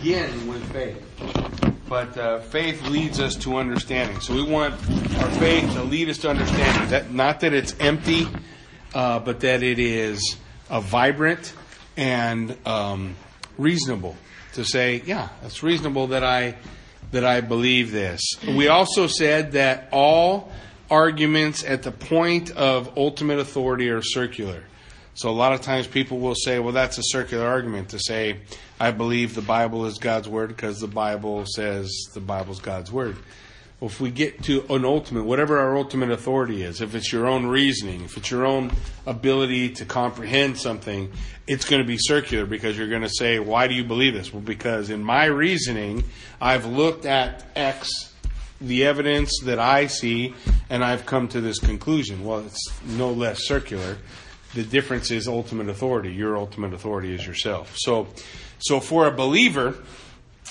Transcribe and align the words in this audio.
begin 0.00 0.46
with 0.46 0.62
faith. 0.72 1.04
But 1.88 2.16
uh, 2.16 2.40
faith 2.40 2.82
leads 2.88 3.20
us 3.20 3.34
to 3.36 3.56
understanding. 3.56 4.20
So 4.20 4.34
we 4.34 4.42
want 4.42 4.74
our 4.74 5.30
faith 5.32 5.72
to 5.72 5.82
lead 5.82 6.08
us 6.08 6.18
to 6.18 6.30
understanding. 6.30 6.88
That 6.90 7.12
not 7.12 7.40
that 7.40 7.52
it's 7.52 7.74
empty, 7.80 8.26
uh, 8.94 9.18
but 9.20 9.40
that 9.40 9.62
it 9.62 9.78
is 9.78 10.36
uh, 10.70 10.80
vibrant 10.80 11.52
and 11.96 12.56
um, 12.66 13.16
reasonable. 13.56 14.16
To 14.54 14.64
say, 14.64 15.02
yeah, 15.06 15.28
it's 15.44 15.62
reasonable 15.62 16.08
that 16.08 16.24
I 16.24 16.56
that 17.12 17.24
I 17.24 17.40
believe 17.40 17.90
this. 17.90 18.20
We 18.46 18.68
also 18.68 19.06
said 19.06 19.52
that 19.52 19.88
all 19.92 20.52
arguments 20.90 21.64
at 21.64 21.82
the 21.82 21.92
point 21.92 22.50
of 22.50 22.96
ultimate 22.96 23.38
authority 23.38 23.88
are 23.90 24.02
circular. 24.02 24.62
So 25.18 25.28
a 25.28 25.32
lot 25.32 25.52
of 25.52 25.62
times 25.62 25.88
people 25.88 26.20
will 26.20 26.36
say, 26.36 26.60
well, 26.60 26.72
that's 26.72 26.96
a 26.96 27.02
circular 27.06 27.44
argument 27.44 27.88
to 27.88 27.98
say, 27.98 28.36
I 28.78 28.92
believe 28.92 29.34
the 29.34 29.42
Bible 29.42 29.84
is 29.86 29.98
God's 29.98 30.28
word 30.28 30.46
because 30.46 30.78
the 30.78 30.86
Bible 30.86 31.44
says 31.44 31.92
the 32.14 32.20
Bible's 32.20 32.60
God's 32.60 32.92
word. 32.92 33.16
Well, 33.80 33.90
if 33.90 34.00
we 34.00 34.12
get 34.12 34.44
to 34.44 34.64
an 34.72 34.84
ultimate, 34.84 35.24
whatever 35.24 35.58
our 35.58 35.76
ultimate 35.76 36.12
authority 36.12 36.62
is, 36.62 36.80
if 36.80 36.94
it's 36.94 37.12
your 37.12 37.26
own 37.26 37.46
reasoning, 37.46 38.04
if 38.04 38.16
it's 38.16 38.30
your 38.30 38.46
own 38.46 38.70
ability 39.06 39.70
to 39.70 39.84
comprehend 39.84 40.56
something, 40.56 41.10
it's 41.48 41.64
going 41.68 41.82
to 41.82 41.88
be 41.88 41.98
circular 41.98 42.46
because 42.46 42.78
you're 42.78 42.86
going 42.86 43.02
to 43.02 43.10
say, 43.10 43.40
why 43.40 43.66
do 43.66 43.74
you 43.74 43.82
believe 43.82 44.14
this? 44.14 44.32
Well, 44.32 44.40
because 44.40 44.88
in 44.88 45.02
my 45.02 45.24
reasoning, 45.24 46.04
I've 46.40 46.64
looked 46.64 47.06
at 47.06 47.44
X, 47.56 48.14
the 48.60 48.84
evidence 48.84 49.32
that 49.46 49.58
I 49.58 49.88
see, 49.88 50.34
and 50.70 50.84
I've 50.84 51.06
come 51.06 51.26
to 51.26 51.40
this 51.40 51.58
conclusion. 51.58 52.24
Well, 52.24 52.46
it's 52.46 52.70
no 52.86 53.10
less 53.10 53.48
circular 53.48 53.98
the 54.54 54.62
difference 54.62 55.10
is 55.10 55.28
ultimate 55.28 55.68
authority. 55.68 56.12
Your 56.12 56.36
ultimate 56.36 56.72
authority 56.72 57.14
is 57.14 57.26
yourself. 57.26 57.74
So, 57.76 58.08
so 58.58 58.80
for 58.80 59.06
a 59.06 59.10
believer, 59.10 59.76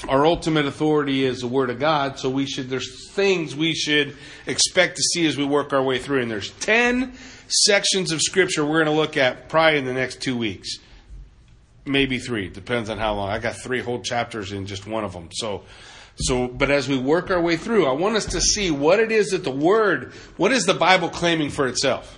our 0.08 0.26
ultimate 0.26 0.66
authority 0.66 1.24
is 1.26 1.42
the 1.42 1.48
Word 1.48 1.70
of 1.70 1.80
God. 1.80 2.20
So 2.20 2.30
we 2.30 2.46
should, 2.46 2.70
there's 2.70 3.10
things 3.12 3.55
we 3.55 3.74
should 3.74 4.16
expect 4.46 4.98
to 4.98 5.02
see 5.02 5.26
as 5.26 5.38
we 5.38 5.46
work 5.46 5.74
our 5.74 5.82
way 5.82 5.98
through. 5.98 6.21
And 6.21 6.30
there's 6.30 6.52
10 6.52 7.13
sections 7.48 8.12
of 8.12 8.21
Scripture 8.21 8.63
we're 8.63 8.84
going 8.84 8.96
to 8.96 9.02
look 9.02 9.18
at 9.18 9.49
probably 9.49 9.80
in 9.80 9.86
the 9.86 9.94
next 9.94 10.21
two 10.21 10.38
weeks. 10.38 10.77
Maybe 11.86 12.20
three. 12.20 12.49
Depends 12.49 12.90
on 12.90 12.98
how 12.98 13.16
long. 13.16 13.30
I 13.30 13.40
got 13.40 13.55
three 13.55 13.82
whole 13.82 14.02
chapters 14.02 14.52
in 14.52 14.68
just 14.68 14.86
one 14.86 15.04
of 15.04 15.14
them. 15.14 15.30
So, 15.32 15.64
so, 16.18 16.48
but 16.48 16.70
as 16.70 16.88
we 16.88 16.98
work 16.98 17.32
our 17.32 17.41
way 17.41 17.58
through, 17.58 17.86
I 17.86 17.91
want 17.91 18.16
us 18.16 18.26
to 18.27 18.41
see 18.41 18.71
what 18.71 18.99
it 18.99 19.12
is 19.12 19.30
that 19.30 19.43
the 19.43 19.52
Word, 19.52 20.14
what 20.36 20.52
is 20.52 20.66
the 20.66 20.74
Bible 20.74 21.10
claiming 21.10 21.49
for 21.49 21.68
itself? 21.68 22.16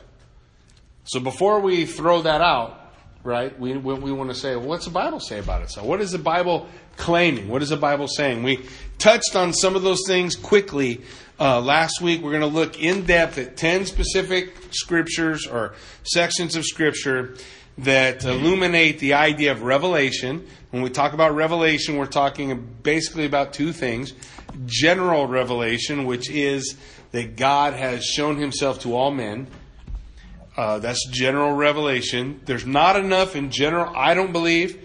So 1.09 1.19
before 1.19 1.59
we 1.59 1.87
throw 1.87 2.21
that 2.21 2.39
out, 2.39 2.79
right, 3.23 3.59
we, 3.59 3.75
we 3.75 4.11
want 4.11 4.29
to 4.29 4.35
say, 4.35 4.55
well, 4.55 4.67
what's 4.67 4.85
the 4.85 4.91
Bible 4.91 5.19
say 5.19 5.39
about 5.39 5.63
it? 5.63 5.71
So 5.71 5.83
what 5.83 6.01
is 6.01 6.11
the 6.11 6.19
Bible 6.19 6.67
claiming? 6.97 7.47
What 7.47 7.63
is 7.63 7.69
the 7.69 7.77
Bible 7.77 8.07
saying? 8.07 8.43
We 8.43 8.63
touched 8.99 9.35
on 9.35 9.51
some 9.51 9.75
of 9.75 9.81
those 9.81 10.01
things 10.05 10.35
quickly 10.35 11.01
uh, 11.39 11.61
last 11.61 11.99
week. 11.99 12.21
We're 12.21 12.29
going 12.29 12.41
to 12.41 12.45
look 12.55 12.79
in 12.79 13.07
depth 13.07 13.39
at 13.39 13.57
10 13.57 13.87
specific 13.87 14.53
scriptures 14.69 15.47
or 15.47 15.73
sections 16.03 16.55
of 16.55 16.63
scripture 16.63 17.33
that 17.79 18.23
illuminate 18.23 18.99
the 18.99 19.15
idea 19.15 19.51
of 19.51 19.63
revelation. 19.63 20.45
When 20.69 20.83
we 20.83 20.91
talk 20.91 21.13
about 21.13 21.33
revelation, 21.33 21.97
we're 21.97 22.05
talking 22.05 22.77
basically 22.83 23.25
about 23.25 23.53
two 23.53 23.73
things. 23.73 24.13
General 24.67 25.25
revelation, 25.25 26.05
which 26.05 26.29
is 26.29 26.77
that 27.13 27.35
God 27.35 27.73
has 27.73 28.05
shown 28.05 28.37
himself 28.37 28.81
to 28.81 28.95
all 28.95 29.09
men 29.09 29.47
uh, 30.59 30.77
that's 30.77 31.07
general 31.07 31.53
revelation. 31.53 32.41
There's 32.43 32.65
not 32.65 32.97
enough 32.97 33.37
in 33.37 33.49
general, 33.49 33.95
I 33.95 34.13
don't 34.13 34.33
believe, 34.33 34.77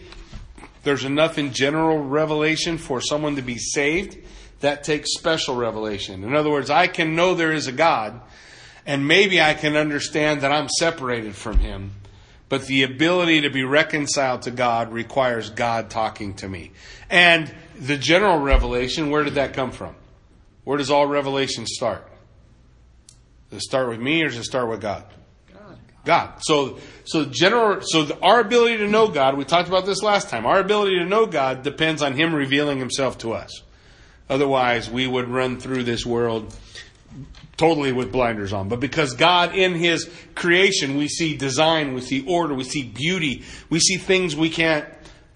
there's 0.84 1.04
enough 1.04 1.36
in 1.36 1.52
general 1.52 1.98
revelation 1.98 2.78
for 2.78 3.00
someone 3.00 3.34
to 3.34 3.42
be 3.42 3.58
saved. 3.58 4.16
That 4.60 4.84
takes 4.84 5.14
special 5.14 5.56
revelation. 5.56 6.22
In 6.22 6.36
other 6.36 6.48
words, 6.48 6.70
I 6.70 6.86
can 6.86 7.16
know 7.16 7.34
there 7.34 7.50
is 7.50 7.66
a 7.66 7.72
God, 7.72 8.20
and 8.86 9.08
maybe 9.08 9.40
I 9.40 9.54
can 9.54 9.74
understand 9.74 10.42
that 10.42 10.52
I'm 10.52 10.68
separated 10.68 11.34
from 11.34 11.58
Him. 11.58 11.90
But 12.48 12.66
the 12.68 12.84
ability 12.84 13.40
to 13.40 13.50
be 13.50 13.64
reconciled 13.64 14.42
to 14.42 14.52
God 14.52 14.92
requires 14.92 15.50
God 15.50 15.90
talking 15.90 16.34
to 16.34 16.48
me. 16.48 16.70
And 17.10 17.52
the 17.74 17.96
general 17.96 18.38
revelation, 18.38 19.10
where 19.10 19.24
did 19.24 19.34
that 19.34 19.54
come 19.54 19.72
from? 19.72 19.96
Where 20.62 20.78
does 20.78 20.92
all 20.92 21.08
revelation 21.08 21.66
start? 21.66 22.08
Does 23.50 23.58
it 23.58 23.62
start 23.62 23.88
with 23.88 23.98
me 23.98 24.22
or 24.22 24.28
does 24.28 24.38
it 24.38 24.44
start 24.44 24.68
with 24.68 24.80
God? 24.80 25.04
God. 26.04 26.34
So, 26.40 26.78
so 27.04 27.24
general, 27.24 27.80
so 27.82 28.04
the, 28.04 28.18
our 28.20 28.40
ability 28.40 28.78
to 28.78 28.88
know 28.88 29.08
God, 29.08 29.36
we 29.36 29.44
talked 29.44 29.68
about 29.68 29.86
this 29.86 30.02
last 30.02 30.28
time, 30.28 30.46
our 30.46 30.60
ability 30.60 30.98
to 30.98 31.04
know 31.04 31.26
God 31.26 31.62
depends 31.62 32.02
on 32.02 32.14
Him 32.14 32.34
revealing 32.34 32.78
Himself 32.78 33.18
to 33.18 33.32
us. 33.32 33.62
Otherwise, 34.28 34.90
we 34.90 35.06
would 35.06 35.28
run 35.28 35.58
through 35.58 35.84
this 35.84 36.04
world 36.06 36.54
totally 37.56 37.92
with 37.92 38.10
blinders 38.10 38.52
on. 38.52 38.68
But 38.68 38.80
because 38.80 39.14
God, 39.14 39.54
in 39.54 39.74
His 39.74 40.10
creation, 40.34 40.96
we 40.96 41.08
see 41.08 41.36
design, 41.36 41.94
we 41.94 42.00
see 42.00 42.24
order, 42.26 42.54
we 42.54 42.64
see 42.64 42.82
beauty, 42.82 43.44
we 43.70 43.78
see 43.78 43.96
things 43.96 44.34
we 44.34 44.50
can't 44.50 44.86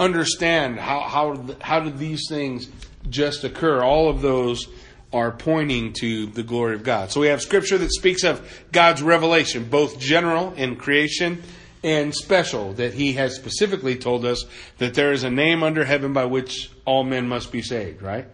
understand. 0.01 0.79
How, 0.79 1.01
how, 1.01 1.47
how 1.61 1.81
did 1.81 1.99
these 1.99 2.25
things 2.29 2.69
just 3.09 3.45
occur? 3.45 3.83
All 3.83 4.09
of 4.09 4.21
those 4.21 4.69
are 5.13 5.31
pointing 5.31 5.95
to 6.01 6.27
the 6.27 6.43
glory 6.43 6.75
of 6.75 6.83
God. 6.83 7.11
So 7.11 7.21
we 7.21 7.29
have 7.29 7.41
scripture 7.41 7.79
that 7.79 7.93
speaks 7.93 8.25
of 8.25 8.67
God's 8.73 9.03
revelation, 9.03 9.65
both 9.65 9.99
general 9.99 10.53
in 10.55 10.77
creation 10.77 11.43
and 11.83 12.15
special, 12.15 12.75
that 12.75 12.93
He 12.95 13.15
has 13.15 13.35
specifically 13.35 13.97
told 13.97 14.25
us 14.25 14.45
that 14.79 14.95
there 14.95 15.13
is 15.13 15.25
a 15.25 15.31
name 15.31 15.63
under 15.63 15.85
heaven 15.85 16.13
by 16.13 16.27
which 16.27 16.71
all 16.85 17.05
men 17.05 17.29
must 17.29 17.53
be 17.53 17.63
saved, 17.63 18.03
right? 18.03 18.27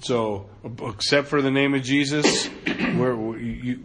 So, 0.00 0.50
except 0.82 1.28
for 1.28 1.40
the 1.40 1.50
name 1.50 1.72
of 1.74 1.82
Jesus, 1.82 2.48
you, 2.66 3.80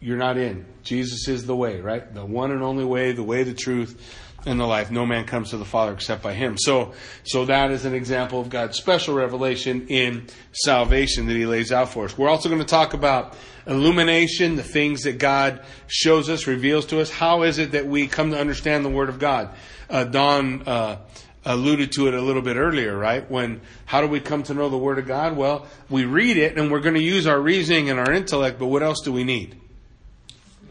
you're 0.00 0.16
not 0.16 0.36
in. 0.36 0.66
Jesus 0.82 1.28
is 1.28 1.46
the 1.46 1.54
way, 1.54 1.80
right? 1.80 2.12
The 2.12 2.24
one 2.24 2.50
and 2.50 2.62
only 2.62 2.84
way, 2.84 3.12
the 3.12 3.22
way, 3.22 3.44
the 3.44 3.54
truth, 3.54 4.23
in 4.46 4.58
the 4.58 4.66
life. 4.66 4.90
No 4.90 5.06
man 5.06 5.24
comes 5.24 5.50
to 5.50 5.56
the 5.56 5.64
Father 5.64 5.92
except 5.92 6.22
by 6.22 6.34
him. 6.34 6.56
So, 6.58 6.92
so 7.24 7.44
that 7.46 7.70
is 7.70 7.84
an 7.84 7.94
example 7.94 8.40
of 8.40 8.50
God's 8.50 8.76
special 8.76 9.14
revelation 9.14 9.86
in 9.88 10.26
salvation 10.52 11.26
that 11.26 11.34
he 11.34 11.46
lays 11.46 11.72
out 11.72 11.88
for 11.88 12.04
us. 12.04 12.16
We're 12.16 12.28
also 12.28 12.48
going 12.48 12.60
to 12.60 12.66
talk 12.66 12.94
about 12.94 13.36
illumination, 13.66 14.56
the 14.56 14.62
things 14.62 15.02
that 15.02 15.18
God 15.18 15.64
shows 15.86 16.28
us, 16.28 16.46
reveals 16.46 16.86
to 16.86 17.00
us. 17.00 17.10
How 17.10 17.42
is 17.42 17.58
it 17.58 17.72
that 17.72 17.86
we 17.86 18.06
come 18.06 18.30
to 18.30 18.38
understand 18.38 18.84
the 18.84 18.90
Word 18.90 19.08
of 19.08 19.18
God? 19.18 19.50
Uh, 19.88 20.04
Don, 20.04 20.62
uh, 20.66 20.98
alluded 21.46 21.92
to 21.92 22.08
it 22.08 22.14
a 22.14 22.20
little 22.20 22.42
bit 22.42 22.56
earlier, 22.56 22.96
right? 22.96 23.30
When, 23.30 23.60
how 23.84 24.00
do 24.00 24.06
we 24.06 24.20
come 24.20 24.42
to 24.44 24.54
know 24.54 24.68
the 24.68 24.78
Word 24.78 24.98
of 24.98 25.06
God? 25.06 25.36
Well, 25.36 25.66
we 25.90 26.04
read 26.04 26.36
it 26.36 26.56
and 26.56 26.70
we're 26.70 26.80
going 26.80 26.94
to 26.94 27.02
use 27.02 27.26
our 27.26 27.38
reasoning 27.38 27.90
and 27.90 28.00
our 28.00 28.12
intellect, 28.12 28.58
but 28.58 28.66
what 28.66 28.82
else 28.82 29.02
do 29.02 29.12
we 29.12 29.24
need? 29.24 29.60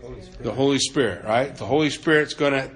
Holy 0.01 0.21
the 0.41 0.51
Holy 0.51 0.79
Spirit, 0.79 1.23
right? 1.23 1.55
The 1.55 1.65
Holy 1.65 1.89
Spirit's 1.89 2.33
going 2.33 2.53
to 2.53 2.71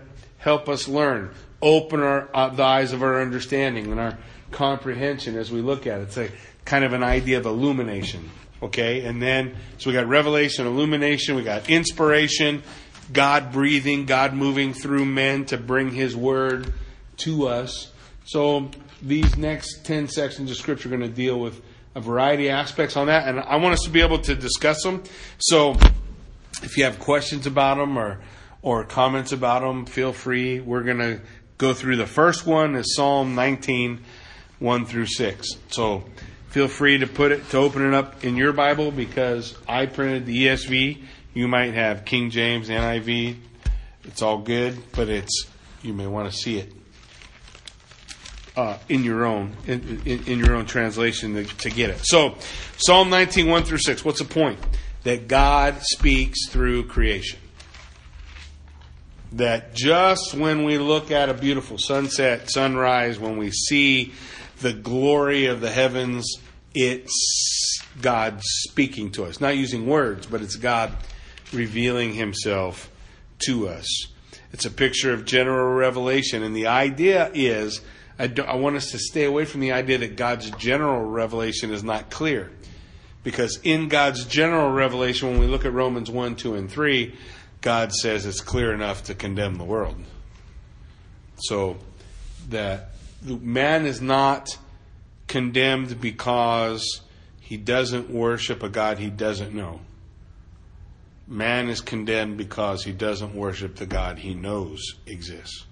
help 0.47 0.69
us 0.69 0.87
learn, 0.87 1.29
open 1.61 1.99
our, 1.99 2.29
uh, 2.33 2.47
the 2.47 2.63
eyes 2.63 2.93
of 2.93 3.03
our 3.03 3.21
understanding 3.21 3.91
and 3.91 3.99
our 3.99 4.17
comprehension 4.49 5.35
as 5.35 5.51
we 5.51 5.59
look 5.59 5.85
at 5.85 5.99
it. 5.99 6.03
It's 6.03 6.17
a 6.17 6.31
kind 6.63 6.85
of 6.85 6.93
an 6.93 7.03
idea 7.03 7.37
of 7.37 7.45
illumination. 7.45 8.29
Okay, 8.63 9.03
and 9.03 9.21
then 9.21 9.57
so 9.77 9.89
we 9.89 9.93
got 9.93 10.07
revelation, 10.07 10.65
illumination, 10.65 11.35
we 11.35 11.43
got 11.43 11.69
inspiration, 11.69 12.63
God 13.11 13.51
breathing, 13.51 14.05
God 14.05 14.33
moving 14.33 14.73
through 14.73 15.03
men 15.03 15.43
to 15.47 15.57
bring 15.57 15.91
His 15.91 16.15
word 16.15 16.73
to 17.17 17.49
us. 17.49 17.91
So 18.23 18.71
these 19.01 19.35
next 19.35 19.83
ten 19.83 20.07
sections 20.07 20.49
of 20.49 20.55
Scripture 20.55 20.87
are 20.87 20.97
going 20.97 21.01
to 21.01 21.13
deal 21.13 21.37
with 21.37 21.61
a 21.93 21.99
variety 21.99 22.47
of 22.47 22.53
aspects 22.53 22.95
on 22.95 23.07
that, 23.07 23.27
and 23.27 23.41
I 23.41 23.57
want 23.57 23.73
us 23.73 23.81
to 23.81 23.89
be 23.89 23.99
able 23.99 24.19
to 24.19 24.33
discuss 24.33 24.81
them. 24.81 25.03
So 25.39 25.75
if 26.63 26.77
you 26.77 26.85
have 26.85 26.99
questions 26.99 27.47
about 27.47 27.75
them 27.79 27.97
or 27.97 28.21
or 28.67 28.83
comments 28.83 29.31
about 29.31 29.61
them, 29.61 29.85
feel 29.85 30.11
free. 30.11 30.59
We're 30.59 30.83
going 30.83 30.97
to 30.97 31.21
go 31.57 31.73
through 31.73 31.95
the 31.95 32.05
first 32.05 32.45
one 32.45 32.75
is 32.75 32.95
Psalm 32.97 33.33
19, 33.33 34.03
1 34.59 34.85
through 34.85 35.05
6. 35.05 35.47
So 35.69 36.03
feel 36.49 36.67
free 36.67 36.97
to 36.97 37.07
put 37.07 37.31
it, 37.31 37.49
to 37.51 37.59
open 37.59 37.87
it 37.87 37.93
up 37.93 38.25
in 38.25 38.35
your 38.35 38.51
Bible 38.51 38.91
because 38.91 39.55
I 39.69 39.85
printed 39.85 40.25
the 40.25 40.47
ESV. 40.47 41.01
You 41.33 41.47
might 41.47 41.75
have 41.75 42.03
King 42.03 42.29
James, 42.29 42.67
NIV. 42.67 43.37
It's 44.03 44.21
all 44.21 44.39
good, 44.39 44.77
but 44.91 45.07
it's, 45.07 45.47
you 45.81 45.93
may 45.93 46.07
want 46.07 46.29
to 46.29 46.37
see 46.37 46.59
it. 46.59 46.73
Uh, 48.57 48.77
in 48.89 49.03
your 49.03 49.23
own 49.23 49.55
in, 49.67 50.01
in, 50.03 50.23
in, 50.25 50.39
your 50.39 50.55
own 50.55 50.65
translation 50.65 51.35
to, 51.35 51.43
to 51.45 51.69
get 51.69 51.91
it. 51.91 51.99
So, 52.01 52.35
Psalm 52.77 53.11
19, 53.11 53.47
1 53.47 53.63
through 53.63 53.77
6. 53.77 54.03
What's 54.03 54.17
the 54.17 54.25
point? 54.25 54.59
That 55.03 55.27
God 55.27 55.77
speaks 55.83 56.49
through 56.49 56.87
creation 56.87 57.39
that 59.33 59.73
just 59.73 60.33
when 60.33 60.63
we 60.63 60.77
look 60.77 61.11
at 61.11 61.29
a 61.29 61.33
beautiful 61.33 61.77
sunset, 61.77 62.49
sunrise, 62.49 63.19
when 63.19 63.37
we 63.37 63.51
see 63.51 64.13
the 64.61 64.73
glory 64.73 65.45
of 65.45 65.61
the 65.61 65.71
heavens, 65.71 66.37
it's 66.73 67.81
God 68.01 68.39
speaking 68.41 69.11
to 69.11 69.25
us. 69.25 69.41
Not 69.41 69.57
using 69.57 69.87
words, 69.87 70.27
but 70.27 70.41
it's 70.41 70.55
God 70.55 70.95
revealing 71.51 72.13
Himself 72.13 72.89
to 73.45 73.67
us. 73.67 74.07
It's 74.53 74.65
a 74.65 74.71
picture 74.71 75.13
of 75.13 75.25
general 75.25 75.73
revelation, 75.75 76.43
and 76.43 76.55
the 76.55 76.67
idea 76.67 77.29
is 77.33 77.81
I, 78.19 78.31
I 78.47 78.55
want 78.55 78.75
us 78.75 78.91
to 78.91 78.99
stay 78.99 79.25
away 79.25 79.45
from 79.45 79.61
the 79.61 79.71
idea 79.71 79.99
that 79.99 80.15
God's 80.15 80.49
general 80.51 81.03
revelation 81.03 81.71
is 81.71 81.83
not 81.83 82.09
clear. 82.09 82.51
Because 83.23 83.59
in 83.63 83.89
God's 83.89 84.25
general 84.25 84.71
revelation, 84.71 85.29
when 85.29 85.39
we 85.39 85.47
look 85.47 85.65
at 85.65 85.73
Romans 85.73 86.09
1, 86.09 86.35
2, 86.35 86.55
and 86.55 86.71
3, 86.71 87.13
God 87.61 87.91
says 87.91 88.25
it's 88.25 88.41
clear 88.41 88.73
enough 88.73 89.05
to 89.05 89.15
condemn 89.15 89.55
the 89.55 89.63
world. 89.63 89.95
So 91.37 91.77
that 92.49 92.91
man 93.23 93.85
is 93.85 94.01
not 94.01 94.57
condemned 95.27 95.99
because 95.99 97.01
he 97.39 97.57
doesn't 97.57 98.09
worship 98.09 98.63
a 98.63 98.69
God 98.69 98.99
he 98.99 99.09
doesn't 99.09 99.53
know. 99.53 99.81
Man 101.27 101.69
is 101.69 101.81
condemned 101.81 102.37
because 102.37 102.83
he 102.83 102.93
doesn't 102.93 103.35
worship 103.35 103.75
the 103.75 103.85
God 103.85 104.19
he 104.19 104.33
knows 104.33 104.95
exists. 105.05 105.65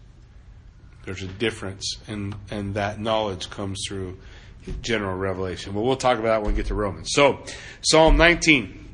There's 1.05 1.21
a 1.21 1.27
difference, 1.27 1.97
and, 2.07 2.35
and 2.49 2.73
that 2.73 2.99
knowledge 2.99 3.49
comes 3.49 3.83
through 3.87 4.17
general 4.81 5.15
revelation. 5.15 5.73
But 5.73 5.81
we'll 5.81 5.95
talk 5.95 6.17
about 6.17 6.29
that 6.29 6.41
when 6.41 6.51
we 6.51 6.57
get 6.57 6.67
to 6.67 6.73
Romans. 6.73 7.09
So, 7.11 7.43
Psalm 7.81 8.17
19, 8.17 8.84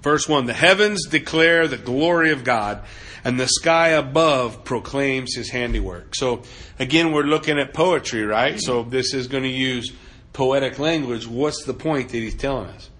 verse 0.00 0.28
1 0.28 0.46
The 0.46 0.52
heavens 0.52 1.06
declare 1.06 1.68
the 1.68 1.76
glory 1.76 2.32
of 2.32 2.44
God, 2.44 2.82
and 3.24 3.38
the 3.38 3.48
sky 3.48 3.88
above 3.88 4.64
proclaims 4.64 5.34
his 5.34 5.50
handiwork. 5.50 6.14
So, 6.14 6.42
again, 6.78 7.12
we're 7.12 7.22
looking 7.22 7.58
at 7.58 7.74
poetry, 7.74 8.24
right? 8.24 8.60
So, 8.60 8.82
this 8.82 9.14
is 9.14 9.28
going 9.28 9.44
to 9.44 9.48
use 9.48 9.92
poetic 10.32 10.78
language. 10.78 11.26
What's 11.26 11.64
the 11.64 11.74
point 11.74 12.10
that 12.10 12.18
he's 12.18 12.34
telling 12.34 12.68
us? 12.68 12.90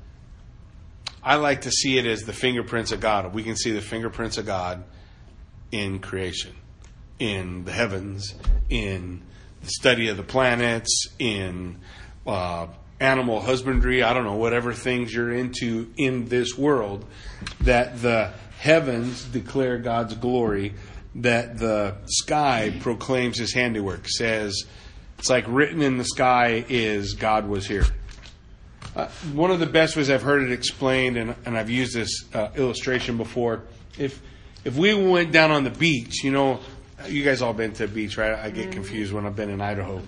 I 1.23 1.37
like 1.37 1.63
to 1.63 1.71
see 1.71 1.99
it 1.99 2.07
as 2.07 2.23
the 2.23 2.33
fingerprints 2.33 2.91
of 2.91 3.01
God. 3.01 3.33
We 3.33 3.45
can 3.45 3.57
see 3.57 3.71
the 3.71 3.81
fingerprints 3.81 4.39
of 4.39 4.47
God 4.47 4.83
in 5.71 6.01
creation, 6.01 6.55
in 7.19 7.65
the 7.65 7.73
heavens, 7.73 8.35
in 8.69 9.23
the 9.63 9.69
study 9.69 10.09
of 10.09 10.17
the 10.17 10.25
planets, 10.25 11.07
in 11.19 11.79
uh, 12.27 12.67
animal 13.03 13.41
husbandry, 13.41 14.03
I 14.03 14.15
don't 14.15 14.25
know, 14.25 14.37
whatever 14.37 14.73
things 14.73 15.13
you're 15.13 15.33
into 15.33 15.93
in 15.97 16.29
this 16.29 16.57
world, 16.57 17.05
that 17.63 18.01
the 18.01 18.33
heavens 18.59 19.25
declare 19.25 19.79
God's 19.79 20.15
glory, 20.15 20.75
that 21.17 21.59
the 21.59 21.97
sky 22.07 22.75
proclaims 22.81 23.39
his 23.39 23.53
handiwork, 23.53 24.09
says, 24.09 24.65
it's 25.19 25.29
like 25.29 25.45
written 25.49 25.83
in 25.83 25.99
the 25.99 26.05
sky 26.05 26.65
is 26.69 27.15
God 27.15 27.47
was 27.47 27.67
here. 27.67 27.85
Uh, 28.95 29.09
one 29.33 29.51
of 29.51 29.59
the 29.59 29.67
best 29.67 29.97
ways 29.97 30.11
I've 30.11 30.23
heard 30.23 30.43
it 30.43 30.53
explained, 30.53 31.17
and, 31.17 31.35
and 31.45 31.57
I've 31.57 31.71
used 31.71 31.95
this 31.95 32.25
uh, 32.35 32.49
illustration 32.57 33.17
before. 33.17 33.63
If 33.99 34.21
if 34.65 34.77
we 34.77 34.95
went 34.95 35.33
down 35.33 35.51
on 35.51 35.65
the 35.65 35.71
beach, 35.71 36.23
you 36.23 36.31
know, 36.31 36.61
you 37.09 37.25
guys 37.25 37.43
all 37.43 37.53
been 37.53 37.73
to 37.75 37.85
a 37.85 37.89
beach, 37.89 38.17
right? 38.17 38.35
I 38.35 38.51
get 38.51 38.65
mm-hmm. 38.65 38.73
confused 38.73 39.13
when 39.13 39.27
I've 39.27 39.37
been 39.37 39.51
in 39.51 39.61
Idaho 39.61 40.01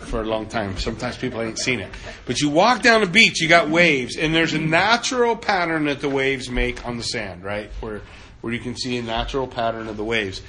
for 0.00 0.20
a 0.20 0.24
long 0.24 0.46
time. 0.46 0.76
Sometimes 0.78 1.16
people 1.16 1.40
ain't 1.40 1.58
seen 1.58 1.80
it. 1.80 1.90
But 2.26 2.40
you 2.40 2.50
walk 2.50 2.82
down 2.82 3.00
the 3.00 3.06
beach, 3.06 3.40
you 3.40 3.48
got 3.48 3.68
waves, 3.68 4.16
and 4.16 4.34
there's 4.34 4.54
a 4.54 4.58
natural 4.58 5.36
pattern 5.36 5.84
that 5.84 6.00
the 6.00 6.08
waves 6.08 6.50
make 6.50 6.86
on 6.86 6.96
the 6.96 7.02
sand, 7.02 7.44
right? 7.44 7.70
Where 7.80 8.02
where 8.40 8.52
you 8.52 8.60
can 8.60 8.76
see 8.76 8.96
a 8.96 9.02
natural 9.02 9.46
pattern 9.46 9.88
of 9.88 9.96
the 9.96 10.04
waves. 10.04 10.40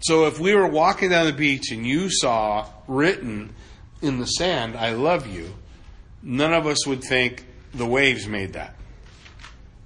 So 0.00 0.26
if 0.26 0.38
we 0.38 0.54
were 0.54 0.66
walking 0.66 1.10
down 1.10 1.26
the 1.26 1.32
beach 1.32 1.70
and 1.70 1.86
you 1.86 2.10
saw 2.10 2.66
written 2.86 3.54
in 4.02 4.18
the 4.18 4.26
sand, 4.26 4.76
I 4.76 4.92
love 4.92 5.26
you, 5.26 5.54
none 6.22 6.52
of 6.52 6.66
us 6.66 6.86
would 6.86 7.02
think 7.02 7.44
the 7.72 7.86
waves 7.86 8.28
made 8.28 8.52
that. 8.52 8.76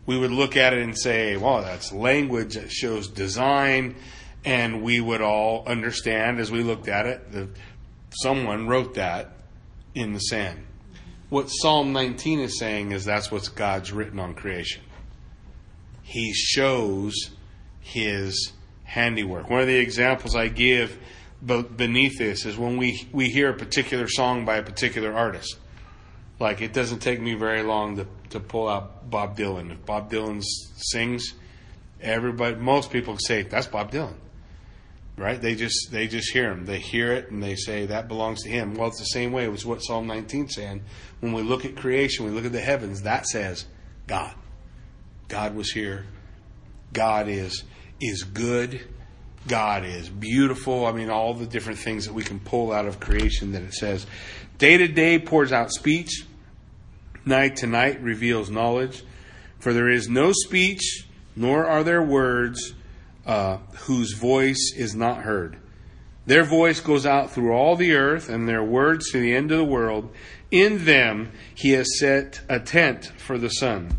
We 0.07 0.19
would 0.19 0.31
look 0.31 0.57
at 0.57 0.73
it 0.73 0.83
and 0.83 0.99
say, 0.99 1.37
well, 1.37 1.63
that's 1.63 1.93
language 1.93 2.55
that 2.55 2.73
shows 2.73 3.09
design, 3.09 3.95
and 4.45 4.83
we 4.83 5.01
would 5.01 5.21
all 5.21 5.65
understand 5.67 6.39
as 6.39 6.51
we 6.51 6.63
looked 6.63 6.89
at 6.89 7.07
it 7.07 7.33
that 7.33 7.49
someone 8.11 8.67
wrote 8.67 8.95
that 8.95 9.33
in 9.95 10.13
the 10.13 10.21
sand. 10.21 10.65
What 11.29 11.49
Psalm 11.49 11.93
19 11.93 12.41
is 12.41 12.59
saying 12.59 12.93
is 12.93 13.05
that's 13.05 13.31
what 13.31 13.51
God's 13.55 13.93
written 13.93 14.19
on 14.19 14.35
creation. 14.35 14.83
He 16.03 16.33
shows 16.33 17.15
his 17.81 18.53
handiwork. 18.85 19.51
One 19.51 19.61
of 19.61 19.67
the 19.67 19.77
examples 19.77 20.35
I 20.35 20.49
give 20.49 20.99
beneath 21.45 22.19
this 22.19 22.47
is 22.47 22.57
when 22.57 22.79
we, 22.79 23.07
we 23.13 23.29
hear 23.29 23.51
a 23.51 23.55
particular 23.55 24.09
song 24.09 24.45
by 24.45 24.57
a 24.57 24.63
particular 24.63 25.13
artist 25.13 25.59
like 26.41 26.61
it 26.61 26.73
doesn't 26.73 27.01
take 27.01 27.21
me 27.21 27.35
very 27.35 27.63
long 27.63 27.97
to, 27.97 28.07
to 28.31 28.41
pull 28.41 28.69
out 28.69 29.11
Bob 29.11 29.37
Dylan. 29.37 29.73
If 29.73 29.85
Bob 29.85 30.11
Dylan 30.11 30.43
sings, 30.43 31.35
everybody, 32.01 32.57
most 32.57 32.91
people 32.91 33.19
say 33.19 33.43
that's 33.43 33.67
Bob 33.67 33.91
Dylan, 33.91 34.15
right? 35.19 35.41
They 35.41 35.55
just 35.55 35.91
they 35.91 36.07
just 36.07 36.33
hear 36.33 36.51
him. 36.51 36.65
They 36.65 36.79
hear 36.79 37.13
it 37.13 37.31
and 37.31 37.43
they 37.43 37.57
say 37.57 37.87
that 37.87 38.09
belongs 38.09 38.43
to 38.45 38.49
him. 38.49 38.75
Well, 38.75 38.89
it's 38.89 38.99
the 38.99 39.05
same 39.05 39.33
way. 39.33 39.45
It 39.45 39.53
was 39.53 39.67
what 39.67 39.81
Psalm 39.81 40.07
19 40.07 40.49
saying. 40.49 40.83
When 41.21 41.33
we 41.33 41.43
look 41.43 41.65
at 41.65 41.77
creation, 41.77 42.25
we 42.25 42.31
look 42.31 42.45
at 42.45 42.53
the 42.53 42.61
heavens. 42.61 43.03
That 43.03 43.27
says 43.27 43.67
God. 44.07 44.35
God 45.29 45.55
was 45.55 45.71
here. 45.71 46.07
God 46.93 47.29
is 47.29 47.65
is 48.01 48.23
good. 48.23 48.81
God 49.47 49.85
is 49.85 50.09
beautiful. 50.09 50.87
I 50.87 50.93
mean, 50.93 51.11
all 51.11 51.35
the 51.35 51.47
different 51.47 51.79
things 51.79 52.07
that 52.07 52.13
we 52.13 52.23
can 52.23 52.39
pull 52.39 52.73
out 52.73 52.87
of 52.87 53.01
creation 53.01 53.53
that 53.53 53.63
it 53.63 53.75
says. 53.75 54.07
Day 54.59 54.77
to 54.77 54.89
day 54.89 55.19
pours 55.19 55.53
out 55.53 55.71
speech, 55.71 56.25
night 57.25 57.57
to 57.57 57.67
night 57.67 58.03
reveals 58.03 58.51
knowledge. 58.51 59.05
For 59.59 59.73
there 59.73 59.89
is 59.89 60.09
no 60.09 60.33
speech, 60.33 61.07
nor 61.35 61.67
are 61.67 61.83
there 61.83 62.03
words 62.03 62.75
uh, 63.29 63.59
whose 63.83 64.15
voice 64.15 64.73
is 64.75 64.97
not 64.97 65.23
heard. 65.23 65.59
Their 66.27 66.45
voice 66.45 66.81
goes 66.81 67.07
out 67.07 67.31
through 67.31 67.53
all 67.53 67.77
the 67.77 67.93
earth, 67.95 68.29
and 68.29 68.49
their 68.49 68.65
words 68.65 69.11
to 69.13 69.21
the 69.21 69.35
end 69.35 69.53
of 69.53 69.59
the 69.59 69.65
world. 69.65 70.11
In 70.51 70.85
them 70.87 71.33
he 71.55 71.73
has 71.73 71.99
set 71.99 72.41
a 72.49 72.59
tent 72.59 73.13
for 73.19 73.39
the 73.39 73.51
sun, 73.51 73.97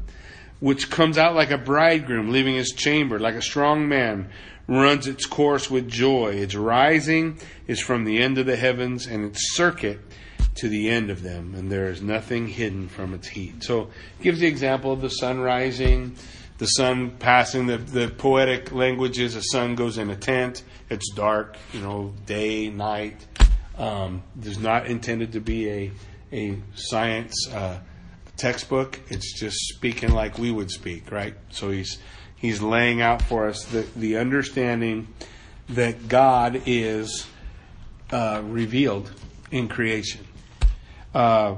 which 0.60 0.90
comes 0.90 1.18
out 1.18 1.36
like 1.36 1.52
a 1.52 1.58
bridegroom 1.58 2.32
leaving 2.32 2.56
his 2.56 2.72
chamber, 2.72 3.20
like 3.20 3.36
a 3.36 3.42
strong 3.42 3.88
man 3.88 4.30
runs 4.68 5.08
its 5.08 5.26
course 5.26 5.70
with 5.70 5.88
joy. 5.88 6.34
Its 6.34 6.56
rising 6.56 7.40
is 7.68 7.80
from 7.80 8.06
the 8.06 8.22
end 8.22 8.38
of 8.38 8.46
the 8.46 8.58
heavens, 8.58 9.06
and 9.08 9.26
its 9.26 9.56
circuit 9.56 10.00
to 10.56 10.70
the 10.70 10.90
end 10.90 11.10
of 11.10 11.24
them, 11.24 11.54
and 11.56 11.72
there 11.72 11.90
is 11.90 12.02
nothing 12.02 12.48
hidden 12.48 12.88
from 12.88 13.14
its 13.14 13.28
heat. 13.28 13.64
So 13.64 13.90
gives 14.22 14.40
the 14.40 14.48
example 14.48 14.92
of 14.92 15.02
the 15.02 15.10
sun 15.10 15.40
rising, 15.40 16.16
the 16.60 16.66
sun 16.68 17.12
passing, 17.18 17.66
the, 17.66 17.78
the 17.78 18.10
poetic 18.10 18.72
languages, 18.72 19.34
the 19.34 19.42
sun 19.42 19.76
goes 19.76 19.98
in 19.98 20.10
a 20.10 20.16
tent, 20.16 20.64
it's 20.90 21.12
dark, 21.14 21.58
you 21.74 21.82
know, 21.82 22.14
day, 22.26 22.70
night. 22.70 23.26
Um, 23.78 24.24
there's 24.36 24.60
not 24.60 24.86
intended 24.86 25.34
to 25.34 25.40
be 25.40 25.70
a, 25.70 25.92
a 26.32 26.58
science 26.76 27.34
uh, 27.52 27.80
textbook. 28.38 29.00
It's 29.10 29.40
just 29.40 29.58
speaking 29.70 30.12
like 30.12 30.38
we 30.38 30.52
would 30.52 30.70
speak, 30.70 31.12
right? 31.12 31.34
So 31.50 31.72
he's, 31.72 31.98
he's 32.36 32.62
laying 32.62 33.02
out 33.02 33.24
for 33.24 33.48
us 33.48 33.66
the, 33.66 33.88
the 33.96 34.18
understanding 34.18 35.08
that 35.70 36.08
God 36.08 36.62
is 36.66 37.26
uh, 38.12 38.42
revealed 38.46 39.12
in 39.52 39.68
creation 39.68 40.26
uh, 41.14 41.56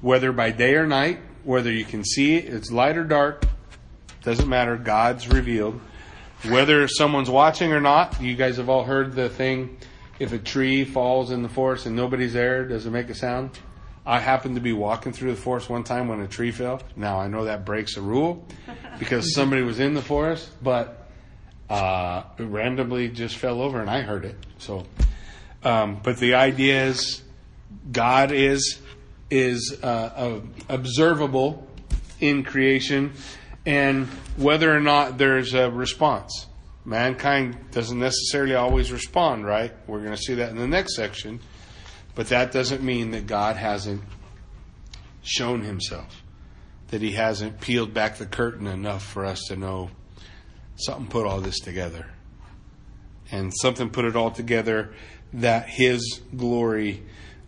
whether 0.00 0.32
by 0.32 0.50
day 0.50 0.74
or 0.74 0.86
night, 0.86 1.20
whether 1.44 1.70
you 1.70 1.84
can 1.84 2.04
see 2.04 2.36
it, 2.36 2.52
it's 2.52 2.70
light 2.70 2.96
or 2.96 3.04
dark, 3.04 3.44
doesn't 4.22 4.48
matter. 4.48 4.76
God's 4.76 5.28
revealed. 5.28 5.80
Whether 6.48 6.88
someone's 6.88 7.30
watching 7.30 7.72
or 7.72 7.80
not, 7.80 8.20
you 8.20 8.34
guys 8.34 8.56
have 8.56 8.68
all 8.68 8.84
heard 8.84 9.14
the 9.14 9.28
thing 9.28 9.76
if 10.20 10.32
a 10.32 10.38
tree 10.38 10.84
falls 10.84 11.30
in 11.30 11.42
the 11.42 11.48
forest 11.48 11.86
and 11.86 11.96
nobody's 11.96 12.34
there, 12.34 12.66
does 12.68 12.86
it 12.86 12.90
make 12.90 13.08
a 13.08 13.14
sound? 13.14 13.58
I 14.06 14.20
happened 14.20 14.54
to 14.54 14.60
be 14.60 14.72
walking 14.72 15.12
through 15.12 15.30
the 15.30 15.40
forest 15.40 15.70
one 15.70 15.82
time 15.82 16.08
when 16.08 16.20
a 16.20 16.28
tree 16.28 16.50
fell. 16.50 16.82
Now 16.94 17.18
I 17.18 17.26
know 17.26 17.46
that 17.46 17.64
breaks 17.64 17.96
a 17.96 18.02
rule 18.02 18.46
because 18.98 19.34
somebody 19.34 19.62
was 19.62 19.80
in 19.80 19.94
the 19.94 20.02
forest, 20.02 20.50
but 20.62 21.10
uh, 21.70 22.24
it 22.38 22.44
randomly 22.44 23.08
just 23.08 23.36
fell 23.36 23.62
over 23.62 23.80
and 23.80 23.88
I 23.88 24.02
heard 24.02 24.24
it. 24.26 24.36
So, 24.58 24.86
um, 25.64 26.00
but 26.02 26.18
the 26.18 26.34
idea 26.34 26.84
is 26.84 27.22
God 27.90 28.32
is 28.32 28.78
is 29.30 29.78
uh, 29.82 29.86
uh, 29.86 30.40
observable 30.68 31.66
in 32.18 32.42
creation, 32.42 33.12
and 33.66 34.06
whether 34.36 34.74
or 34.74 34.80
not 34.80 35.18
there's 35.18 35.54
a 35.54 35.70
response. 35.70 36.46
Mankind 36.84 37.56
doesn't 37.72 37.98
necessarily 37.98 38.54
always 38.54 38.90
respond, 38.90 39.44
right? 39.44 39.72
We're 39.86 40.00
going 40.00 40.16
to 40.16 40.22
see 40.22 40.34
that 40.34 40.50
in 40.50 40.56
the 40.56 40.66
next 40.66 40.96
section. 40.96 41.40
But 42.14 42.28
that 42.28 42.52
doesn't 42.52 42.82
mean 42.82 43.12
that 43.12 43.26
God 43.26 43.56
hasn't 43.56 44.02
shown 45.22 45.62
himself, 45.62 46.22
that 46.88 47.02
he 47.02 47.12
hasn't 47.12 47.60
peeled 47.60 47.94
back 47.94 48.16
the 48.16 48.26
curtain 48.26 48.66
enough 48.66 49.04
for 49.04 49.24
us 49.24 49.42
to 49.48 49.56
know 49.56 49.90
something 50.76 51.06
put 51.06 51.26
all 51.26 51.40
this 51.40 51.60
together. 51.60 52.06
And 53.30 53.52
something 53.54 53.90
put 53.90 54.06
it 54.06 54.16
all 54.16 54.30
together 54.30 54.92
that 55.34 55.68
his 55.68 56.20
glory 56.36 57.04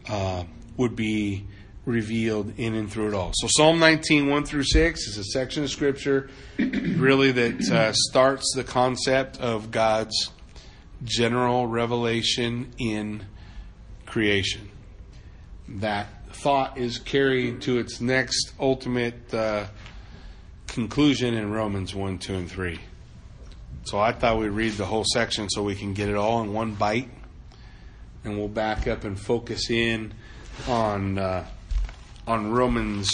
uh, 0.09 0.45
would 0.77 0.95
be 0.95 1.47
revealed 1.85 2.53
in 2.59 2.75
and 2.75 2.91
through 2.91 3.09
it 3.09 3.15
all. 3.15 3.33
So 3.35 3.49
Psalm 3.51 3.79
19, 3.81 4.29
1 4.29 4.45
through 4.45 4.65
6 4.65 5.07
is 5.09 5.19
a 5.19 5.25
section 5.25 5.65
of 5.65 5.71
scripture 5.71 6.31
really 6.59 7.33
that 7.33 7.61
uh, 7.71 7.93
starts 7.93 8.53
the 8.55 8.65
concept 8.65 9.41
of 9.41 9.71
God's 9.71 10.31
general 11.03 11.67
revelation 11.67 12.73
in 12.79 13.27
creation. 14.07 14.69
That 15.69 16.07
thought 16.35 16.79
is 16.79 16.99
carried 16.99 17.63
to 17.63 17.79
its 17.79 18.01
next 18.01 18.53
ultimate 18.61 19.33
uh, 19.35 19.67
conclusion 20.69 21.35
in 21.35 21.51
Romans 21.51 21.95
1, 21.95 22.19
2, 22.19 22.35
and 22.35 22.51
3. 22.51 22.79
So 23.85 23.99
I 23.99 24.13
thought 24.13 24.39
we'd 24.39 24.49
read 24.49 24.75
the 24.75 24.87
whole 24.87 25.05
section 25.05 25.51
so 25.51 25.63
we 25.63 25.75
can 25.75 25.93
get 25.93 26.09
it 26.09 26.15
all 26.15 26.43
in 26.43 26.53
one 26.53 26.75
bite. 26.75 27.11
And 28.25 28.39
we'll 28.39 28.49
back 28.49 28.87
up 28.87 29.03
and 29.03 29.19
focus 29.19 29.69
in 29.69 30.15
on 30.69 31.19
uh, 31.19 31.45
on 32.27 32.53
Romans 32.53 33.11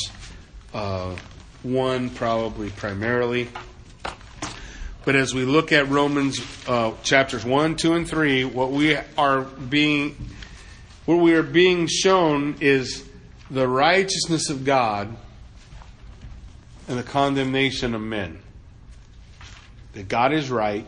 uh, 0.75 1.17
1, 1.63 2.11
probably 2.11 2.71
primarily. 2.71 3.49
But 5.05 5.17
as 5.17 5.35
we 5.35 5.45
look 5.45 5.73
at 5.73 5.89
Romans 5.89 6.41
uh, 6.67 6.93
chapters 7.03 7.45
1, 7.45 7.77
2, 7.77 7.95
and 7.95 8.09
3, 8.09 8.45
what 8.45 8.71
we 8.71 8.97
are 9.17 9.43
being 9.43 10.17
what 11.07 11.17
we 11.17 11.33
are 11.33 11.43
being 11.43 11.87
shown 11.87 12.57
is 12.61 13.09
the 13.51 13.67
righteousness 13.67 14.51
of 14.51 14.67
God 14.67 15.17
and 16.87 16.99
the 16.99 17.03
condemnation 17.03 17.95
of 17.95 18.03
men. 18.03 18.41
That 19.95 20.09
God 20.09 20.35
is 20.35 20.51
right 20.51 20.85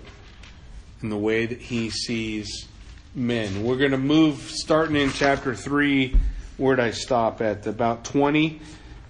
in 1.02 1.08
the 1.08 1.16
way 1.16 1.46
that 1.46 1.58
he 1.58 1.88
sees 1.88 2.68
men. 3.14 3.64
We're 3.64 3.78
going 3.78 3.92
to 3.92 3.98
move 3.98 4.40
starting 4.50 4.96
in 4.96 5.10
chapter 5.10 5.54
3 5.54 6.14
where'd 6.60 6.78
I 6.78 6.90
stop 6.90 7.40
at 7.40 7.66
about 7.66 8.04
20 8.04 8.60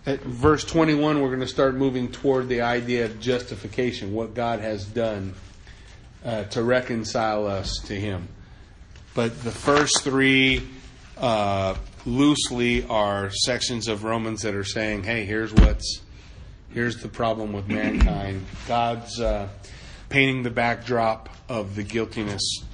at 0.07 0.23
verse 0.23 0.65
21, 0.65 1.21
we're 1.21 1.29
going 1.29 1.41
to 1.41 1.47
start 1.47 1.75
moving 1.75 2.11
toward 2.11 2.49
the 2.49 2.63
idea 2.63 3.05
of 3.05 3.21
justification, 3.21 4.15
what 4.15 4.35
God 4.35 4.61
has 4.61 4.87
done 4.87 5.35
uh, 6.25 6.45
to 6.45 6.63
reconcile 6.63 7.47
us 7.47 7.77
to 7.87 7.95
Him. 7.95 8.29
But 9.15 9.43
the 9.43 9.51
first 9.51 10.03
three 10.03 10.67
uh, 11.19 11.75
loosely 12.07 12.87
are 12.87 13.31
sections 13.31 13.89
of 13.89 14.05
Romans 14.05 14.43
that 14.43 14.55
are 14.55 14.65
saying, 14.65 15.03
"Hey, 15.03 15.27
here's 15.27 15.53
what's 15.53 16.01
here's 16.73 17.03
the 17.03 17.09
problem 17.09 17.53
with 17.53 17.69
mankind. 17.69 18.47
God's 18.67 19.21
uh, 19.21 19.49
painting 20.09 20.45
the 20.45 20.51
backdrop 20.51 21.29
of 21.49 21.75
the 21.75 21.83
guiltiness. 21.83 22.65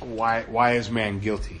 Why 0.00 0.44
why 0.44 0.72
is 0.74 0.90
man 0.90 1.18
guilty?" 1.18 1.60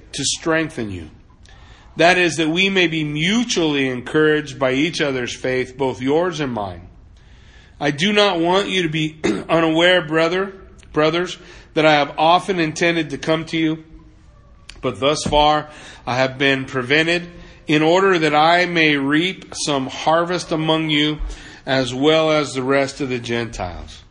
to 0.13 0.23
strengthen 0.23 0.91
you 0.91 1.09
that 1.97 2.17
is, 2.17 2.37
that 2.37 2.49
we 2.49 2.69
may 2.69 2.87
be 2.87 3.03
mutually 3.03 3.89
encouraged 3.89 4.57
by 4.57 4.73
each 4.73 5.01
other's 5.01 5.35
faith, 5.35 5.77
both 5.77 6.01
yours 6.01 6.39
and 6.39 6.53
mine. 6.53 6.87
I 7.79 7.91
do 7.91 8.13
not 8.13 8.39
want 8.39 8.69
you 8.69 8.83
to 8.83 8.89
be 8.89 9.19
unaware, 9.49 10.05
brother, 10.05 10.53
brothers, 10.93 11.37
that 11.73 11.85
I 11.85 11.93
have 11.93 12.15
often 12.17 12.59
intended 12.59 13.09
to 13.09 13.17
come 13.17 13.45
to 13.45 13.57
you, 13.57 13.83
but 14.81 14.99
thus 14.99 15.23
far 15.23 15.69
I 16.05 16.17
have 16.17 16.37
been 16.37 16.65
prevented, 16.65 17.29
in 17.67 17.81
order 17.81 18.17
that 18.19 18.35
I 18.35 18.65
may 18.65 18.97
reap 18.97 19.53
some 19.53 19.87
harvest 19.87 20.51
among 20.51 20.89
you, 20.89 21.19
as 21.65 21.93
well 21.93 22.31
as 22.31 22.53
the 22.53 22.63
rest 22.63 23.01
of 23.01 23.09
the 23.09 23.19
Gentiles. 23.19 24.03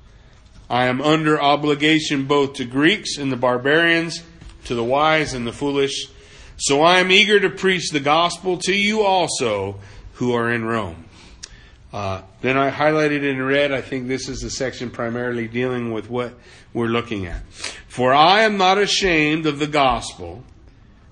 I 0.68 0.86
am 0.86 1.00
under 1.00 1.40
obligation 1.40 2.26
both 2.26 2.54
to 2.54 2.64
Greeks 2.64 3.18
and 3.18 3.32
the 3.32 3.36
barbarians, 3.36 4.22
to 4.64 4.74
the 4.74 4.84
wise 4.84 5.34
and 5.34 5.46
the 5.46 5.52
foolish. 5.52 6.08
So 6.56 6.82
I 6.82 6.98
am 6.98 7.10
eager 7.10 7.40
to 7.40 7.50
preach 7.50 7.90
the 7.90 8.00
gospel 8.00 8.58
to 8.58 8.74
you 8.74 9.02
also 9.02 9.80
who 10.14 10.34
are 10.34 10.50
in 10.50 10.64
Rome. 10.64 11.06
Uh, 11.92 12.22
then 12.40 12.56
I 12.56 12.70
highlighted 12.70 13.24
in 13.24 13.42
red, 13.42 13.72
I 13.72 13.80
think 13.80 14.06
this 14.06 14.28
is 14.28 14.40
the 14.40 14.50
section 14.50 14.90
primarily 14.90 15.48
dealing 15.48 15.92
with 15.92 16.08
what 16.08 16.34
we're 16.72 16.86
looking 16.86 17.26
at. 17.26 17.42
For 17.88 18.12
I 18.12 18.42
am 18.42 18.56
not 18.56 18.78
ashamed 18.78 19.46
of 19.46 19.58
the 19.58 19.66
gospel, 19.66 20.44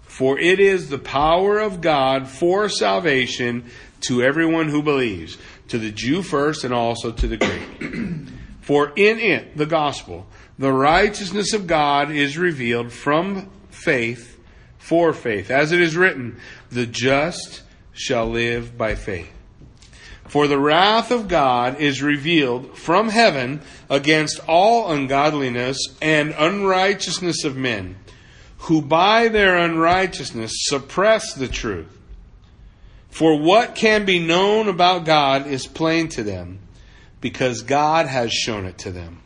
for 0.02 0.38
it 0.38 0.60
is 0.60 0.88
the 0.88 0.98
power 0.98 1.58
of 1.58 1.80
God 1.80 2.28
for 2.28 2.68
salvation 2.68 3.64
to 4.02 4.22
everyone 4.22 4.68
who 4.68 4.82
believes, 4.82 5.36
to 5.68 5.78
the 5.78 5.90
Jew 5.90 6.22
first 6.22 6.62
and 6.62 6.72
also 6.72 7.10
to 7.10 7.26
the 7.26 7.36
Greek. 7.36 8.28
for 8.60 8.92
in 8.94 9.18
it, 9.18 9.56
the 9.56 9.66
gospel, 9.66 10.26
the 10.58 10.72
righteousness 10.72 11.52
of 11.52 11.66
God 11.66 12.10
is 12.10 12.36
revealed 12.36 12.92
from 12.92 13.48
faith 13.70 14.40
for 14.78 15.12
faith. 15.12 15.50
As 15.50 15.70
it 15.72 15.80
is 15.80 15.96
written, 15.96 16.40
the 16.70 16.86
just 16.86 17.62
shall 17.92 18.26
live 18.26 18.76
by 18.76 18.94
faith. 18.94 19.30
For 20.26 20.46
the 20.46 20.58
wrath 20.58 21.10
of 21.10 21.28
God 21.28 21.80
is 21.80 22.02
revealed 22.02 22.76
from 22.76 23.08
heaven 23.08 23.62
against 23.88 24.40
all 24.46 24.92
ungodliness 24.92 25.78
and 26.02 26.34
unrighteousness 26.36 27.44
of 27.44 27.56
men, 27.56 27.96
who 28.58 28.82
by 28.82 29.28
their 29.28 29.56
unrighteousness 29.56 30.52
suppress 30.54 31.32
the 31.32 31.48
truth. 31.48 31.96
For 33.08 33.38
what 33.38 33.74
can 33.74 34.04
be 34.04 34.18
known 34.18 34.68
about 34.68 35.06
God 35.06 35.46
is 35.46 35.66
plain 35.66 36.08
to 36.10 36.22
them, 36.22 36.58
because 37.20 37.62
God 37.62 38.06
has 38.06 38.32
shown 38.32 38.66
it 38.66 38.76
to 38.78 38.90
them. 38.90 39.22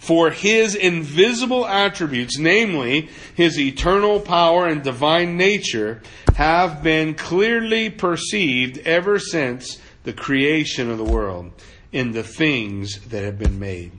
For 0.00 0.30
his 0.30 0.74
invisible 0.74 1.66
attributes, 1.66 2.38
namely 2.38 3.10
his 3.34 3.60
eternal 3.60 4.18
power 4.18 4.66
and 4.66 4.82
divine 4.82 5.36
nature, 5.36 6.00
have 6.36 6.82
been 6.82 7.12
clearly 7.14 7.90
perceived 7.90 8.78
ever 8.78 9.18
since 9.18 9.78
the 10.04 10.14
creation 10.14 10.90
of 10.90 10.96
the 10.96 11.04
world 11.04 11.52
in 11.92 12.12
the 12.12 12.22
things 12.22 12.98
that 13.08 13.24
have 13.24 13.38
been 13.38 13.58
made. 13.58 13.92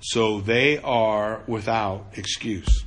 So 0.00 0.42
they 0.42 0.76
are 0.78 1.40
without 1.46 2.08
excuse. 2.12 2.83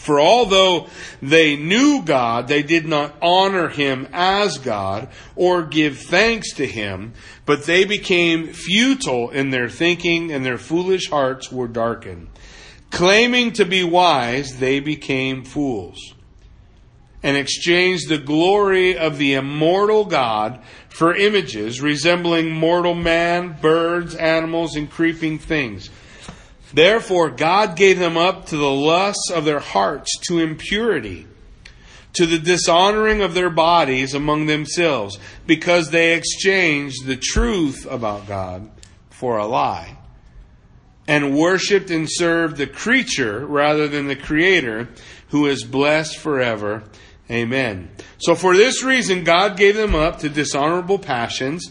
For 0.00 0.18
although 0.18 0.86
they 1.20 1.56
knew 1.56 2.00
God, 2.02 2.48
they 2.48 2.62
did 2.62 2.86
not 2.86 3.14
honor 3.20 3.68
him 3.68 4.08
as 4.14 4.56
God 4.56 5.08
or 5.36 5.62
give 5.62 5.98
thanks 5.98 6.54
to 6.54 6.66
him, 6.66 7.12
but 7.44 7.66
they 7.66 7.84
became 7.84 8.54
futile 8.54 9.28
in 9.28 9.50
their 9.50 9.68
thinking 9.68 10.32
and 10.32 10.42
their 10.42 10.56
foolish 10.56 11.10
hearts 11.10 11.52
were 11.52 11.68
darkened. 11.68 12.28
Claiming 12.90 13.52
to 13.52 13.66
be 13.66 13.84
wise, 13.84 14.56
they 14.56 14.80
became 14.80 15.44
fools 15.44 16.14
and 17.22 17.36
exchanged 17.36 18.08
the 18.08 18.16
glory 18.16 18.96
of 18.96 19.18
the 19.18 19.34
immortal 19.34 20.06
God 20.06 20.62
for 20.88 21.14
images 21.14 21.82
resembling 21.82 22.50
mortal 22.50 22.94
man, 22.94 23.58
birds, 23.60 24.14
animals, 24.14 24.76
and 24.76 24.90
creeping 24.90 25.38
things 25.38 25.90
Therefore, 26.72 27.30
God 27.30 27.76
gave 27.76 27.98
them 27.98 28.16
up 28.16 28.46
to 28.46 28.56
the 28.56 28.70
lusts 28.70 29.30
of 29.30 29.44
their 29.44 29.60
hearts 29.60 30.16
to 30.28 30.38
impurity, 30.38 31.26
to 32.12 32.26
the 32.26 32.38
dishonoring 32.38 33.22
of 33.22 33.34
their 33.34 33.50
bodies 33.50 34.14
among 34.14 34.46
themselves, 34.46 35.18
because 35.46 35.90
they 35.90 36.14
exchanged 36.14 37.06
the 37.06 37.16
truth 37.16 37.86
about 37.90 38.26
God 38.28 38.70
for 39.10 39.38
a 39.38 39.46
lie, 39.46 39.96
and 41.06 41.36
worshipped 41.36 41.90
and 41.90 42.08
served 42.08 42.56
the 42.56 42.66
creature 42.66 43.44
rather 43.44 43.88
than 43.88 44.06
the 44.06 44.16
Creator, 44.16 44.88
who 45.28 45.46
is 45.46 45.64
blessed 45.64 46.18
forever. 46.18 46.84
Amen. 47.30 47.90
So 48.18 48.34
for 48.34 48.56
this 48.56 48.82
reason, 48.82 49.22
God 49.22 49.56
gave 49.56 49.76
them 49.76 49.94
up 49.94 50.18
to 50.20 50.28
dishonorable 50.28 50.98
passions, 50.98 51.70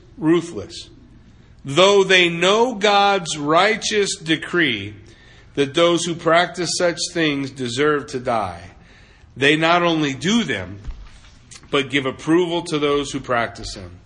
ruthless. 0.21 0.89
Though 1.65 2.05
they 2.05 2.29
know 2.29 2.75
God's 2.75 3.37
righteous 3.37 4.15
decree 4.15 4.95
that 5.55 5.73
those 5.73 6.05
who 6.05 6.15
practice 6.15 6.71
such 6.77 6.97
things 7.11 7.51
deserve 7.51 8.07
to 8.07 8.19
die, 8.19 8.71
they 9.35 9.57
not 9.57 9.83
only 9.83 10.13
do 10.13 10.43
them, 10.45 10.79
but 11.69 11.89
give 11.89 12.05
approval 12.05 12.61
to 12.63 12.79
those 12.79 13.11
who 13.11 13.19
practice 13.19 13.73
them. 13.73 13.99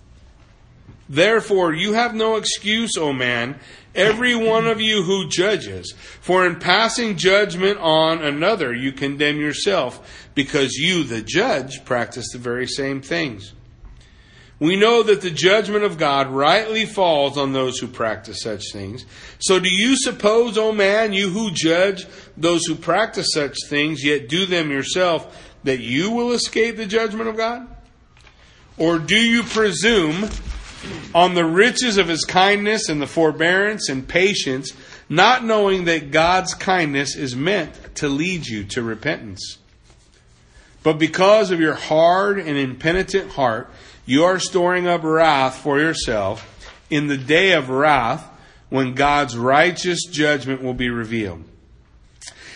Therefore, 1.08 1.72
you 1.74 1.94
have 1.94 2.16
no 2.16 2.36
excuse, 2.36 2.98
O 2.98 3.14
man, 3.14 3.60
every 3.94 4.36
one 4.36 4.66
of 4.66 4.82
you 4.82 5.04
who 5.04 5.30
judges. 5.30 5.94
For 6.20 6.46
in 6.46 6.58
passing 6.58 7.16
judgment 7.16 7.78
on 7.80 8.24
another, 8.24 8.74
you 8.74 8.92
condemn 8.92 9.40
yourself, 9.40 10.28
because 10.34 10.74
you, 10.74 11.04
the 11.04 11.22
judge, 11.22 11.86
practice 11.86 12.32
the 12.32 12.40
very 12.40 12.68
same 12.68 13.02
things. 13.02 13.54
We 14.60 14.78
know 14.78 15.04
that 15.04 15.22
the 15.22 15.32
judgment 15.32 15.84
of 15.84 15.98
God 15.98 16.30
rightly 16.30 16.86
falls 16.86 17.38
on 17.38 17.52
those 17.52 17.78
who 17.78 17.88
practice 17.88 18.42
such 18.42 18.72
things. 18.72 19.06
So 19.40 19.60
do 19.60 19.70
you 19.70 19.98
suppose, 19.98 20.58
O 20.58 20.72
man, 20.72 21.12
you 21.12 21.30
who 21.30 21.52
judge 21.52 22.06
those 22.38 22.66
who 22.66 22.76
practice 22.76 23.28
such 23.34 23.58
things, 23.68 24.04
yet 24.04 24.30
do 24.30 24.46
them 24.46 24.72
yourself, 24.72 25.54
that 25.66 25.80
you 25.80 26.12
will 26.12 26.32
escape 26.32 26.78
the 26.78 26.86
judgment 26.86 27.28
of 27.28 27.36
God? 27.36 27.68
Or 28.78 28.98
do 28.98 29.18
you 29.18 29.44
presume 29.44 30.30
on 31.14 31.34
the 31.34 31.46
riches 31.46 31.98
of 31.98 32.08
his 32.08 32.24
kindness 32.24 32.88
and 32.88 33.02
the 33.02 33.08
forbearance 33.08 33.90
and 33.90 34.08
patience, 34.08 34.72
not 35.10 35.44
knowing 35.44 35.86
that 35.86 36.12
God's 36.12 36.54
kindness 36.54 37.16
is 37.16 37.36
meant 37.36 37.96
to 37.96 38.08
lead 38.08 38.48
you 38.48 38.64
to 38.66 38.82
repentance? 38.82 39.58
But 40.82 41.00
because 41.00 41.52
of 41.52 41.60
your 41.60 41.74
hard 41.74 42.38
and 42.38 42.58
impenitent 42.58 43.32
heart, 43.32 43.70
you 44.06 44.24
are 44.24 44.40
storing 44.40 44.88
up 44.88 45.04
wrath 45.04 45.58
for 45.58 45.80
yourself 45.80 46.52
in 46.90 47.08
the 47.08 47.18
day 47.18 47.54
of 47.54 47.70
wrath 47.70 48.30
when 48.70 48.94
God's 48.94 49.38
righteous 49.38 50.06
judgment 50.06 50.62
will 50.62 50.74
be 50.74 50.90
revealed. 50.90 51.44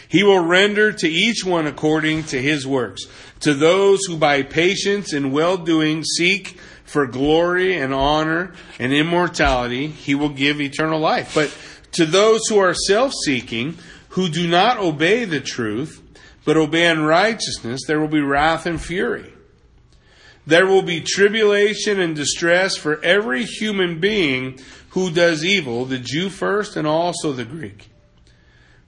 He 0.08 0.24
will 0.24 0.44
render 0.44 0.92
to 0.92 1.08
each 1.08 1.46
one 1.46 1.68
according 1.68 2.24
to 2.26 2.42
his 2.42 2.66
works. 2.66 3.04
To 3.42 3.54
those 3.54 4.00
who 4.06 4.18
by 4.18 4.42
patience 4.42 5.14
and 5.14 5.32
well 5.32 5.58
doing 5.58 6.04
seek 6.04 6.60
for 6.84 7.06
glory 7.06 7.78
and 7.78 7.94
honor 7.94 8.54
and 8.80 8.92
immortality, 8.92 9.88
he 9.88 10.16
will 10.16 10.30
give 10.30 10.60
eternal 10.60 11.00
life. 11.00 11.36
But 11.36 11.56
to 11.94 12.06
those 12.06 12.42
who 12.48 12.58
are 12.58 12.74
self 12.74 13.14
seeking, 13.24 13.78
who 14.10 14.30
do 14.30 14.48
not 14.48 14.78
obey 14.78 15.26
the 15.26 15.40
truth, 15.40 16.02
but 16.44 16.58
obey 16.58 16.88
unrighteousness, 16.88 17.82
there 17.86 18.00
will 18.00 18.08
be 18.08 18.22
wrath 18.22 18.66
and 18.66 18.82
fury. 18.82 19.32
There 20.50 20.66
will 20.66 20.82
be 20.82 21.02
tribulation 21.02 22.00
and 22.00 22.16
distress 22.16 22.76
for 22.76 23.00
every 23.04 23.46
human 23.46 24.00
being 24.00 24.60
who 24.90 25.12
does 25.12 25.46
evil, 25.46 25.86
the 25.86 26.00
Jew 26.00 26.32
first 26.32 26.76
and 26.76 26.88
also 26.88 27.34
the 27.34 27.46
Greek. 27.46 27.92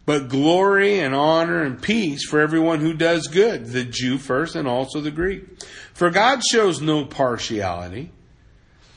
But 0.07 0.27
glory 0.27 0.97
and 0.97 1.13
honor 1.13 1.61
and 1.61 1.79
peace 1.79 2.27
for 2.27 2.39
everyone 2.39 2.79
who 2.79 2.95
does 2.95 3.27
good, 3.27 3.67
the 3.67 3.83
Jew 3.83 4.17
first 4.17 4.55
and 4.55 4.67
also 4.67 5.01
the 5.01 5.11
Greek. 5.11 5.43
For 5.93 6.09
God 6.09 6.41
shows 6.43 6.81
no 6.81 7.05
partiality. 7.05 8.11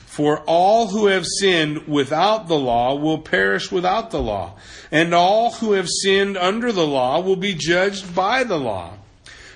For 0.07 0.39
all 0.47 0.89
who 0.89 1.09
have 1.09 1.27
sinned 1.27 1.87
without 1.87 2.49
the 2.49 2.59
law 2.59 2.95
will 2.95 3.19
perish 3.19 3.71
without 3.71 4.11
the 4.11 4.23
law, 4.23 4.57
and 4.91 5.13
all 5.13 5.51
who 5.51 5.73
have 5.73 5.89
sinned 5.91 6.39
under 6.39 6.73
the 6.73 6.87
law 6.87 7.21
will 7.21 7.37
be 7.37 7.53
judged 7.53 8.15
by 8.15 8.43
the 8.43 8.59
law. 8.59 8.94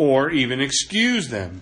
or 0.00 0.30
even 0.30 0.62
excuse 0.62 1.28
them. 1.28 1.60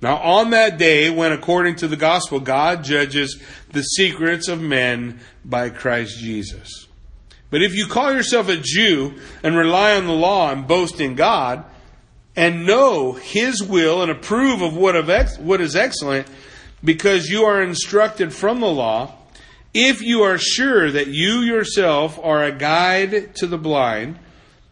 Now, 0.00 0.16
on 0.16 0.48
that 0.48 0.78
day, 0.78 1.10
when 1.10 1.30
according 1.30 1.76
to 1.76 1.88
the 1.88 1.96
gospel, 1.96 2.40
God 2.40 2.82
judges 2.82 3.38
the 3.72 3.82
secrets 3.82 4.48
of 4.48 4.62
men 4.62 5.20
by 5.44 5.68
Christ 5.68 6.18
Jesus. 6.18 6.86
But 7.50 7.60
if 7.60 7.74
you 7.74 7.86
call 7.86 8.14
yourself 8.14 8.48
a 8.48 8.56
Jew 8.56 9.12
and 9.42 9.58
rely 9.58 9.94
on 9.94 10.06
the 10.06 10.14
law 10.14 10.50
and 10.50 10.66
boast 10.66 11.02
in 11.02 11.16
God, 11.16 11.62
and 12.34 12.64
know 12.64 13.12
His 13.12 13.62
will 13.62 14.00
and 14.00 14.10
approve 14.10 14.62
of 14.62 14.74
what, 14.74 14.96
of 14.96 15.10
ex- 15.10 15.36
what 15.36 15.60
is 15.60 15.76
excellent, 15.76 16.28
because 16.82 17.28
you 17.28 17.42
are 17.42 17.60
instructed 17.60 18.32
from 18.32 18.60
the 18.60 18.68
law, 18.68 19.14
if 19.74 20.00
you 20.00 20.22
are 20.22 20.38
sure 20.38 20.90
that 20.90 21.08
you 21.08 21.40
yourself 21.40 22.18
are 22.22 22.42
a 22.42 22.52
guide 22.52 23.34
to 23.34 23.46
the 23.46 23.58
blind, 23.58 24.18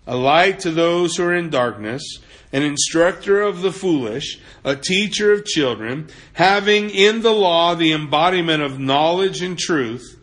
a 0.06 0.16
light 0.16 0.60
to 0.60 0.70
those 0.70 1.16
who 1.16 1.24
are 1.24 1.34
in 1.34 1.50
darkness, 1.50 2.02
an 2.52 2.62
instructor 2.62 3.42
of 3.42 3.60
the 3.60 3.72
foolish, 3.72 4.40
a 4.64 4.74
teacher 4.74 5.32
of 5.32 5.44
children, 5.44 6.08
having 6.34 6.90
in 6.90 7.22
the 7.22 7.32
law 7.32 7.74
the 7.74 7.92
embodiment 7.92 8.62
of 8.62 8.78
knowledge 8.78 9.42
and 9.42 9.58
truth, 9.58 10.18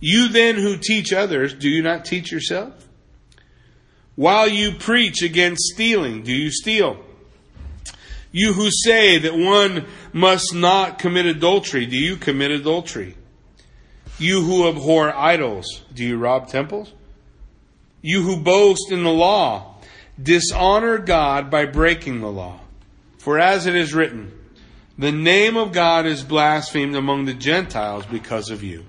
you 0.00 0.28
then 0.28 0.56
who 0.56 0.76
teach 0.76 1.12
others, 1.12 1.52
do 1.54 1.68
you 1.68 1.82
not 1.82 2.04
teach 2.04 2.32
yourself? 2.32 2.88
While 4.14 4.48
you 4.48 4.72
preach 4.72 5.22
against 5.22 5.62
stealing, 5.74 6.22
do 6.22 6.32
you 6.32 6.50
steal? 6.50 7.04
You 8.32 8.52
who 8.52 8.70
say 8.70 9.18
that 9.18 9.36
one 9.36 9.86
must 10.12 10.54
not 10.54 10.98
commit 10.98 11.26
adultery, 11.26 11.86
do 11.86 11.96
you 11.96 12.16
commit 12.16 12.50
adultery? 12.50 13.16
You 14.18 14.42
who 14.42 14.68
abhor 14.68 15.14
idols, 15.14 15.82
do 15.94 16.04
you 16.04 16.18
rob 16.18 16.48
temples? 16.48 16.92
You 18.02 18.22
who 18.22 18.40
boast 18.40 18.90
in 18.90 19.04
the 19.04 19.12
law, 19.12 19.67
dishonor 20.22 20.98
God 20.98 21.50
by 21.50 21.64
breaking 21.64 22.20
the 22.20 22.30
law. 22.30 22.60
For 23.18 23.38
as 23.38 23.66
it 23.66 23.74
is 23.74 23.94
written, 23.94 24.32
the 24.96 25.12
name 25.12 25.56
of 25.56 25.72
God 25.72 26.06
is 26.06 26.22
blasphemed 26.24 26.96
among 26.96 27.24
the 27.24 27.34
Gentiles 27.34 28.04
because 28.06 28.50
of 28.50 28.62
you. 28.62 28.84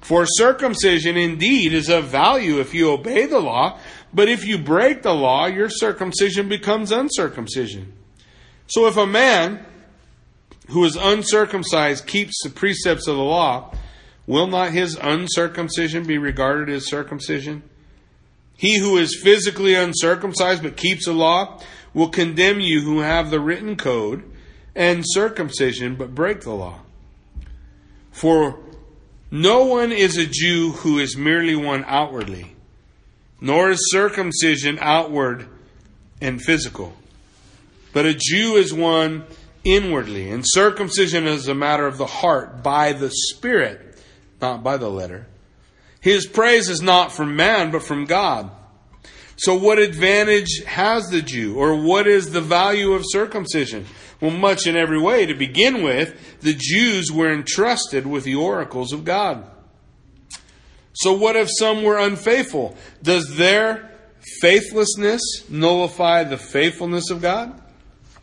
For 0.00 0.24
circumcision 0.26 1.16
indeed 1.16 1.72
is 1.72 1.88
of 1.88 2.06
value 2.06 2.60
if 2.60 2.72
you 2.72 2.90
obey 2.90 3.26
the 3.26 3.40
law, 3.40 3.78
but 4.14 4.28
if 4.28 4.44
you 4.44 4.58
break 4.58 5.02
the 5.02 5.14
law, 5.14 5.46
your 5.46 5.68
circumcision 5.68 6.48
becomes 6.48 6.92
uncircumcision. 6.92 7.92
So 8.68 8.86
if 8.86 8.96
a 8.96 9.06
man 9.06 9.64
who 10.68 10.84
is 10.84 10.96
uncircumcised 10.96 12.06
keeps 12.06 12.34
the 12.42 12.50
precepts 12.50 13.08
of 13.08 13.16
the 13.16 13.22
law, 13.22 13.74
will 14.26 14.46
not 14.46 14.70
his 14.70 14.96
uncircumcision 14.96 16.06
be 16.06 16.18
regarded 16.18 16.68
as 16.68 16.86
circumcision? 16.86 17.62
He 18.58 18.80
who 18.80 18.98
is 18.98 19.20
physically 19.22 19.74
uncircumcised 19.74 20.64
but 20.64 20.76
keeps 20.76 21.04
the 21.04 21.12
law 21.12 21.60
will 21.94 22.08
condemn 22.08 22.58
you 22.58 22.80
who 22.80 22.98
have 22.98 23.30
the 23.30 23.38
written 23.38 23.76
code 23.76 24.24
and 24.74 25.04
circumcision 25.06 25.94
but 25.94 26.12
break 26.12 26.40
the 26.40 26.50
law. 26.50 26.80
For 28.10 28.58
no 29.30 29.64
one 29.64 29.92
is 29.92 30.16
a 30.16 30.26
Jew 30.26 30.72
who 30.72 30.98
is 30.98 31.16
merely 31.16 31.54
one 31.54 31.84
outwardly, 31.86 32.56
nor 33.40 33.70
is 33.70 33.92
circumcision 33.92 34.76
outward 34.80 35.46
and 36.20 36.42
physical. 36.42 36.96
But 37.92 38.06
a 38.06 38.14
Jew 38.14 38.56
is 38.56 38.74
one 38.74 39.22
inwardly, 39.62 40.32
and 40.32 40.42
circumcision 40.44 41.28
is 41.28 41.46
a 41.46 41.54
matter 41.54 41.86
of 41.86 41.96
the 41.96 42.06
heart 42.06 42.64
by 42.64 42.92
the 42.92 43.10
Spirit, 43.12 44.02
not 44.40 44.64
by 44.64 44.78
the 44.78 44.90
letter. 44.90 45.28
His 46.00 46.26
praise 46.26 46.68
is 46.68 46.80
not 46.80 47.12
from 47.12 47.36
man, 47.36 47.70
but 47.70 47.82
from 47.82 48.04
God. 48.04 48.50
So, 49.36 49.54
what 49.54 49.78
advantage 49.78 50.64
has 50.64 51.08
the 51.10 51.22
Jew, 51.22 51.56
or 51.56 51.76
what 51.76 52.06
is 52.06 52.32
the 52.32 52.40
value 52.40 52.92
of 52.92 53.04
circumcision? 53.06 53.86
Well, 54.20 54.32
much 54.32 54.66
in 54.66 54.76
every 54.76 55.00
way. 55.00 55.26
To 55.26 55.34
begin 55.34 55.82
with, 55.82 56.40
the 56.40 56.54
Jews 56.54 57.12
were 57.12 57.32
entrusted 57.32 58.04
with 58.04 58.24
the 58.24 58.34
oracles 58.34 58.92
of 58.92 59.04
God. 59.04 59.48
So, 60.92 61.12
what 61.12 61.36
if 61.36 61.48
some 61.56 61.84
were 61.84 61.98
unfaithful? 61.98 62.76
Does 63.00 63.36
their 63.36 63.88
faithlessness 64.40 65.48
nullify 65.48 66.24
the 66.24 66.36
faithfulness 66.36 67.10
of 67.10 67.22
God? 67.22 67.62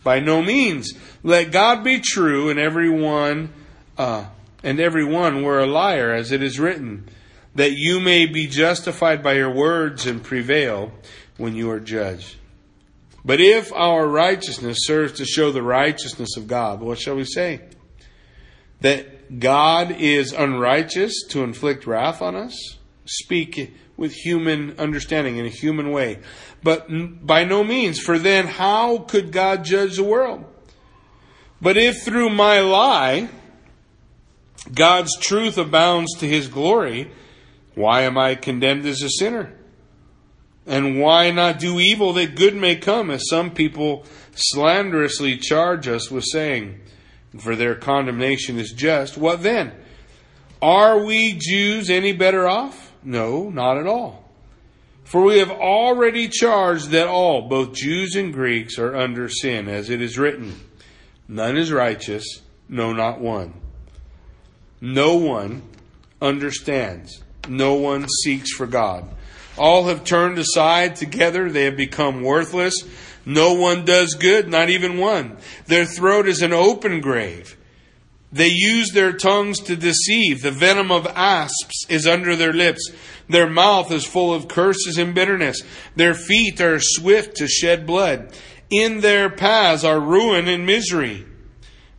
By 0.04 0.20
no 0.20 0.42
means. 0.42 0.94
Let 1.24 1.52
God 1.52 1.84
be 1.84 2.00
true, 2.00 2.50
and 2.50 2.60
everyone, 2.60 3.54
uh, 3.98 4.26
and 4.64 4.82
everyone 4.82 5.44
were 5.44 5.60
a 5.60 5.66
liar, 5.66 6.14
as 6.14 6.34
it 6.34 6.44
is 6.44 6.60
written, 6.60 7.08
that 7.56 7.72
you 7.72 8.00
may 8.00 8.26
be 8.26 8.48
justified 8.48 9.24
by 9.24 9.34
your 9.34 9.54
words 9.54 10.06
and 10.06 10.24
prevail 10.24 10.92
when 11.38 11.56
you 11.56 11.72
are 11.72 11.80
judged. 11.80 12.36
But 13.24 13.42
if 13.42 13.74
our 13.74 14.08
righteousness 14.08 14.78
serves 14.82 15.14
to 15.14 15.26
show 15.26 15.52
the 15.52 15.64
righteousness 15.64 16.38
of 16.38 16.48
God, 16.48 16.82
what 16.82 17.00
shall 17.00 17.16
we 17.16 17.26
say? 17.26 17.62
That 18.82 19.40
God 19.40 19.92
is 19.92 20.32
unrighteous 20.32 21.24
to 21.30 21.44
inflict 21.44 21.88
wrath 21.88 22.22
on 22.22 22.36
us? 22.36 22.78
Speak 23.06 23.74
with 23.98 24.14
human 24.14 24.78
understanding 24.78 25.38
in 25.38 25.46
a 25.46 25.50
human 25.50 25.92
way. 25.92 26.20
But 26.62 26.88
by 27.26 27.46
no 27.46 27.64
means, 27.64 28.00
for 28.00 28.20
then 28.20 28.48
how 28.48 29.00
could 29.00 29.32
God 29.32 29.64
judge 29.64 29.96
the 29.96 30.04
world? 30.04 30.46
But 31.62 31.78
if 31.78 32.04
through 32.04 32.30
my 32.30 32.60
lie 32.60 33.30
God's 34.74 35.16
truth 35.20 35.58
abounds 35.58 36.14
to 36.20 36.28
his 36.28 36.48
glory, 36.48 37.12
why 37.76 38.02
am 38.02 38.18
I 38.18 38.36
condemned 38.36 38.86
as 38.86 39.02
a 39.02 39.10
sinner? 39.10 39.54
And 40.66 41.00
why 41.00 41.30
not 41.32 41.60
do 41.60 41.80
evil 41.80 42.14
that 42.14 42.36
good 42.36 42.56
may 42.56 42.76
come, 42.76 43.12
as 43.12 43.30
some 43.30 43.52
people 43.52 44.06
slanderously 44.34 45.38
charge 45.38 45.88
us 45.88 46.10
with 46.10 46.24
saying, 46.24 46.80
for 47.38 47.56
their 47.56 47.76
condemnation 47.76 48.58
is 48.58 48.72
just? 48.72 49.18
What 49.18 49.44
then? 49.44 49.74
Are 50.62 51.04
we 51.04 51.34
Jews 51.38 51.90
any 51.90 52.14
better 52.14 52.48
off? 52.48 52.94
No, 53.04 53.50
not 53.50 53.78
at 53.78 53.86
all. 53.86 54.24
For 55.04 55.22
we 55.22 55.38
have 55.38 55.52
already 55.52 56.28
charged 56.28 56.90
that 56.90 57.08
all, 57.08 57.48
both 57.48 57.74
Jews 57.74 58.16
and 58.16 58.34
Greeks, 58.34 58.80
are 58.80 58.96
under 58.96 59.30
sin, 59.30 59.68
as 59.68 59.90
it 59.90 60.02
is 60.02 60.18
written, 60.18 60.60
None 61.28 61.58
is 61.58 61.72
righteous, 61.72 62.42
no, 62.68 62.94
not 62.94 63.20
one. 63.20 63.54
No 64.82 65.16
one 65.16 65.62
understands. 66.22 67.24
No 67.48 67.76
one 67.76 68.08
seeks 68.24 68.52
for 68.54 68.68
God. 68.68 69.06
All 69.58 69.86
have 69.86 70.04
turned 70.04 70.38
aside 70.38 70.96
together. 70.96 71.50
They 71.50 71.66
have 71.66 71.78
become 71.78 72.24
worthless. 72.24 72.76
No 73.26 73.54
one 73.54 73.86
does 73.86 74.14
good, 74.14 74.50
not 74.50 74.70
even 74.70 74.98
one. 74.98 75.38
Their 75.66 75.86
throat 75.86 76.28
is 76.28 76.42
an 76.42 76.54
open 76.54 77.02
grave. 77.02 77.58
They 78.32 78.50
use 78.50 78.92
their 78.92 79.14
tongues 79.14 79.60
to 79.62 79.76
deceive. 79.76 80.42
The 80.42 80.52
venom 80.52 80.92
of 80.92 81.08
asps 81.08 81.86
is 81.88 82.06
under 82.06 82.36
their 82.36 82.54
lips. 82.54 82.92
Their 83.30 83.50
mouth 83.50 83.92
is 83.92 84.06
full 84.06 84.34
of 84.34 84.48
curses 84.48 84.98
and 84.98 85.16
bitterness. 85.16 85.62
Their 85.96 86.14
feet 86.14 86.60
are 86.60 86.80
swift 86.80 87.38
to 87.38 87.48
shed 87.48 87.88
blood. 87.88 88.34
In 88.70 89.00
their 89.00 89.30
paths 89.30 89.84
are 89.84 90.00
ruin 90.00 90.48
and 90.48 90.66
misery. 90.66 91.26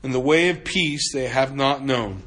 And 0.02 0.12
the 0.12 0.20
way 0.20 0.50
of 0.50 0.62
peace 0.62 1.12
they 1.12 1.28
have 1.28 1.54
not 1.54 1.82
known. 1.82 2.22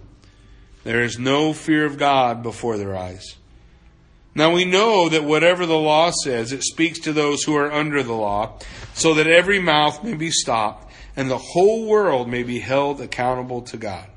There 0.89 1.04
is 1.04 1.19
no 1.19 1.54
fear 1.54 1.86
of 1.86 1.99
God 1.99 2.41
before 2.41 2.75
their 2.75 2.97
eyes. 2.97 3.36
Now 4.34 4.52
we 4.56 4.65
know 4.65 5.08
that 5.08 5.23
whatever 5.23 5.67
the 5.67 5.78
law 5.78 6.10
says, 6.23 6.52
it 6.52 6.63
speaks 6.63 6.97
to 7.02 7.13
those 7.13 7.43
who 7.43 7.56
are 7.56 7.71
under 7.71 8.02
the 8.02 8.15
law, 8.15 8.58
so 8.95 9.13
that 9.13 9.28
every 9.28 9.60
mouth 9.60 10.04
may 10.04 10.15
be 10.15 10.32
stopped, 10.32 10.91
and 11.15 11.30
the 11.30 11.38
whole 11.38 11.86
world 11.86 12.28
may 12.28 12.41
be 12.41 12.60
held 12.60 13.02
accountable 13.02 13.62
to 13.62 13.78
God. 13.78 14.08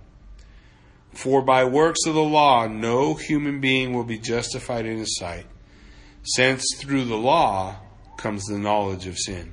For 1.12 1.42
by 1.42 1.66
works 1.66 2.06
of 2.06 2.14
the 2.14 2.22
law, 2.22 2.66
no 2.66 3.16
human 3.16 3.60
being 3.60 3.92
will 3.92 4.04
be 4.04 4.18
justified 4.18 4.86
in 4.86 4.96
his 4.96 5.18
sight, 5.18 5.44
since 6.22 6.64
through 6.78 7.04
the 7.04 7.16
law 7.16 7.76
comes 8.16 8.46
the 8.46 8.56
knowledge 8.56 9.06
of 9.06 9.18
sin. 9.18 9.52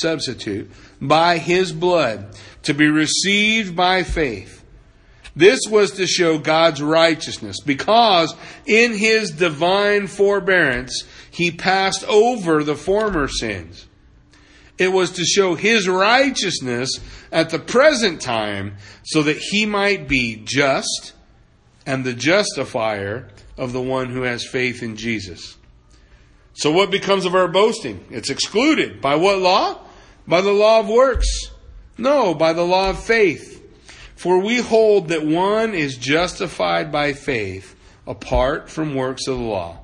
substitute, 0.00 0.70
by 1.00 1.38
his 1.38 1.72
blood, 1.72 2.36
to 2.62 2.74
be 2.74 2.88
received 2.88 3.76
by 3.76 4.02
faith. 4.02 4.64
This 5.36 5.60
was 5.68 5.92
to 5.92 6.06
show 6.06 6.38
God's 6.38 6.82
righteousness 6.82 7.58
because 7.60 8.34
in 8.64 8.94
his 8.94 9.30
divine 9.30 10.06
forbearance, 10.06 11.04
he 11.30 11.50
passed 11.50 12.04
over 12.04 12.64
the 12.64 12.74
former 12.74 13.28
sins. 13.28 13.86
It 14.78 14.92
was 14.92 15.10
to 15.12 15.24
show 15.24 15.54
his 15.54 15.88
righteousness 15.88 16.90
at 17.30 17.50
the 17.50 17.58
present 17.58 18.22
time 18.22 18.76
so 19.04 19.22
that 19.22 19.36
he 19.36 19.66
might 19.66 20.08
be 20.08 20.36
just 20.42 21.12
and 21.84 22.04
the 22.04 22.14
justifier 22.14 23.28
of 23.56 23.72
the 23.72 23.80
one 23.80 24.10
who 24.10 24.22
has 24.22 24.46
faith 24.46 24.82
in 24.82 24.96
Jesus. 24.96 25.56
So 26.54 26.72
what 26.72 26.90
becomes 26.90 27.26
of 27.26 27.34
our 27.34 27.48
boasting? 27.48 28.04
It's 28.10 28.30
excluded. 28.30 29.00
By 29.00 29.16
what 29.16 29.38
law? 29.38 29.85
By 30.26 30.40
the 30.40 30.52
law 30.52 30.80
of 30.80 30.88
works. 30.88 31.50
No, 31.98 32.34
by 32.34 32.52
the 32.52 32.64
law 32.64 32.90
of 32.90 33.02
faith. 33.02 33.62
For 34.16 34.38
we 34.38 34.58
hold 34.58 35.08
that 35.08 35.24
one 35.24 35.74
is 35.74 35.96
justified 35.96 36.90
by 36.90 37.12
faith 37.12 37.76
apart 38.06 38.70
from 38.70 38.94
works 38.94 39.26
of 39.26 39.38
the 39.38 39.44
law. 39.44 39.78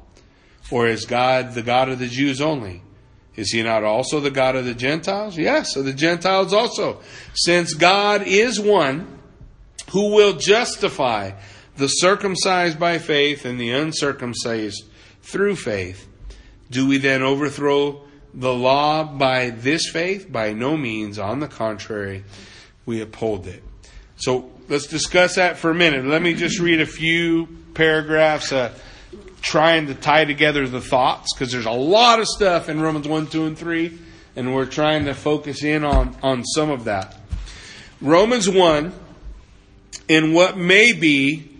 Or 0.71 0.87
is 0.87 1.05
God 1.05 1.53
the 1.53 1.63
God 1.63 1.89
of 1.89 1.99
the 1.99 2.09
Jews 2.09 2.41
only? 2.41 2.83
Is 3.37 3.51
he 3.51 3.63
not 3.63 3.85
also 3.85 4.21
the 4.21 4.31
God 4.31 4.57
of 4.57 4.65
the 4.65 4.75
Gentiles? 4.75 5.39
Yes, 5.39 5.77
of 5.77 5.85
the 5.85 5.93
Gentiles 5.93 6.53
also. 6.53 7.01
Since 7.35 7.75
God 7.75 8.23
is 8.27 8.61
one 8.61 9.19
who 9.91 10.15
will 10.15 10.35
justify 10.35 11.33
the 11.77 11.89
circumcised 11.89 12.79
by 12.79 12.99
faith 12.99 13.45
and 13.45 13.59
the 13.61 13.71
uncircumcised 13.71 14.85
through 15.23 15.57
faith, 15.57 16.09
do 16.71 16.87
we 16.87 16.99
then 16.99 17.23
overthrow 17.23 18.03
the 18.35 18.53
law 18.53 19.05
by 19.05 19.51
this 19.51 19.89
faith? 19.89 20.31
By 20.31 20.53
no 20.53 20.77
means. 20.77 21.19
On 21.19 21.41
the 21.41 21.49
contrary, 21.49 22.25
we 22.87 23.01
uphold 23.01 23.47
it. 23.47 23.63
So 24.17 24.51
let's 24.69 24.87
discuss 24.87 25.37
that 25.37 25.59
for 25.59 25.71
a 25.71 25.75
minute. 25.75 26.05
Let 26.05 26.23
me 26.23 26.35
just 26.35 26.59
read 26.59 26.81
a 26.81 26.87
few 26.87 27.49
paragraphs 27.75 28.53
uh, 28.53 28.73
trying 29.41 29.89
to 29.89 29.95
tie 29.95 30.25
together 30.25 30.67
the 30.69 30.81
thoughts 30.81 31.35
because 31.35 31.53
there's 31.53 31.67
a 31.67 31.71
lot 31.71 32.21
of 32.21 32.29
stuff 32.29 32.69
in 32.69 32.81
Romans 32.81 33.09
1, 33.09 33.27
2, 33.27 33.47
and 33.47 33.59
3, 33.59 33.99
and 34.37 34.55
we're 34.55 34.67
trying 34.67 35.07
to 35.07 35.15
focus 35.15 35.63
in 35.65 35.85
on, 35.85 36.17
on 36.23 36.45
some 36.45 36.71
of 36.71 36.85
that. 36.85 37.17
Romans 38.01 38.49
1, 38.49 38.93
in 40.09 40.33
what 40.33 40.57
may 40.57 40.93
be 40.93 41.51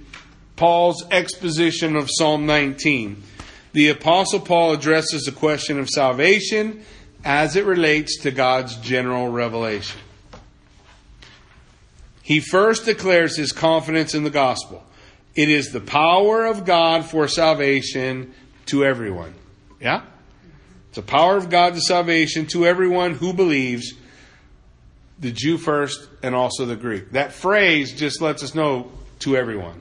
Paul's 0.57 1.05
exposition 1.11 1.97
of 1.97 2.09
Psalm 2.11 2.47
19, 2.47 3.23
the 3.73 3.89
Apostle 3.89 4.41
Paul 4.41 4.73
addresses 4.73 5.25
the 5.25 5.33
question 5.33 5.79
of 5.79 5.89
salvation 5.89 6.85
as 7.25 7.57
it 7.57 7.65
relates 7.65 8.19
to 8.23 8.31
God's 8.31 8.77
general 8.77 9.29
revelation. 9.29 10.01
he 12.23 12.41
first 12.41 12.85
declares 12.85 13.37
his 13.37 13.53
confidence 13.53 14.15
in 14.15 14.25
the 14.25 14.31
gospel. 14.31 14.85
It 15.35 15.49
is 15.49 15.71
the 15.73 15.81
power 15.81 16.45
of 16.47 16.65
God 16.65 17.05
for 17.05 17.27
salvation 17.27 18.35
to 18.67 18.85
everyone. 18.85 19.35
Yeah? 19.81 20.03
It's 20.89 20.97
the 20.97 21.03
power 21.03 21.37
of 21.37 21.49
God 21.51 21.75
to 21.75 21.81
salvation 21.81 22.47
to 22.49 22.67
everyone 22.67 23.15
who 23.15 23.33
believes, 23.33 23.95
the 25.19 25.33
Jew 25.33 25.57
first 25.57 26.09
and 26.23 26.35
also 26.35 26.67
the 26.67 26.77
Greek. 26.77 27.13
That 27.13 27.33
phrase 27.33 27.93
just 27.93 28.21
lets 28.21 28.43
us 28.43 28.55
know 28.55 28.93
to 29.21 29.37
everyone. 29.37 29.81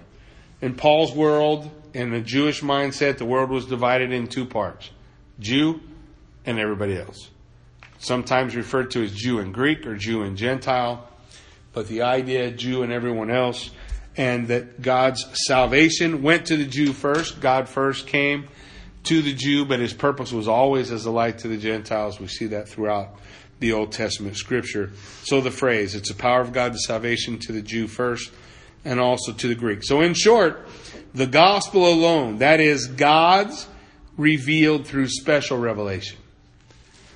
In 0.61 0.75
Paul's 0.75 1.13
world, 1.13 1.69
in 1.93 2.11
the 2.11 2.21
Jewish 2.21 2.61
mindset, 2.61 3.17
the 3.17 3.25
world 3.25 3.49
was 3.49 3.65
divided 3.65 4.11
in 4.11 4.27
two 4.27 4.45
parts 4.45 4.89
Jew 5.39 5.81
and 6.45 6.59
everybody 6.59 6.97
else. 6.97 7.29
Sometimes 7.99 8.55
referred 8.55 8.91
to 8.91 9.03
as 9.03 9.11
Jew 9.13 9.39
and 9.39 9.53
Greek 9.53 9.85
or 9.85 9.95
Jew 9.95 10.23
and 10.23 10.35
Gentile, 10.35 11.07
but 11.73 11.87
the 11.87 12.01
idea 12.01 12.51
Jew 12.51 12.83
and 12.83 12.91
everyone 12.91 13.29
else, 13.29 13.69
and 14.17 14.47
that 14.47 14.81
God's 14.81 15.25
salvation 15.45 16.21
went 16.21 16.47
to 16.47 16.57
the 16.57 16.65
Jew 16.65 16.93
first. 16.93 17.39
God 17.39 17.69
first 17.69 18.07
came 18.07 18.47
to 19.03 19.21
the 19.21 19.33
Jew, 19.33 19.65
but 19.65 19.79
his 19.79 19.93
purpose 19.93 20.31
was 20.31 20.47
always 20.47 20.91
as 20.91 21.05
a 21.05 21.11
light 21.11 21.39
to 21.39 21.47
the 21.47 21.57
Gentiles. 21.57 22.19
We 22.19 22.27
see 22.27 22.47
that 22.47 22.67
throughout 22.67 23.15
the 23.59 23.73
Old 23.73 23.91
Testament 23.91 24.35
scripture. 24.35 24.91
So 25.23 25.39
the 25.39 25.51
phrase, 25.51 25.95
it's 25.95 26.09
the 26.09 26.15
power 26.15 26.41
of 26.41 26.51
God 26.51 26.73
to 26.73 26.79
salvation 26.79 27.37
to 27.39 27.51
the 27.51 27.61
Jew 27.61 27.87
first 27.87 28.31
and 28.83 28.99
also 28.99 29.31
to 29.31 29.47
the 29.47 29.55
Greek. 29.55 29.83
So 29.83 30.01
in 30.01 30.13
short, 30.13 30.67
the 31.13 31.27
gospel 31.27 31.87
alone, 31.87 32.37
that 32.37 32.59
is 32.59 32.87
God's 32.87 33.67
revealed 34.17 34.87
through 34.87 35.07
special 35.07 35.57
revelation. 35.57 36.17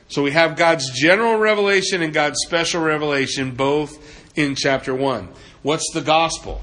So 0.08 0.22
we 0.22 0.32
have 0.32 0.56
God's 0.56 0.92
general 0.92 1.38
revelation 1.38 2.02
and 2.02 2.14
God's 2.14 2.38
special 2.46 2.82
revelation 2.84 3.56
both 3.56 3.98
in 4.38 4.56
chapter 4.56 4.94
1. 4.94 5.30
What's 5.62 5.90
the 5.94 6.02
gospel? 6.02 6.62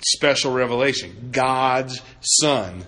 Special 0.00 0.52
revelation. 0.52 1.30
God's 1.32 2.00
Son 2.20 2.84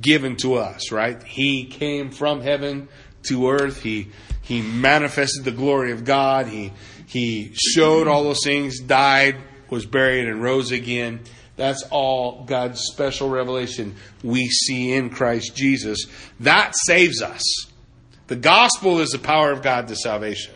given 0.00 0.36
to 0.36 0.54
us, 0.54 0.92
right? 0.92 1.20
He 1.22 1.64
came 1.64 2.10
from 2.10 2.42
heaven 2.42 2.88
to 3.24 3.50
earth. 3.50 3.82
He 3.82 4.10
he 4.42 4.62
manifested 4.62 5.44
the 5.44 5.50
glory 5.50 5.92
of 5.92 6.04
God. 6.04 6.46
He 6.46 6.72
he 7.06 7.52
showed 7.54 8.06
all 8.06 8.22
those 8.22 8.44
things, 8.44 8.78
died, 8.80 9.36
was 9.68 9.86
buried, 9.86 10.28
and 10.28 10.42
rose 10.42 10.70
again. 10.70 11.20
That's 11.60 11.82
all 11.90 12.44
God's 12.44 12.80
special 12.90 13.28
revelation 13.28 13.94
we 14.24 14.48
see 14.48 14.94
in 14.94 15.10
Christ 15.10 15.54
Jesus. 15.54 16.06
That 16.40 16.72
saves 16.86 17.20
us. 17.20 17.44
The 18.28 18.36
gospel 18.36 18.98
is 19.00 19.10
the 19.10 19.18
power 19.18 19.52
of 19.52 19.60
God 19.60 19.86
to 19.88 19.94
salvation. 19.94 20.54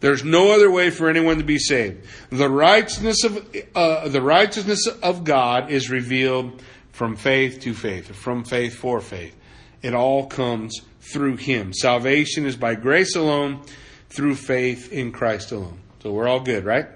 There's 0.00 0.24
no 0.24 0.50
other 0.50 0.68
way 0.72 0.90
for 0.90 1.08
anyone 1.08 1.38
to 1.38 1.44
be 1.44 1.60
saved. 1.60 2.04
The 2.30 2.50
righteousness 2.50 3.22
of 3.22 3.46
uh, 3.76 4.08
the 4.08 4.22
righteousness 4.22 4.88
of 5.04 5.22
God 5.22 5.70
is 5.70 5.88
revealed 5.88 6.60
from 6.90 7.14
faith 7.14 7.60
to 7.60 7.74
faith, 7.74 8.12
from 8.12 8.42
faith 8.42 8.74
for 8.74 9.00
faith. 9.00 9.36
It 9.82 9.94
all 9.94 10.26
comes 10.26 10.80
through 11.12 11.36
Him. 11.36 11.72
Salvation 11.72 12.44
is 12.44 12.56
by 12.56 12.74
grace 12.74 13.14
alone, 13.14 13.62
through 14.08 14.34
faith 14.34 14.92
in 14.92 15.12
Christ 15.12 15.52
alone. 15.52 15.78
So 16.02 16.10
we're 16.10 16.26
all 16.26 16.40
good, 16.40 16.64
right? 16.64 16.88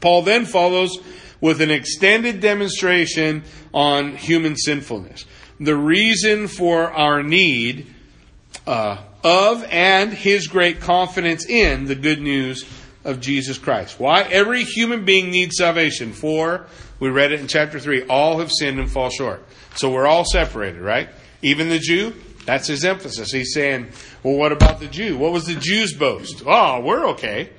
Paul 0.00 0.22
then 0.22 0.46
follows 0.46 0.98
with 1.40 1.60
an 1.60 1.70
extended 1.70 2.40
demonstration 2.40 3.44
on 3.72 4.16
human 4.16 4.56
sinfulness. 4.56 5.24
The 5.58 5.76
reason 5.76 6.48
for 6.48 6.90
our 6.90 7.22
need 7.22 7.86
uh, 8.66 8.98
of 9.22 9.64
and 9.64 10.12
his 10.12 10.46
great 10.46 10.80
confidence 10.80 11.46
in 11.46 11.86
the 11.86 11.94
good 11.94 12.20
news 12.20 12.68
of 13.04 13.20
Jesus 13.20 13.58
Christ. 13.58 13.98
Why? 13.98 14.22
Every 14.22 14.64
human 14.64 15.04
being 15.04 15.30
needs 15.30 15.56
salvation. 15.56 16.12
For 16.12 16.66
we 16.98 17.08
read 17.08 17.32
it 17.32 17.40
in 17.40 17.46
chapter 17.46 17.78
3. 17.78 18.04
All 18.04 18.38
have 18.38 18.50
sinned 18.50 18.78
and 18.78 18.90
fall 18.90 19.10
short. 19.10 19.42
So 19.76 19.90
we're 19.90 20.06
all 20.06 20.24
separated, 20.24 20.80
right? 20.80 21.08
Even 21.42 21.68
the 21.68 21.78
Jew, 21.78 22.14
that's 22.44 22.68
his 22.68 22.84
emphasis. 22.84 23.32
He's 23.32 23.54
saying, 23.54 23.88
well, 24.22 24.34
what 24.34 24.52
about 24.52 24.80
the 24.80 24.86
Jew? 24.86 25.16
What 25.16 25.32
was 25.32 25.46
the 25.46 25.54
Jews' 25.54 25.94
boast? 25.94 26.42
Oh, 26.46 26.80
we're 26.80 27.06
okay. 27.10 27.50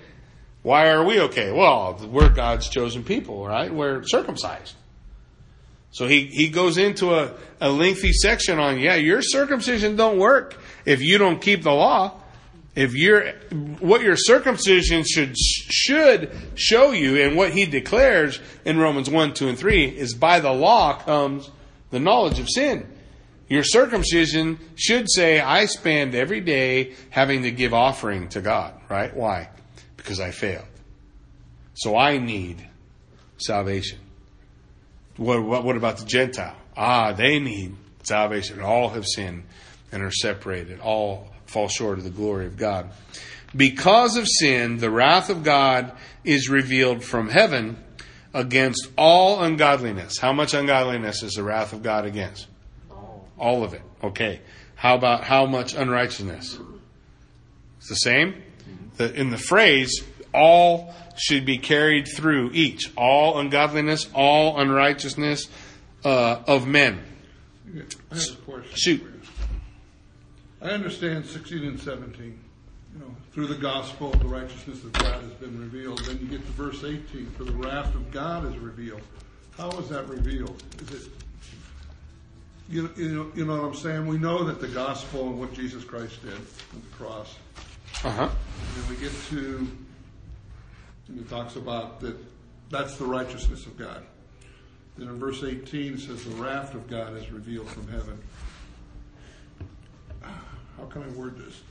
Why 0.64 0.90
are 0.90 1.04
we 1.04 1.20
okay? 1.22 1.52
Well, 1.52 2.00
we're 2.10 2.30
God's 2.30 2.70
chosen 2.70 3.04
people, 3.04 3.46
right? 3.46 3.74
We're 3.74 4.04
circumcised. 4.04 4.76
So 5.92 6.08
he, 6.08 6.28
he 6.28 6.50
goes 6.50 6.78
into 6.78 7.14
a, 7.14 7.34
a 7.60 7.70
lengthy 7.70 8.14
section 8.14 8.60
on, 8.60 8.80
yeah, 8.80 8.96
your 8.96 9.22
circumcision 9.22 9.96
don't 9.96 10.18
work 10.18 10.58
if 10.86 11.02
you 11.02 11.18
don't 11.18 11.42
keep 11.42 11.64
the 11.64 11.72
law. 11.72 12.18
If 12.74 12.94
you're, 12.94 13.34
what 13.80 14.02
your 14.02 14.16
circumcision 14.16 15.04
should, 15.04 15.36
should 15.38 16.32
show 16.56 16.92
you 16.92 17.22
and 17.22 17.36
what 17.36 17.52
he 17.52 17.66
declares 17.66 18.40
in 18.64 18.78
Romans 18.78 19.10
1, 19.10 19.34
2, 19.34 19.50
and 19.50 19.58
3 19.60 19.86
is 19.86 20.14
by 20.14 20.40
the 20.40 20.54
law 20.54 20.98
comes 20.98 21.50
the 21.90 22.00
knowledge 22.00 22.40
of 22.40 22.48
sin. 22.50 22.88
Your 23.50 23.64
circumcision 23.66 24.60
should 24.76 25.12
say, 25.12 25.42
I 25.42 25.66
spend 25.66 26.16
every 26.16 26.40
day 26.40 26.94
having 27.10 27.44
to 27.44 27.52
give 27.52 27.74
offering 27.74 28.30
to 28.30 28.40
God, 28.40 28.74
right? 28.88 29.14
Why? 29.14 29.50
Because 30.02 30.20
I 30.20 30.32
failed. 30.32 30.66
So 31.74 31.96
I 31.96 32.18
need 32.18 32.68
salvation. 33.38 34.00
What, 35.18 35.44
what, 35.44 35.64
what 35.64 35.78
about 35.78 35.98
the 35.98 36.06
Gentile? 36.06 36.56
Ah, 36.76 37.14
they 37.14 37.40
need 37.40 37.76
salvation. 38.04 38.62
All 38.62 38.90
have 38.90 39.06
sinned 39.06 39.44
and 39.92 40.04
are 40.04 40.12
separated. 40.12 40.80
All 40.80 41.30
fall 41.46 41.68
short 41.68 41.98
of 41.98 42.04
the 42.04 42.10
glory 42.10 42.46
of 42.46 42.58
God. 42.58 42.90
Because 43.56 44.16
of 44.16 44.28
sin, 44.28 44.78
the 44.78 44.90
wrath 44.90 45.30
of 45.30 45.44
God 45.44 45.92
is 46.24 46.50
revealed 46.50 47.04
from 47.04 47.30
heaven 47.30 47.78
against 48.34 48.88
all 48.98 49.44
ungodliness. 49.44 50.18
How 50.18 50.32
much 50.32 50.54
ungodliness 50.54 51.22
is 51.22 51.34
the 51.34 51.44
wrath 51.44 51.74
of 51.74 51.84
God 51.84 52.06
against? 52.06 52.48
All, 52.90 53.28
all 53.38 53.64
of 53.64 53.74
it. 53.74 53.82
Okay. 54.04 54.42
How 54.76 54.96
about 54.96 55.24
how 55.26 55.46
much 55.46 55.76
unrighteousness? 55.76 56.58
It's 57.78 57.90
the 57.90 57.96
same. 57.96 58.42
The, 59.02 59.20
in 59.20 59.32
the 59.32 59.38
phrase, 59.40 60.04
all 60.32 60.94
should 61.18 61.44
be 61.44 61.58
carried 61.58 62.08
through 62.08 62.52
each. 62.54 62.92
All 62.96 63.40
ungodliness, 63.40 64.08
all 64.14 64.60
unrighteousness 64.60 65.50
uh, 66.06 66.44
of 66.46 66.68
men. 66.68 67.04
Shoot. 68.76 69.02
I 70.62 70.70
understand 70.70 71.26
16 71.26 71.64
and 71.64 71.80
17. 71.80 72.40
You 72.94 73.00
know, 73.00 73.16
through 73.34 73.48
the 73.48 73.56
gospel, 73.56 74.12
the 74.12 74.28
righteousness 74.28 74.84
of 74.84 74.94
God 74.94 75.24
has 75.24 75.32
been 75.34 75.60
revealed. 75.60 76.06
Then 76.06 76.20
you 76.20 76.28
get 76.28 76.46
to 76.46 76.52
verse 76.52 76.84
18, 76.84 77.32
for 77.32 77.44
the 77.44 77.54
wrath 77.54 77.96
of 77.96 78.12
God 78.12 78.46
is 78.46 78.56
revealed. 78.60 79.02
How 79.58 79.72
is 79.80 79.90
that 79.90 80.08
revealed? 80.08 80.62
Is 80.84 81.08
it, 81.08 81.12
you, 82.70 82.92
you, 82.96 83.10
know, 83.10 83.32
you 83.34 83.46
know 83.46 83.64
what 83.64 83.70
I'm 83.70 83.76
saying? 83.76 84.06
We 84.06 84.20
know 84.20 84.44
that 84.44 84.62
the 84.62 84.68
gospel 84.68 85.30
and 85.30 85.40
what 85.40 85.54
Jesus 85.54 85.84
Christ 85.84 86.22
did 86.22 86.34
on 86.34 86.84
the 86.84 86.96
cross. 86.96 87.36
Uh-huh. 88.04 88.30
We 88.92 88.98
get 88.98 89.14
to, 89.30 89.70
and 91.08 91.18
it 91.18 91.30
talks 91.30 91.56
about 91.56 92.02
that 92.02 92.18
that's 92.70 92.98
the 92.98 93.06
righteousness 93.06 93.66
of 93.66 93.78
God. 93.78 94.04
Then 94.98 95.08
in 95.08 95.18
verse 95.18 95.44
18 95.46 95.94
it 95.94 96.00
says, 96.02 96.26
the 96.26 96.32
wrath 96.32 96.74
of 96.74 96.90
God 96.90 97.16
is 97.16 97.32
revealed 97.32 97.70
from 97.70 97.88
heaven 97.88 98.22
how 100.22 100.86
can 100.90 101.04
I 101.04 101.08
word 101.10 101.38
this? 101.38 101.62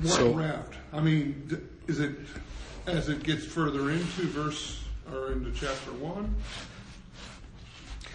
What 0.00 0.14
So- 0.14 0.32
raft? 0.32 0.76
I 0.94 1.00
mean, 1.00 1.68
is 1.86 2.00
it, 2.00 2.16
as 2.86 3.10
it 3.10 3.22
gets 3.22 3.44
further 3.44 3.90
into 3.90 4.22
verse, 4.28 4.82
or 5.12 5.32
into 5.32 5.52
chapter 5.52 5.92
one? 5.92 6.34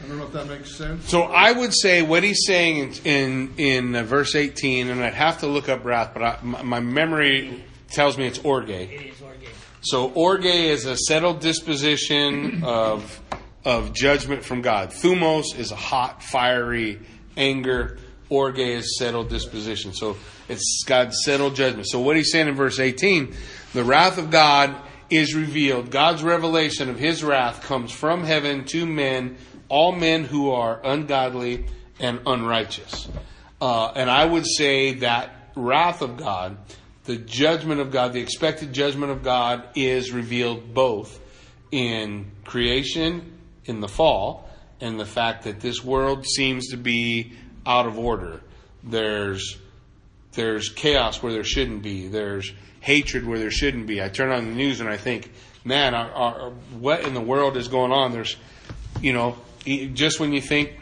I 0.04 0.08
don't 0.08 0.18
know 0.18 0.26
if 0.26 0.34
that 0.34 0.48
makes 0.48 0.76
sense. 0.76 1.10
So 1.10 1.24
I 1.24 1.52
would 1.52 1.74
say 1.74 2.02
what 2.02 2.24
he's 2.24 2.46
saying 2.46 2.78
in 2.78 2.94
in, 3.06 3.54
in 3.58 3.96
uh, 3.96 4.04
verse 4.04 4.36
18, 4.36 4.90
and 4.90 5.04
I'd 5.04 5.14
have 5.14 5.40
to 5.40 5.48
look 5.48 5.70
up 5.70 5.86
wrath, 5.86 6.12
but 6.14 6.24
I, 6.24 6.40
my, 6.44 6.62
my 6.62 6.80
memory 6.80 7.64
tells 7.90 8.18
me 8.18 8.28
it's 8.28 8.40
orge. 8.40 8.70
It 8.70 8.92
is 8.92 9.22
orge. 9.22 9.36
So 9.82 10.12
orge 10.12 10.46
is 10.46 10.86
a 10.86 10.98
settled 10.98 11.40
disposition 11.40 12.64
of 12.64 13.22
of 13.64 13.94
judgment 13.94 14.44
from 14.44 14.62
God. 14.62 14.92
Thumos 14.92 15.58
is 15.58 15.72
a 15.72 15.76
hot, 15.76 16.22
fiery 16.22 17.00
anger. 17.36 17.98
Orge 18.30 18.60
is 18.60 18.98
settled 18.98 19.30
disposition. 19.30 19.94
So 19.94 20.18
it's 20.48 20.84
God's 20.86 21.18
settled 21.24 21.56
judgment. 21.56 21.88
So 21.88 22.00
what 22.00 22.16
he's 22.16 22.32
saying 22.32 22.48
in 22.48 22.56
verse 22.56 22.80
18, 22.80 23.36
the 23.74 23.84
wrath 23.84 24.18
of 24.18 24.30
God 24.30 24.76
is 25.10 25.36
revealed. 25.36 25.92
God's 25.92 26.24
revelation 26.24 26.90
of 26.90 26.98
his 26.98 27.24
wrath 27.24 27.62
comes 27.64 27.92
from 27.92 28.24
heaven 28.24 28.66
to 28.66 28.86
men, 28.86 29.38
all 29.70 29.92
men 29.92 30.24
who 30.24 30.52
are 30.52 30.80
ungodly 30.84 31.66
and 32.00 32.20
unrighteous. 32.26 33.08
Uh, 33.62 33.92
and 33.96 34.10
I 34.10 34.26
would 34.26 34.46
say 34.46 34.94
that 34.96 35.52
wrath 35.56 36.02
of 36.02 36.18
God, 36.18 36.58
the 37.06 37.18
judgment 37.18 37.82
of 37.82 37.92
God, 37.92 38.14
the 38.14 38.20
expected 38.20 38.74
judgment 38.74 39.12
of 39.12 39.24
God 39.24 39.68
is 39.76 40.12
revealed 40.12 40.74
both 40.74 41.20
in 41.72 42.32
creation, 42.44 43.38
in 43.66 43.80
the 43.80 43.88
fall, 43.88 44.50
and 44.82 45.00
the 45.00 45.06
fact 45.06 45.44
that 45.44 45.62
this 45.62 45.84
world 45.84 46.26
seems 46.26 46.70
to 46.70 46.78
be 46.78 47.34
out 47.66 47.88
of 47.88 47.98
order. 47.98 48.42
There's 48.84 49.58
There's 50.34 50.70
chaos 50.70 51.24
where 51.24 51.32
there 51.32 51.46
shouldn't 51.46 51.82
be. 51.82 52.08
There's 52.10 52.52
hatred 52.82 53.26
where 53.26 53.40
there 53.40 53.52
shouldn't 53.52 53.88
be. 53.88 54.04
I 54.04 54.10
turn 54.10 54.32
on 54.32 54.46
the 54.46 54.54
news 54.54 54.82
and 54.82 54.90
I 54.90 54.98
think, 54.98 55.32
man, 55.64 55.96
our, 55.96 56.12
our, 56.12 56.50
what 56.78 57.06
in 57.06 57.14
the 57.14 57.22
world 57.22 57.56
is 57.56 57.70
going 57.70 57.92
on? 57.92 58.12
There's, 58.12 58.36
you 59.02 59.14
know, 59.14 59.38
just 59.66 60.20
when 60.20 60.34
you 60.34 60.42
think 60.42 60.74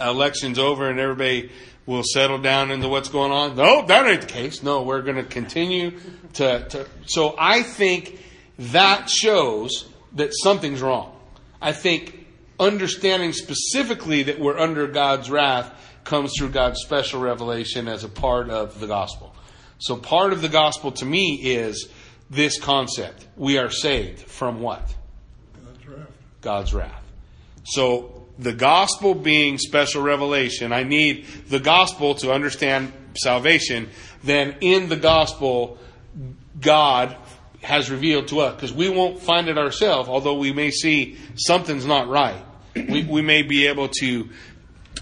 election's 0.00 0.58
over 0.58 0.88
and 0.88 0.98
everybody 0.98 1.50
will 1.86 2.02
settle 2.04 2.38
down 2.38 2.70
into 2.70 2.88
what's 2.88 3.08
going 3.08 3.32
on. 3.32 3.56
No, 3.56 3.86
that 3.86 4.06
ain't 4.06 4.22
the 4.22 4.26
case. 4.26 4.62
No, 4.62 4.82
we're 4.82 5.02
going 5.02 5.16
to 5.16 5.24
continue 5.24 5.98
to, 6.34 6.66
to. 6.68 6.86
So 7.06 7.34
I 7.38 7.62
think 7.62 8.20
that 8.58 9.10
shows 9.10 9.88
that 10.14 10.30
something's 10.32 10.80
wrong. 10.80 11.14
I 11.60 11.72
think 11.72 12.26
understanding 12.58 13.32
specifically 13.32 14.24
that 14.24 14.38
we're 14.38 14.58
under 14.58 14.86
God's 14.86 15.30
wrath 15.30 15.72
comes 16.04 16.32
through 16.38 16.50
God's 16.50 16.80
special 16.80 17.20
revelation 17.20 17.88
as 17.88 18.04
a 18.04 18.08
part 18.08 18.50
of 18.50 18.80
the 18.80 18.86
gospel. 18.86 19.34
So 19.78 19.96
part 19.96 20.32
of 20.32 20.40
the 20.40 20.48
gospel 20.48 20.92
to 20.92 21.04
me 21.04 21.40
is 21.42 21.88
this 22.30 22.60
concept. 22.60 23.26
We 23.36 23.58
are 23.58 23.70
saved 23.70 24.20
from 24.20 24.60
what? 24.60 24.94
God's 25.64 25.86
wrath. 25.86 26.08
God's 26.40 26.74
wrath. 26.74 27.03
So 27.64 28.26
the 28.38 28.52
gospel 28.52 29.14
being 29.14 29.58
special 29.58 30.02
revelation, 30.02 30.72
I 30.72 30.82
need 30.82 31.26
the 31.48 31.60
gospel 31.60 32.14
to 32.16 32.32
understand 32.32 32.92
salvation. 33.16 33.90
Then 34.22 34.56
in 34.60 34.88
the 34.88 34.96
gospel, 34.96 35.78
God 36.60 37.16
has 37.62 37.90
revealed 37.90 38.28
to 38.28 38.40
us 38.40 38.54
because 38.54 38.72
we 38.72 38.88
won't 38.88 39.20
find 39.20 39.48
it 39.48 39.56
ourselves, 39.56 40.08
although 40.08 40.34
we 40.34 40.52
may 40.52 40.70
see 40.70 41.16
something's 41.36 41.86
not 41.86 42.08
right. 42.08 42.44
We, 42.74 43.04
we 43.04 43.22
may 43.22 43.42
be 43.42 43.66
able 43.68 43.88
to 44.00 44.28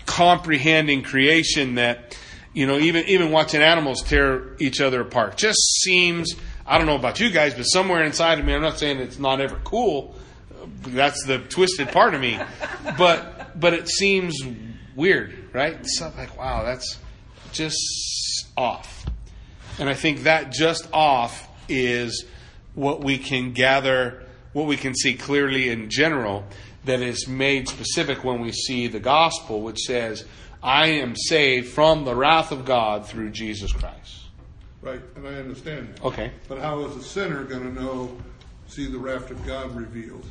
comprehend 0.06 0.90
in 0.90 1.02
creation 1.02 1.76
that, 1.76 2.16
you 2.52 2.66
know, 2.66 2.78
even, 2.78 3.06
even 3.06 3.30
watching 3.30 3.62
animals 3.62 4.02
tear 4.02 4.56
each 4.60 4.80
other 4.80 5.00
apart 5.00 5.36
just 5.36 5.58
seems, 5.80 6.34
I 6.66 6.78
don't 6.78 6.86
know 6.86 6.96
about 6.96 7.18
you 7.18 7.30
guys, 7.30 7.54
but 7.54 7.64
somewhere 7.64 8.04
inside 8.04 8.38
of 8.38 8.44
me, 8.44 8.54
I'm 8.54 8.62
not 8.62 8.78
saying 8.78 8.98
it's 8.98 9.18
not 9.18 9.40
ever 9.40 9.58
cool. 9.64 10.14
That's 10.82 11.24
the 11.26 11.38
twisted 11.38 11.88
part 11.88 12.14
of 12.14 12.20
me. 12.20 12.40
But, 12.98 13.58
but 13.58 13.74
it 13.74 13.88
seems 13.88 14.40
weird, 14.94 15.50
right? 15.52 15.74
It's 15.74 16.00
like, 16.00 16.36
wow, 16.38 16.64
that's 16.64 16.98
just 17.52 18.46
off. 18.56 19.06
And 19.78 19.88
I 19.88 19.94
think 19.94 20.24
that 20.24 20.52
just 20.52 20.88
off 20.92 21.48
is 21.68 22.24
what 22.74 23.02
we 23.02 23.18
can 23.18 23.52
gather, 23.52 24.24
what 24.52 24.66
we 24.66 24.76
can 24.76 24.94
see 24.94 25.14
clearly 25.14 25.70
in 25.70 25.90
general 25.90 26.44
that 26.84 27.00
is 27.00 27.28
made 27.28 27.68
specific 27.68 28.24
when 28.24 28.40
we 28.40 28.52
see 28.52 28.88
the 28.88 29.00
gospel, 29.00 29.62
which 29.62 29.78
says, 29.78 30.24
I 30.62 30.88
am 30.88 31.16
saved 31.16 31.68
from 31.68 32.04
the 32.04 32.14
wrath 32.14 32.52
of 32.52 32.64
God 32.64 33.06
through 33.06 33.30
Jesus 33.30 33.72
Christ. 33.72 34.26
Right, 34.80 35.00
and 35.16 35.26
I 35.26 35.34
understand 35.34 35.94
that. 35.94 36.04
Okay. 36.04 36.32
But 36.48 36.58
how 36.58 36.80
is 36.84 36.96
a 36.96 37.02
sinner 37.02 37.44
going 37.44 37.62
to 37.62 37.82
know, 37.82 38.16
see 38.66 38.86
the 38.86 38.98
wrath 38.98 39.30
of 39.30 39.44
God 39.46 39.74
revealed? 39.76 40.26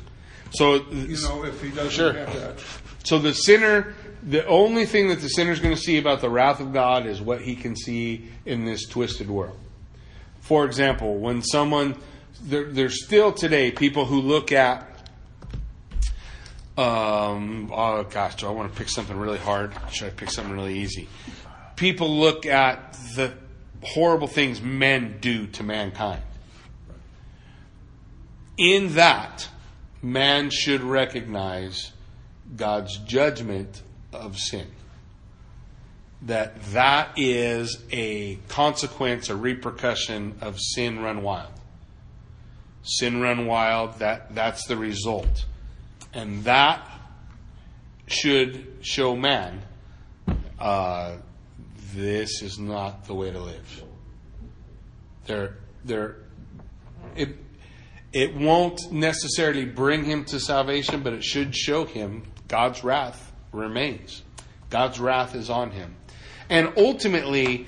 So, 0.52 0.74
You 0.90 1.16
know, 1.22 1.44
if 1.44 1.62
he 1.62 1.70
doesn't 1.70 1.90
Sure. 1.90 2.12
have 2.12 2.32
that. 2.34 2.62
so 3.04 3.18
the 3.18 3.32
sinner, 3.32 3.94
the 4.22 4.46
only 4.46 4.84
thing 4.86 5.08
that 5.08 5.20
the 5.20 5.28
sinner 5.28 5.52
is 5.52 5.60
going 5.60 5.74
to 5.74 5.80
see 5.80 5.98
about 5.98 6.20
the 6.20 6.30
wrath 6.30 6.60
of 6.60 6.72
God 6.72 7.06
is 7.06 7.20
what 7.20 7.40
he 7.42 7.56
can 7.56 7.74
see 7.76 8.28
in 8.44 8.64
this 8.64 8.86
twisted 8.86 9.30
world. 9.30 9.58
For 10.40 10.64
example, 10.64 11.16
when 11.18 11.42
someone, 11.42 11.96
there, 12.42 12.64
there's 12.64 13.04
still 13.04 13.32
today 13.32 13.70
people 13.70 14.04
who 14.04 14.20
look 14.20 14.52
at 14.52 14.88
um, 16.76 17.70
oh 17.72 18.02
gosh, 18.04 18.36
do 18.36 18.46
I 18.46 18.50
want 18.50 18.72
to 18.72 18.78
pick 18.78 18.88
something 18.88 19.16
really 19.16 19.38
hard? 19.38 19.72
Should 19.90 20.06
I 20.06 20.10
pick 20.10 20.30
something 20.30 20.54
really 20.54 20.78
easy? 20.78 21.06
People 21.76 22.18
look 22.18 22.46
at 22.46 22.94
the 23.14 23.34
horrible 23.82 24.26
things 24.26 24.62
men 24.62 25.18
do 25.20 25.46
to 25.48 25.62
mankind. 25.62 26.22
In 28.56 28.94
that, 28.94 29.48
man 30.02 30.50
should 30.50 30.82
recognize 30.82 31.92
God's 32.56 32.98
judgment 32.98 33.82
of 34.12 34.36
sin. 34.38 34.66
That 36.22 36.62
that 36.72 37.10
is 37.16 37.82
a 37.90 38.36
consequence, 38.48 39.28
a 39.28 39.36
repercussion 39.36 40.36
of 40.40 40.58
sin 40.60 41.00
run 41.00 41.22
wild. 41.22 41.52
Sin 42.82 43.20
run 43.20 43.46
wild, 43.46 43.98
that, 44.00 44.34
that's 44.34 44.66
the 44.66 44.76
result. 44.76 45.46
And 46.12 46.44
that 46.44 46.86
should 48.06 48.78
show 48.82 49.16
man 49.16 49.62
uh, 50.58 51.16
this 51.94 52.42
is 52.42 52.58
not 52.58 53.06
the 53.06 53.14
way 53.14 53.30
to 53.30 53.40
live. 53.40 53.84
There, 55.26 55.58
there, 55.84 56.16
it, 57.16 57.36
it 58.12 58.36
won't 58.36 58.92
necessarily 58.92 59.64
bring 59.64 60.04
him 60.04 60.24
to 60.26 60.40
salvation, 60.40 61.02
but 61.02 61.12
it 61.12 61.24
should 61.24 61.54
show 61.54 61.84
him 61.84 62.22
God's 62.48 62.84
wrath 62.84 63.32
remains. 63.52 64.22
God's 64.70 65.00
wrath 65.00 65.34
is 65.34 65.50
on 65.50 65.70
him. 65.70 65.94
And 66.48 66.72
ultimately, 66.76 67.66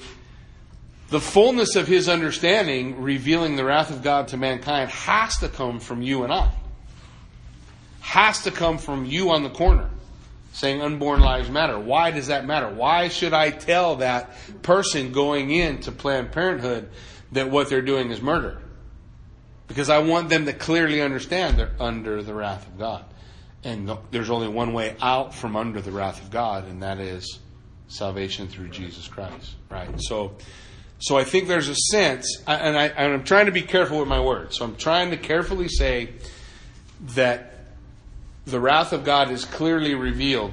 the 1.09 1.21
fullness 1.21 1.77
of 1.77 1.87
his 1.87 2.09
understanding, 2.09 3.01
revealing 3.01 3.57
the 3.57 3.65
wrath 3.65 3.91
of 3.91 4.03
God 4.03 4.29
to 4.29 4.37
mankind, 4.37 4.91
has 4.91 5.39
to 5.39 5.49
come 5.49 5.81
from 5.81 6.03
you 6.03 6.25
and 6.25 6.33
I 6.33 6.51
has 8.05 8.43
to 8.43 8.51
come 8.51 8.77
from 8.77 9.07
you 9.07 9.31
on 9.31 9.43
the 9.43 9.51
corner 9.51 9.89
saying 10.53 10.81
unborn 10.81 11.21
lives 11.21 11.51
matter. 11.51 11.79
Why 11.81 12.11
does 12.13 12.29
that 12.29 12.45
matter? 12.45 12.69
Why 12.69 13.09
should 13.09 13.33
I 13.33 13.51
tell 13.51 13.97
that 13.97 14.31
person 14.63 15.11
going 15.11 15.51
into 15.51 15.91
Planned 15.91 16.31
Parenthood 16.31 16.91
that 17.33 17.51
what 17.51 17.71
they're 17.71 17.83
doing 17.83 18.11
is 18.11 18.21
murder? 18.21 18.61
Because 19.67 19.89
I 19.89 19.99
want 19.99 20.29
them 20.29 20.47
to 20.47 20.53
clearly 20.53 21.01
understand 21.01 21.59
they're 21.59 21.73
under 21.81 22.23
the 22.23 22.35
wrath 22.35 22.67
of 22.67 22.79
God. 22.79 23.05
And 23.63 23.91
there's 24.11 24.29
only 24.29 24.49
one 24.49 24.75
way 24.75 24.95
out 25.01 25.35
from 25.35 25.57
under 25.57 25.81
the 25.81 25.91
wrath 25.91 26.23
of 26.23 26.31
God, 26.31 26.69
and 26.69 26.83
that 26.83 27.01
is 27.01 27.39
salvation 27.89 28.47
through 28.49 28.69
Jesus 28.69 29.09
Christ. 29.09 29.55
Right? 29.71 29.89
So, 29.99 30.37
so 30.99 31.17
I 31.17 31.25
think 31.25 31.49
there's 31.49 31.69
a 31.69 31.75
sense, 31.75 32.43
and, 32.47 32.77
I, 32.77 32.87
and 32.89 33.15
I'm 33.15 33.25
trying 33.25 33.47
to 33.47 33.53
be 33.53 33.63
careful 33.63 33.99
with 33.99 34.09
my 34.09 34.21
words. 34.21 34.59
So 34.59 34.65
I'm 34.65 34.77
trying 34.77 35.11
to 35.11 35.17
carefully 35.17 35.69
say 35.69 36.11
that 37.15 37.55
the 38.45 38.61
wrath 38.61 38.93
of 38.93 39.05
God 39.05 39.31
is 39.31 39.45
clearly 39.47 39.95
revealed. 39.95 40.53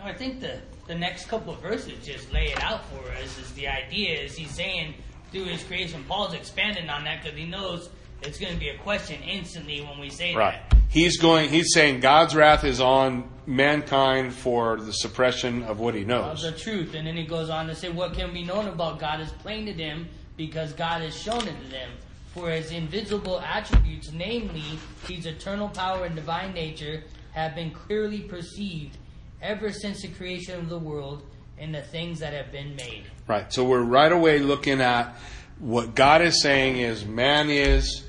I 0.00 0.12
think 0.12 0.40
the, 0.40 0.60
the 0.86 0.94
next 0.94 1.26
couple 1.26 1.52
of 1.52 1.60
verses 1.60 2.04
just 2.04 2.32
lay 2.32 2.46
it 2.46 2.62
out 2.62 2.84
for 2.86 3.10
us. 3.12 3.38
Is 3.38 3.52
the 3.54 3.68
idea 3.68 4.20
is 4.20 4.36
he's 4.36 4.50
saying 4.50 4.94
through 5.32 5.44
his 5.44 5.64
creation, 5.64 6.04
Paul's 6.08 6.34
expanding 6.34 6.88
on 6.90 7.04
that 7.04 7.22
because 7.22 7.38
he 7.38 7.46
knows 7.46 7.88
it's 8.24 8.38
going 8.38 8.52
to 8.52 8.58
be 8.60 8.68
a 8.68 8.78
question 8.78 9.20
instantly 9.22 9.80
when 9.82 9.98
we 9.98 10.10
say 10.10 10.34
Right. 10.34 10.60
that. 10.70 10.78
He's 10.88 11.18
going. 11.18 11.48
He's 11.48 11.72
saying 11.72 12.00
God's 12.00 12.34
wrath 12.34 12.64
is 12.64 12.80
on 12.80 13.28
mankind 13.46 14.34
for 14.34 14.76
the 14.78 14.92
suppression 14.92 15.62
of 15.64 15.80
what 15.80 15.94
He 15.94 16.02
Of 16.02 16.08
knows. 16.08 16.42
the 16.42 16.52
truth, 16.52 16.94
and 16.94 17.06
then 17.06 17.16
he 17.16 17.24
goes 17.24 17.48
on 17.50 17.66
to 17.68 17.74
say, 17.74 17.88
"What 17.88 18.14
can 18.14 18.32
be 18.32 18.44
known 18.44 18.68
about 18.68 18.98
God 18.98 19.20
is 19.20 19.30
plain 19.30 19.64
to 19.66 19.72
them 19.72 20.08
because 20.36 20.72
God 20.74 21.00
has 21.02 21.18
shown 21.18 21.46
it 21.48 21.60
to 21.64 21.70
them." 21.70 21.90
For 22.34 22.50
his 22.50 22.70
invisible 22.70 23.40
attributes, 23.40 24.10
namely 24.12 24.62
his 25.08 25.26
eternal 25.26 25.68
power 25.68 26.04
and 26.06 26.14
divine 26.16 26.52
nature, 26.54 27.04
have 27.32 27.54
been 27.54 27.70
clearly 27.70 28.20
perceived 28.20 28.96
ever 29.42 29.70
since 29.72 30.02
the 30.02 30.08
creation 30.08 30.58
of 30.58 30.68
the 30.68 30.78
world 30.78 31.22
and 31.58 31.74
the 31.74 31.82
things 31.82 32.20
that 32.20 32.32
have 32.32 32.50
been 32.52 32.74
made. 32.76 33.04
Right. 33.26 33.52
So 33.52 33.64
we're 33.64 33.80
right 33.82 34.12
away 34.12 34.38
looking 34.38 34.80
at 34.80 35.16
what 35.58 35.94
God 35.94 36.22
is 36.22 36.40
saying 36.42 36.78
is 36.78 37.04
man 37.04 37.50
is 37.50 38.04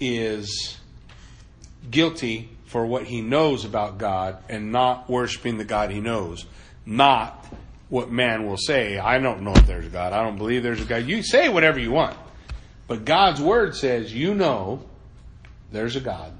is 0.00 0.78
guilty 1.90 2.48
for 2.66 2.84
what 2.84 3.04
he 3.04 3.20
knows 3.20 3.64
about 3.64 3.98
God 3.98 4.38
and 4.48 4.72
not 4.72 5.08
worshiping 5.08 5.58
the 5.58 5.64
God 5.64 5.90
he 5.90 6.00
knows, 6.00 6.44
not 6.84 7.46
what 7.88 8.10
man 8.10 8.46
will 8.46 8.56
say. 8.56 8.98
I 8.98 9.18
don't 9.18 9.42
know 9.42 9.52
if 9.52 9.66
there's 9.66 9.86
a 9.86 9.90
God. 9.90 10.12
I 10.12 10.22
don't 10.22 10.38
believe 10.38 10.62
there's 10.62 10.80
a 10.80 10.84
God. 10.84 11.04
You 11.04 11.22
say 11.22 11.48
whatever 11.48 11.78
you 11.78 11.92
want. 11.92 12.16
But 12.86 13.04
God's 13.04 13.40
word 13.40 13.76
says 13.76 14.12
you 14.12 14.34
know 14.34 14.82
there's 15.70 15.96
a 15.96 16.00
God 16.00 16.32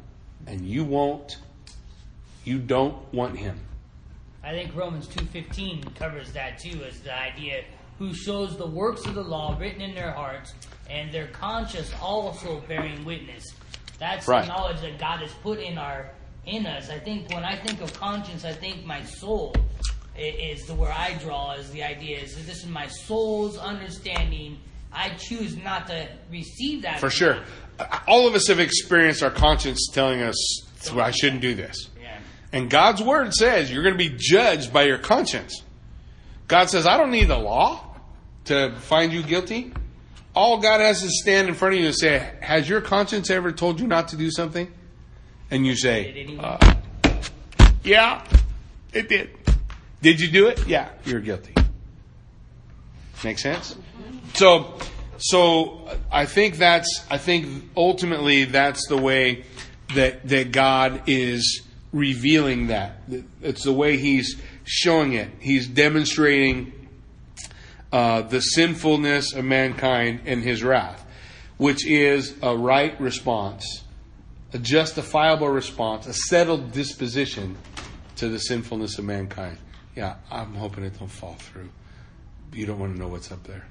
and 0.47 0.67
you 0.67 0.85
won't 0.85 1.39
you 2.45 2.59
don't 2.59 2.97
want 3.13 3.39
him. 3.39 3.59
I 4.43 4.51
think 4.51 4.75
Romans 4.75 5.09
2:15 5.09 5.95
covers 5.95 6.33
that 6.33 6.59
too 6.59 6.83
as 6.85 7.01
the 7.01 7.17
idea 7.17 7.65
who 7.99 8.13
shows 8.13 8.57
the 8.57 8.67
works 8.67 9.07
of 9.07 9.15
the 9.15 9.23
law 9.23 9.57
written 9.59 9.81
in 9.81 9.95
their 9.95 10.11
hearts 10.11 10.53
and 10.91 11.13
their 11.13 11.29
conscience 11.29 11.91
also 12.01 12.61
bearing 12.69 13.05
witness. 13.05 13.45
That's 13.99 14.27
Right. 14.29 14.43
the 14.43 14.49
knowledge 14.49 14.81
that 14.81 14.99
God 14.99 15.21
has 15.21 15.33
put 15.43 15.59
in 15.61 15.79
our 15.79 16.11
in 16.47 16.67
us. 16.67 16.91
I 16.91 16.99
think 16.99 17.31
when 17.31 17.43
I 17.45 17.57
think 17.57 17.81
of 17.81 17.99
conscience, 17.99 18.45
I 18.45 18.53
think 18.53 18.85
my 18.85 19.03
soul 19.05 19.55
is 20.17 20.67
the 20.67 20.75
where 20.75 20.93
I 20.93 21.15
draw 21.15 21.53
is 21.53 21.71
the 21.71 21.83
idea 21.83 22.19
is 22.19 22.35
this 22.47 22.59
is 22.63 22.67
my 22.67 22.87
soul's 22.87 23.57
understanding. 23.57 24.59
I 24.93 25.11
choose 25.19 25.57
not 25.57 25.87
to 25.89 26.07
receive 26.31 26.83
that. 26.83 27.01
For 27.01 27.11
sure. 27.11 27.39
All 28.07 28.29
of 28.29 28.35
us 28.35 28.47
have 28.49 28.61
experienced 28.61 29.23
our 29.23 29.31
conscience 29.31 29.89
telling 29.93 30.21
us 30.23 30.37
I 30.95 31.11
shouldn't 31.11 31.41
do 31.41 31.55
this. 31.55 31.89
Yeah. 32.01 32.19
And 32.53 32.69
God's 32.69 33.03
word 33.03 33.33
says 33.33 33.73
you're 33.73 33.83
going 33.83 33.95
to 33.95 34.11
be 34.11 34.15
judged 34.17 34.73
by 34.73 34.83
your 34.85 34.99
conscience. 34.99 35.63
God 36.47 36.69
says, 36.69 36.87
I 36.87 36.99
don't 36.99 37.11
need 37.11 37.29
the 37.29 37.39
law. 37.39 37.81
to 38.45 38.75
find 38.81 39.11
you 39.11 39.23
guilty? 39.23 39.73
All 40.35 40.59
God 40.59 40.81
has 40.81 41.03
to 41.03 41.09
stand 41.09 41.49
in 41.49 41.55
front 41.55 41.75
of 41.75 41.81
you 41.81 41.87
and 41.87 41.95
say, 41.95 42.31
Has 42.41 42.69
your 42.69 42.81
conscience 42.81 43.31
ever 43.31 43.53
told 43.53 43.81
you 43.81 43.87
not 43.87 44.09
to 44.09 44.17
do 44.17 44.31
something? 44.31 44.73
And 45.51 45.65
you 45.65 45.77
say, 45.77 46.37
uh, 46.41 46.75
Yeah, 47.85 48.25
it 48.93 49.09
did. 49.09 49.31
Did 50.03 50.21
you 50.21 50.29
do 50.29 50.49
it? 50.49 50.67
Yeah, 50.67 50.89
you're 51.05 51.21
guilty. 51.21 51.55
Make 53.23 53.39
sense? 53.39 53.77
So, 54.35 54.77
so 55.19 55.89
I 56.11 56.27
think 56.27 56.57
that's, 56.57 57.05
I 57.09 57.19
think 57.19 57.71
ultimately 57.77 58.45
that's 58.45 58.87
the 58.89 58.99
way 58.99 59.45
that, 59.95 60.29
that 60.29 60.53
God 60.53 61.03
is 61.07 61.63
revealing 61.93 62.67
that. 62.67 63.01
It's 63.41 63.65
the 63.65 63.73
way 63.73 63.97
He's 63.97 64.41
showing 64.65 65.13
it. 65.13 65.31
He's 65.39 65.69
demonstrating 65.69 66.84
uh, 67.95 68.23
the 68.23 68.41
sinfulness 68.41 69.33
of 69.35 69.45
mankind 69.45 70.21
and 70.27 70.43
His 70.43 70.65
wrath, 70.65 71.07
which 71.59 71.87
is 71.87 72.35
a 72.43 72.57
right 72.57 73.01
response, 73.01 73.85
a 74.53 74.59
justifiable 74.59 75.49
response, 75.49 76.07
a 76.09 76.13
settled 76.13 76.73
disposition 76.73 77.57
to 78.17 78.29
the 78.29 78.39
sinfulness 78.41 78.99
of 78.99 79.05
mankind. 79.05 79.59
Yeah, 79.95 80.17
I'm 80.31 80.55
hoping 80.55 80.83
it 80.85 80.99
don't 80.99 81.09
fall 81.09 81.35
through. 81.39 81.69
You 82.53 82.67
don't 82.67 82.81
want 82.81 82.95
to 82.95 82.99
know 83.01 83.07
what's 83.09 83.31
up 83.31 83.45
there. 83.45 83.65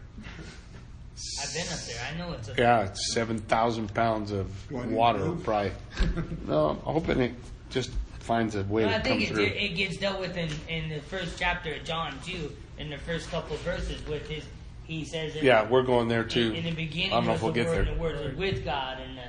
I've 1.42 1.54
been 1.54 1.68
up 1.68 1.80
there. 1.80 2.02
I 2.14 2.18
know 2.18 2.34
it's 2.34 2.48
a. 2.50 2.54
Yeah, 2.58 2.86
it's 2.86 3.14
seven 3.14 3.40
thousand 3.40 3.94
pounds 3.94 4.32
of 4.32 4.48
Do 4.70 4.78
I 4.78 4.84
need 4.84 4.90
to 4.90 4.96
water, 4.96 5.20
move? 5.20 5.44
probably. 5.44 5.72
no, 6.48 6.70
I'm 6.70 6.78
hoping 6.94 7.20
it 7.20 7.34
just 7.70 7.92
finds 8.20 8.56
a 8.56 8.64
way 8.64 8.86
Well, 8.86 8.90
to 8.90 8.96
I 8.96 9.00
come 9.00 9.04
think 9.20 9.32
it, 9.32 9.34
through. 9.34 9.44
it 9.44 9.76
gets 9.76 9.98
dealt 9.98 10.20
with 10.20 10.38
in, 10.38 10.50
in 10.70 10.90
the 10.90 11.00
first 11.02 11.38
chapter 11.38 11.74
of 11.74 11.84
John 11.84 12.18
too, 12.26 12.52
in 12.78 12.90
the 12.90 12.98
first 12.98 13.30
couple 13.30 13.56
of 13.56 13.62
verses 13.62 14.06
with 14.08 14.28
his. 14.28 14.44
He 14.86 15.06
says. 15.06 15.36
In, 15.36 15.46
yeah, 15.46 15.68
we're 15.68 15.84
going 15.84 16.08
there 16.08 16.24
too. 16.24 16.52
In, 16.52 16.56
in 16.56 16.64
the 16.66 16.72
beginning, 16.72 17.14
I 17.14 17.16
don't 17.16 17.28
know 17.28 17.34
if 17.34 17.42
we'll 17.42 17.54
the 17.54 17.62
get 17.62 17.68
word, 17.68 17.74
there. 17.74 17.94
and 17.94 17.98
the 17.98 18.02
word 18.02 18.26
was 18.26 18.36
with 18.36 18.66
God, 18.66 19.00
and 19.00 19.18
uh, 19.18 19.24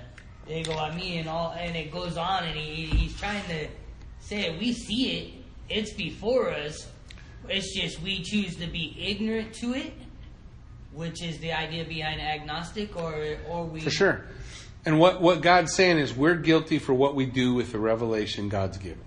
they 0.46 0.62
go 0.62 0.72
at 0.78 0.96
me, 0.96 1.18
and 1.18 1.28
all, 1.28 1.52
and 1.52 1.76
it 1.76 1.92
goes 1.92 2.16
on, 2.16 2.44
and 2.44 2.56
he, 2.56 2.86
he's 2.86 3.16
trying 3.18 3.44
to 3.44 3.68
say 4.20 4.46
it. 4.46 4.58
We 4.58 4.72
see 4.72 5.18
it; 5.18 5.32
it's 5.68 5.92
before 5.92 6.50
us. 6.50 6.88
It's 7.48 7.74
just 7.74 8.00
we 8.02 8.22
choose 8.22 8.56
to 8.56 8.66
be 8.66 8.96
ignorant 8.98 9.52
to 9.54 9.74
it, 9.74 9.92
which 10.92 11.22
is 11.22 11.38
the 11.38 11.52
idea 11.52 11.84
behind 11.84 12.20
agnostic, 12.20 12.96
or 12.96 13.36
or 13.48 13.64
we 13.64 13.80
For 13.80 13.90
sure. 13.90 14.24
And 14.86 14.98
what, 15.00 15.22
what 15.22 15.40
God's 15.40 15.72
saying 15.72 15.98
is 15.98 16.14
we're 16.14 16.34
guilty 16.34 16.78
for 16.78 16.92
what 16.92 17.14
we 17.14 17.24
do 17.24 17.54
with 17.54 17.72
the 17.72 17.78
revelation 17.78 18.50
God's 18.50 18.76
given. 18.76 19.04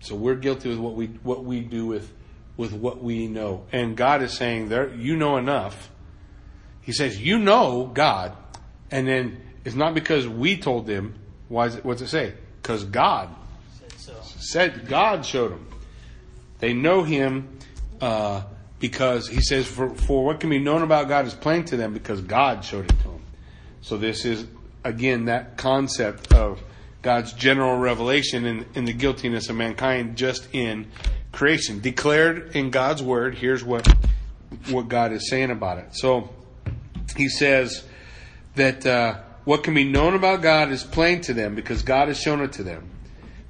So 0.00 0.16
we're 0.16 0.34
guilty 0.34 0.70
with 0.70 0.78
what 0.78 0.94
we 0.94 1.06
what 1.22 1.44
we 1.44 1.60
do 1.60 1.86
with 1.86 2.12
with 2.60 2.74
what 2.74 3.02
we 3.02 3.26
know. 3.26 3.64
And 3.72 3.96
God 3.96 4.22
is 4.22 4.34
saying 4.34 4.68
there 4.68 4.94
you 4.94 5.16
know 5.16 5.38
enough. 5.38 5.90
He 6.82 6.92
says, 6.92 7.18
You 7.18 7.38
know 7.38 7.90
God. 7.92 8.36
And 8.90 9.08
then 9.08 9.40
it's 9.64 9.74
not 9.74 9.94
because 9.94 10.28
we 10.28 10.58
told 10.58 10.86
them. 10.86 11.14
Why 11.48 11.66
is 11.66 11.76
it 11.76 11.84
what's 11.86 12.02
it 12.02 12.08
say? 12.08 12.34
Because 12.60 12.84
God 12.84 13.34
said 13.78 13.92
so. 13.98 14.14
said 14.22 14.88
God 14.88 15.24
showed 15.24 15.52
them. 15.52 15.66
They 16.58 16.74
know 16.74 17.02
Him 17.02 17.58
uh, 18.00 18.42
because 18.78 19.26
He 19.26 19.40
says, 19.40 19.66
for, 19.66 19.88
"For 19.94 20.22
what 20.22 20.38
can 20.38 20.50
be 20.50 20.58
known 20.58 20.82
about 20.82 21.08
God 21.08 21.26
is 21.26 21.34
plain 21.34 21.64
to 21.66 21.78
them 21.78 21.94
because 21.94 22.20
God 22.20 22.62
showed 22.62 22.84
it 22.84 22.98
to 22.98 23.04
them." 23.04 23.22
So 23.80 23.96
this 23.96 24.26
is 24.26 24.46
again 24.84 25.24
that 25.24 25.56
concept 25.56 26.32
of 26.34 26.62
God's 27.00 27.32
general 27.32 27.78
revelation 27.78 28.44
and, 28.44 28.66
and 28.74 28.86
the 28.86 28.92
guiltiness 28.92 29.48
of 29.48 29.56
mankind 29.56 30.16
just 30.16 30.46
in 30.52 30.90
creation, 31.32 31.80
declared 31.80 32.54
in 32.54 32.70
God's 32.70 33.02
word. 33.02 33.34
Here's 33.36 33.64
what 33.64 33.86
what 34.68 34.88
God 34.88 35.12
is 35.12 35.28
saying 35.28 35.50
about 35.50 35.78
it. 35.78 35.94
So 35.96 36.30
He 37.16 37.28
says 37.28 37.84
that 38.56 38.84
uh, 38.84 39.20
what 39.44 39.62
can 39.62 39.74
be 39.74 39.84
known 39.84 40.14
about 40.14 40.42
God 40.42 40.70
is 40.70 40.84
plain 40.84 41.20
to 41.22 41.34
them 41.34 41.54
because 41.54 41.82
God 41.82 42.08
has 42.08 42.20
shown 42.20 42.40
it 42.40 42.52
to 42.54 42.62
them. 42.62 42.88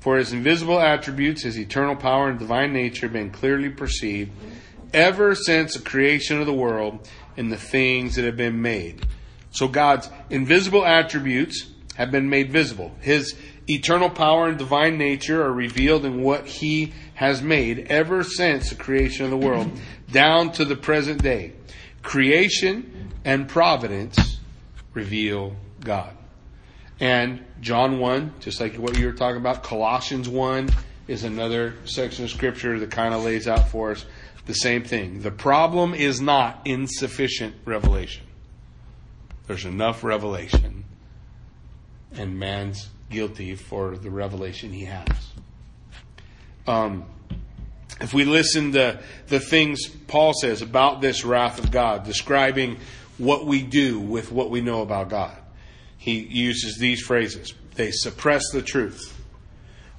For 0.00 0.16
his 0.16 0.32
invisible 0.32 0.80
attributes, 0.80 1.42
his 1.42 1.58
eternal 1.58 1.94
power 1.94 2.30
and 2.30 2.38
divine 2.38 2.72
nature 2.72 3.06
have 3.06 3.12
been 3.12 3.30
clearly 3.30 3.68
perceived 3.68 4.32
ever 4.94 5.34
since 5.34 5.74
the 5.74 5.82
creation 5.82 6.40
of 6.40 6.46
the 6.46 6.54
world 6.54 7.06
and 7.36 7.52
the 7.52 7.58
things 7.58 8.16
that 8.16 8.24
have 8.24 8.36
been 8.36 8.62
made. 8.62 9.06
So 9.50 9.68
God's 9.68 10.08
invisible 10.30 10.86
attributes 10.86 11.66
have 11.96 12.10
been 12.10 12.30
made 12.30 12.50
visible. 12.50 12.94
His 13.00 13.34
eternal 13.68 14.08
power 14.08 14.48
and 14.48 14.56
divine 14.56 14.96
nature 14.96 15.44
are 15.44 15.52
revealed 15.52 16.04
in 16.04 16.22
what 16.22 16.46
he 16.46 16.94
has 17.20 17.42
made 17.42 17.86
ever 17.90 18.24
since 18.24 18.70
the 18.70 18.74
creation 18.74 19.26
of 19.26 19.30
the 19.30 19.36
world 19.36 19.70
down 20.10 20.50
to 20.50 20.64
the 20.64 20.74
present 20.74 21.22
day. 21.22 21.52
Creation 22.00 23.12
and 23.26 23.46
providence 23.46 24.38
reveal 24.94 25.54
God. 25.80 26.16
And 26.98 27.44
John 27.60 27.98
1, 27.98 28.36
just 28.40 28.58
like 28.58 28.76
what 28.76 28.96
you 28.96 29.04
were 29.04 29.12
talking 29.12 29.36
about, 29.36 29.62
Colossians 29.62 30.30
1 30.30 30.70
is 31.08 31.24
another 31.24 31.74
section 31.84 32.24
of 32.24 32.30
scripture 32.30 32.78
that 32.78 32.90
kind 32.90 33.12
of 33.12 33.22
lays 33.22 33.46
out 33.46 33.68
for 33.68 33.90
us 33.90 34.06
the 34.46 34.54
same 34.54 34.82
thing. 34.82 35.20
The 35.20 35.30
problem 35.30 35.92
is 35.92 36.22
not 36.22 36.62
insufficient 36.64 37.54
revelation. 37.66 38.24
There's 39.46 39.66
enough 39.66 40.02
revelation, 40.02 40.86
and 42.12 42.38
man's 42.38 42.88
guilty 43.10 43.56
for 43.56 43.98
the 43.98 44.10
revelation 44.10 44.72
he 44.72 44.86
has. 44.86 45.34
Um, 46.66 47.04
if 48.00 48.14
we 48.14 48.24
listen 48.24 48.72
to 48.72 49.00
the 49.28 49.40
things 49.40 49.86
Paul 49.88 50.32
says 50.32 50.62
about 50.62 51.00
this 51.00 51.24
wrath 51.24 51.58
of 51.58 51.70
God, 51.70 52.04
describing 52.04 52.78
what 53.18 53.44
we 53.44 53.62
do 53.62 54.00
with 54.00 54.32
what 54.32 54.50
we 54.50 54.60
know 54.60 54.82
about 54.82 55.10
God, 55.10 55.36
he 55.98 56.18
uses 56.20 56.78
these 56.78 57.02
phrases. 57.02 57.52
They 57.74 57.90
suppress 57.90 58.50
the 58.52 58.62
truth. 58.62 59.16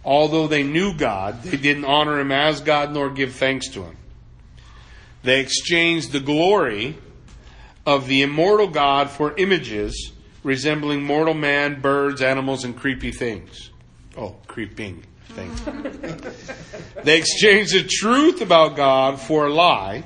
Although 0.04 0.48
they 0.48 0.64
knew 0.64 0.96
God, 0.96 1.44
they 1.44 1.58
didn't 1.58 1.86
honor 1.86 2.20
him 2.20 2.32
as 2.32 2.62
God 2.62 2.92
nor 2.92 3.12
give 3.12 3.34
thanks 3.34 3.70
to 3.70 3.84
him. 3.84 3.98
They 5.22 5.40
exchanged 5.40 6.12
the 6.12 6.20
glory 6.20 6.98
of 7.86 8.08
the 8.08 8.24
immortal 8.24 8.68
God 8.68 9.12
for 9.12 9.38
images 9.38 10.12
resembling 10.44 11.04
mortal 11.04 11.36
man, 11.36 11.82
birds, 11.82 12.22
animals, 12.22 12.64
and 12.64 12.76
creepy 12.76 13.12
things. 13.12 13.70
Oh, 14.18 14.38
creeping 14.48 15.04
things. 15.32 15.62
they 17.04 17.18
exchanged 17.18 17.74
the 17.74 17.88
truth 17.88 18.42
about 18.42 18.76
God 18.76 19.20
for 19.20 19.48
a 19.48 19.54
lie 19.54 20.04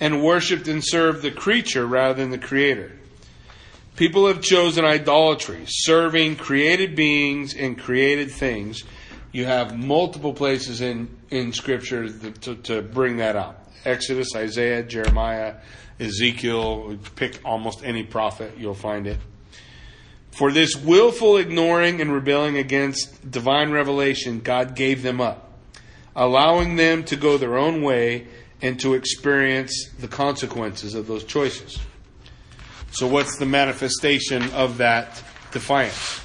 and 0.00 0.22
worshiped 0.22 0.68
and 0.68 0.82
served 0.84 1.22
the 1.22 1.30
creature 1.30 1.86
rather 1.86 2.14
than 2.14 2.30
the 2.30 2.38
creator. 2.38 2.92
People 3.96 4.26
have 4.26 4.42
chosen 4.42 4.84
idolatry, 4.84 5.64
serving 5.66 6.36
created 6.36 6.94
beings 6.94 7.54
and 7.54 7.78
created 7.78 8.30
things. 8.30 8.84
You 9.32 9.46
have 9.46 9.76
multiple 9.76 10.34
places 10.34 10.82
in, 10.82 11.08
in 11.30 11.52
Scripture 11.52 12.08
to, 12.08 12.54
to 12.56 12.82
bring 12.82 13.16
that 13.18 13.36
up. 13.36 13.70
Exodus, 13.86 14.34
Isaiah, 14.36 14.82
Jeremiah, 14.82 15.54
Ezekiel, 15.98 16.98
pick 17.14 17.40
almost 17.44 17.82
any 17.84 18.02
prophet, 18.02 18.52
you'll 18.58 18.74
find 18.74 19.06
it. 19.06 19.18
For 20.36 20.52
this 20.52 20.76
willful 20.76 21.38
ignoring 21.38 22.02
and 22.02 22.12
rebelling 22.12 22.58
against 22.58 23.30
divine 23.30 23.70
revelation, 23.70 24.40
God 24.40 24.74
gave 24.74 25.02
them 25.02 25.18
up, 25.18 25.50
allowing 26.14 26.76
them 26.76 27.04
to 27.04 27.16
go 27.16 27.38
their 27.38 27.56
own 27.56 27.80
way 27.80 28.26
and 28.60 28.78
to 28.80 28.92
experience 28.92 29.88
the 29.98 30.08
consequences 30.08 30.94
of 30.94 31.06
those 31.06 31.24
choices. 31.24 31.78
So, 32.90 33.06
what's 33.06 33.38
the 33.38 33.46
manifestation 33.46 34.50
of 34.50 34.76
that 34.76 35.22
defiance? 35.52 36.20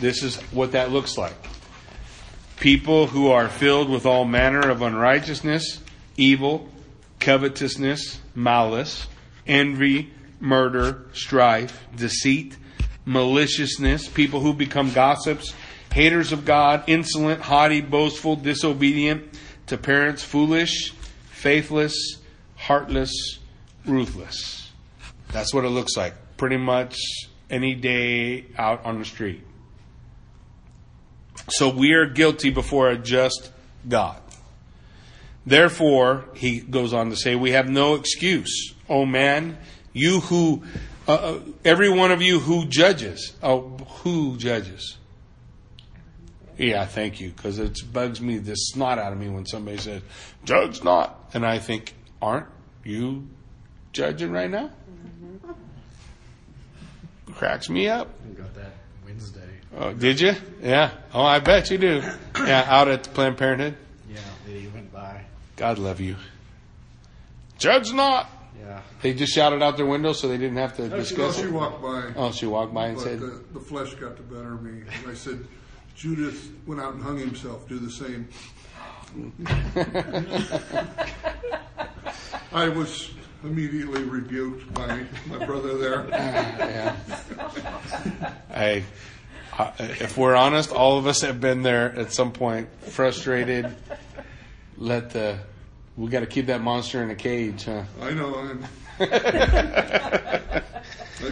This 0.00 0.24
is 0.24 0.34
what 0.50 0.72
that 0.72 0.90
looks 0.90 1.16
like. 1.16 1.36
People 2.58 3.06
who 3.06 3.30
are 3.30 3.48
filled 3.48 3.90
with 3.90 4.06
all 4.06 4.24
manner 4.24 4.68
of 4.68 4.82
unrighteousness, 4.82 5.78
evil, 6.16 6.68
covetousness, 7.20 8.20
malice, 8.34 9.06
envy, 9.46 10.10
murder, 10.40 11.06
strife, 11.12 11.86
deceit, 11.94 12.56
maliciousness, 13.04 14.08
people 14.08 14.40
who 14.40 14.52
become 14.52 14.92
gossips, 14.92 15.54
haters 15.92 16.32
of 16.32 16.44
God, 16.44 16.84
insolent, 16.86 17.40
haughty, 17.40 17.80
boastful, 17.80 18.36
disobedient 18.36 19.24
to 19.66 19.76
parents, 19.76 20.22
foolish, 20.22 20.92
faithless, 21.30 22.18
heartless, 22.56 23.38
ruthless. 23.86 24.70
That's 25.32 25.54
what 25.54 25.64
it 25.64 25.68
looks 25.68 25.96
like 25.96 26.14
pretty 26.36 26.56
much 26.56 26.96
any 27.50 27.74
day 27.74 28.46
out 28.56 28.84
on 28.84 28.98
the 28.98 29.04
street. 29.04 29.42
So 31.48 31.68
we 31.68 31.92
are 31.92 32.06
guilty 32.06 32.50
before 32.50 32.90
a 32.90 32.96
just 32.96 33.50
God. 33.88 34.20
Therefore, 35.44 36.26
he 36.34 36.60
goes 36.60 36.92
on 36.92 37.10
to 37.10 37.16
say, 37.16 37.34
we 37.34 37.52
have 37.52 37.68
no 37.68 37.94
excuse. 37.94 38.74
Oh 38.88 39.06
man, 39.06 39.58
you 39.92 40.20
who, 40.20 40.62
uh, 41.10 41.14
uh, 41.14 41.40
every 41.64 41.90
one 41.90 42.12
of 42.12 42.22
you 42.22 42.38
who 42.38 42.66
judges. 42.66 43.34
Oh, 43.42 43.76
who 44.02 44.36
judges? 44.36 44.96
Yeah, 46.56 46.84
thank 46.84 47.20
you, 47.20 47.30
because 47.30 47.58
it 47.58 47.78
bugs 47.92 48.20
me 48.20 48.38
the 48.38 48.54
snot 48.54 48.98
out 48.98 49.12
of 49.12 49.18
me 49.18 49.28
when 49.28 49.46
somebody 49.46 49.78
says, 49.78 50.02
judge 50.44 50.84
not. 50.84 51.18
And 51.34 51.44
I 51.44 51.58
think, 51.58 51.94
aren't 52.22 52.46
You 52.84 53.26
judging 53.92 54.30
right 54.30 54.50
now? 54.50 54.70
Cracks 57.32 57.68
me 57.68 57.88
up. 57.88 58.08
We 58.28 58.34
got 58.34 58.54
that 58.54 58.72
Wednesday. 59.04 59.48
Oh, 59.76 59.92
did 59.92 60.20
you? 60.20 60.34
Yeah. 60.62 60.92
Oh, 61.14 61.22
I 61.22 61.40
bet 61.40 61.70
you 61.70 61.78
do. 61.78 62.02
Yeah, 62.36 62.64
out 62.68 62.88
at 62.88 63.04
the 63.04 63.10
Planned 63.10 63.38
Parenthood. 63.38 63.76
Yeah, 64.08 64.20
lady 64.46 64.68
went 64.68 64.92
by. 64.92 65.24
God 65.56 65.78
love 65.78 66.00
you. 66.00 66.16
Judge 67.58 67.92
not. 67.92 68.28
Yeah. 68.60 68.82
They 69.02 69.14
just 69.14 69.32
shouted 69.34 69.62
out 69.62 69.76
their 69.76 69.86
window 69.86 70.12
so 70.12 70.28
they 70.28 70.36
didn't 70.38 70.58
have 70.58 70.76
to 70.76 70.88
No, 70.88 70.96
discuss 70.96 71.36
she 71.36 71.42
it. 71.44 71.52
walked 71.52 71.82
by, 71.82 72.12
Oh, 72.16 72.30
she 72.30 72.46
walked 72.46 72.74
by 72.74 72.88
and 72.88 72.96
but 72.96 73.02
said, 73.04 73.20
the, 73.20 73.42
the 73.52 73.60
flesh 73.60 73.94
got 73.94 74.16
the 74.16 74.22
better 74.22 74.54
of 74.54 74.62
me. 74.62 74.82
And 75.02 75.10
I 75.10 75.14
said, 75.14 75.46
Judas 75.96 76.48
went 76.66 76.80
out 76.80 76.94
and 76.94 77.02
hung 77.02 77.18
himself, 77.18 77.68
do 77.68 77.78
the 77.78 77.90
same. 77.90 78.28
I 82.52 82.68
was 82.68 83.10
immediately 83.44 84.02
rebuked 84.02 84.72
by 84.74 85.04
my 85.26 85.44
brother 85.46 85.78
there. 85.78 86.06
yeah. 86.10 86.96
I, 88.50 88.84
I, 89.58 89.72
if 89.78 90.16
we're 90.16 90.34
honest, 90.36 90.72
all 90.72 90.98
of 90.98 91.06
us 91.06 91.20
have 91.22 91.40
been 91.40 91.62
there 91.62 91.92
at 91.98 92.12
some 92.12 92.32
point, 92.32 92.68
frustrated. 92.82 93.74
Let 94.76 95.10
the, 95.10 95.38
we 95.96 96.08
got 96.08 96.20
to 96.20 96.26
keep 96.26 96.46
that 96.46 96.62
monster 96.62 97.02
in 97.02 97.10
a 97.10 97.14
cage, 97.14 97.64
huh? 97.64 97.82
I 98.00 98.12
know, 98.12 98.38
and 98.38 98.64
I 99.00 100.62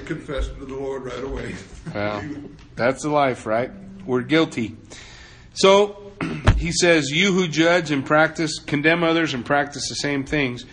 confessed 0.05 0.55
to 0.59 0.65
the 0.65 0.75
Lord 0.75 1.05
right 1.05 1.25
away. 1.25 1.55
Well, 1.95 2.23
that's 2.77 3.03
the 3.03 3.11
life, 3.11 3.47
right? 3.47 3.71
We're 4.05 4.23
guilty. 4.23 4.77
So 5.55 6.13
he 6.57 6.73
says, 6.73 7.11
You 7.11 7.33
who 7.33 7.49
judge 7.49 7.91
and 7.91 8.05
practice, 8.05 8.59
condemn 8.59 9.03
others 9.05 9.35
and 9.35 9.45
practice 9.45 9.89
the 9.89 9.97
same 9.97 10.25
things, 10.25 10.65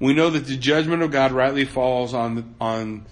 we 0.00 0.14
know 0.14 0.30
that 0.30 0.46
the 0.46 0.56
judgment 0.56 1.02
of 1.02 1.10
God 1.10 1.32
rightly 1.32 1.64
falls 1.64 2.12
on, 2.12 2.54
on 2.60 3.06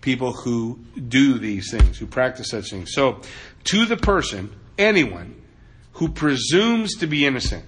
people 0.00 0.32
who 0.32 0.78
do 1.08 1.38
these 1.38 1.70
things, 1.70 1.98
who 1.98 2.06
practice 2.06 2.50
such 2.50 2.70
things. 2.70 2.92
So, 2.92 3.20
to 3.64 3.84
the 3.84 3.96
person, 3.96 4.54
anyone, 4.78 5.42
who 5.94 6.08
presumes 6.08 6.94
to 6.96 7.06
be 7.06 7.26
innocent, 7.26 7.64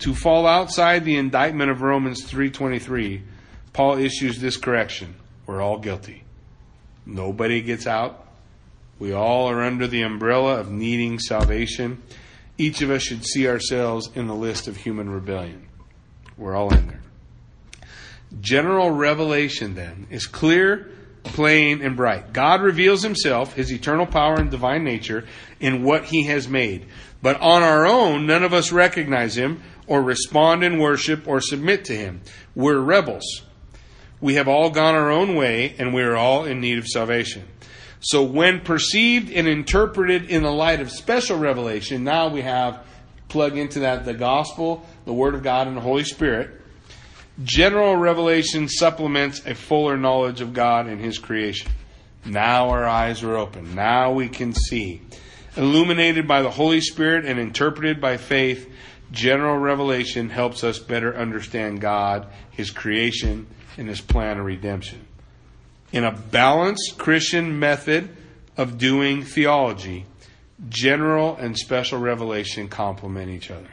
to 0.00 0.14
fall 0.14 0.46
outside 0.46 1.04
the 1.04 1.16
indictment 1.16 1.70
of 1.70 1.82
Romans 1.82 2.24
3:23, 2.24 3.22
Paul 3.72 3.98
issues 3.98 4.38
this 4.38 4.56
correction: 4.56 5.14
We're 5.46 5.62
all 5.62 5.78
guilty. 5.78 6.24
Nobody 7.04 7.62
gets 7.62 7.86
out. 7.86 8.26
We 8.98 9.12
all 9.12 9.48
are 9.50 9.62
under 9.62 9.86
the 9.86 10.02
umbrella 10.02 10.58
of 10.58 10.70
needing 10.70 11.18
salvation. 11.18 12.02
Each 12.58 12.80
of 12.80 12.90
us 12.90 13.02
should 13.02 13.24
see 13.24 13.46
ourselves 13.46 14.10
in 14.14 14.26
the 14.26 14.34
list 14.34 14.66
of 14.66 14.78
human 14.78 15.10
rebellion. 15.10 15.68
We're 16.36 16.56
all 16.56 16.72
in 16.74 16.86
there. 16.88 17.02
General 18.40 18.90
revelation, 18.90 19.74
then, 19.74 20.06
is 20.10 20.26
clear, 20.26 20.90
plain, 21.22 21.82
and 21.82 21.96
bright. 21.96 22.32
God 22.32 22.62
reveals 22.62 23.02
himself, 23.02 23.54
his 23.54 23.72
eternal 23.72 24.06
power 24.06 24.36
and 24.36 24.50
divine 24.50 24.84
nature, 24.84 25.26
in 25.60 25.82
what 25.82 26.04
he 26.06 26.24
has 26.24 26.48
made. 26.48 26.86
But 27.22 27.40
on 27.40 27.62
our 27.62 27.86
own, 27.86 28.26
none 28.26 28.42
of 28.42 28.52
us 28.52 28.72
recognize 28.72 29.36
him 29.36 29.62
or 29.86 30.02
respond 30.02 30.64
in 30.64 30.78
worship 30.78 31.26
or 31.26 31.40
submit 31.40 31.84
to 31.86 31.96
him. 31.96 32.20
We're 32.54 32.78
rebels. 32.78 33.42
We 34.20 34.34
have 34.34 34.48
all 34.48 34.70
gone 34.70 34.94
our 34.94 35.10
own 35.10 35.34
way, 35.34 35.74
and 35.78 35.92
we 35.94 36.02
are 36.02 36.16
all 36.16 36.44
in 36.44 36.60
need 36.60 36.78
of 36.78 36.86
salvation. 36.86 37.44
So, 38.00 38.22
when 38.22 38.60
perceived 38.60 39.30
and 39.30 39.48
interpreted 39.48 40.30
in 40.30 40.42
the 40.42 40.50
light 40.50 40.80
of 40.80 40.90
special 40.90 41.38
revelation, 41.38 42.04
now 42.04 42.28
we 42.28 42.42
have 42.42 42.84
plug 43.28 43.56
into 43.56 43.80
that 43.80 44.04
the 44.04 44.14
gospel, 44.14 44.86
the 45.04 45.12
Word 45.12 45.34
of 45.34 45.42
God, 45.42 45.66
and 45.66 45.76
the 45.76 45.80
Holy 45.80 46.04
Spirit. 46.04 46.50
General 47.42 47.96
revelation 47.96 48.68
supplements 48.68 49.44
a 49.44 49.54
fuller 49.54 49.96
knowledge 49.96 50.40
of 50.40 50.54
God 50.54 50.86
and 50.86 51.00
His 51.00 51.18
creation. 51.18 51.70
Now 52.24 52.70
our 52.70 52.86
eyes 52.86 53.22
are 53.22 53.36
open. 53.36 53.74
Now 53.74 54.12
we 54.12 54.28
can 54.28 54.54
see. 54.54 55.02
Illuminated 55.56 56.26
by 56.26 56.42
the 56.42 56.50
Holy 56.50 56.80
Spirit 56.80 57.24
and 57.24 57.38
interpreted 57.38 58.00
by 58.00 58.16
faith, 58.16 58.70
general 59.12 59.56
revelation 59.56 60.30
helps 60.30 60.64
us 60.64 60.78
better 60.78 61.16
understand 61.16 61.80
God, 61.80 62.26
His 62.50 62.70
creation, 62.70 63.46
and 63.76 63.88
His 63.88 64.00
plan 64.00 64.38
of 64.38 64.44
redemption. 64.44 65.06
In 65.92 66.04
a 66.04 66.12
balanced 66.12 66.98
Christian 66.98 67.58
method 67.58 68.14
of 68.56 68.78
doing 68.78 69.22
theology, 69.22 70.06
general 70.68 71.36
and 71.36 71.56
special 71.56 71.98
revelation 71.98 72.68
complement 72.68 73.30
each 73.30 73.50
other. 73.50 73.68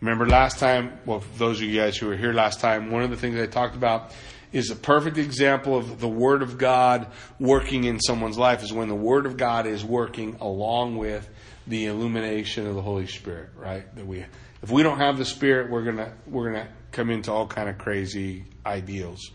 Remember 0.00 0.26
last 0.26 0.58
time, 0.58 0.98
well, 1.04 1.22
those 1.36 1.60
of 1.60 1.68
you 1.68 1.78
guys 1.78 1.96
who 1.96 2.06
were 2.06 2.16
here 2.16 2.32
last 2.32 2.60
time, 2.60 2.90
one 2.90 3.02
of 3.02 3.10
the 3.10 3.16
things 3.16 3.38
I 3.38 3.46
talked 3.46 3.76
about 3.76 4.12
is 4.52 4.70
a 4.70 4.76
perfect 4.76 5.18
example 5.18 5.76
of 5.76 6.00
the 6.00 6.08
Word 6.08 6.42
of 6.42 6.58
God 6.58 7.06
working 7.38 7.84
in 7.84 8.00
someone's 8.00 8.38
life 8.38 8.62
is 8.62 8.72
when 8.72 8.88
the 8.88 8.94
Word 8.94 9.26
of 9.26 9.36
God 9.36 9.66
is 9.66 9.84
working 9.84 10.36
along 10.40 10.96
with 10.96 11.28
the 11.66 11.86
illumination 11.86 12.66
of 12.66 12.74
the 12.74 12.82
Holy 12.82 13.06
Spirit, 13.06 13.50
right? 13.56 13.94
That 13.94 14.06
we, 14.06 14.24
if 14.62 14.70
we 14.70 14.82
don't 14.82 14.98
have 14.98 15.18
the 15.18 15.24
Spirit, 15.24 15.70
we're 15.70 15.84
gonna 15.84 16.12
we're 16.26 16.52
gonna 16.52 16.68
come 16.92 17.10
into 17.10 17.32
all 17.32 17.46
kind 17.46 17.68
of 17.68 17.78
crazy 17.78 18.44
ideals. 18.64 19.30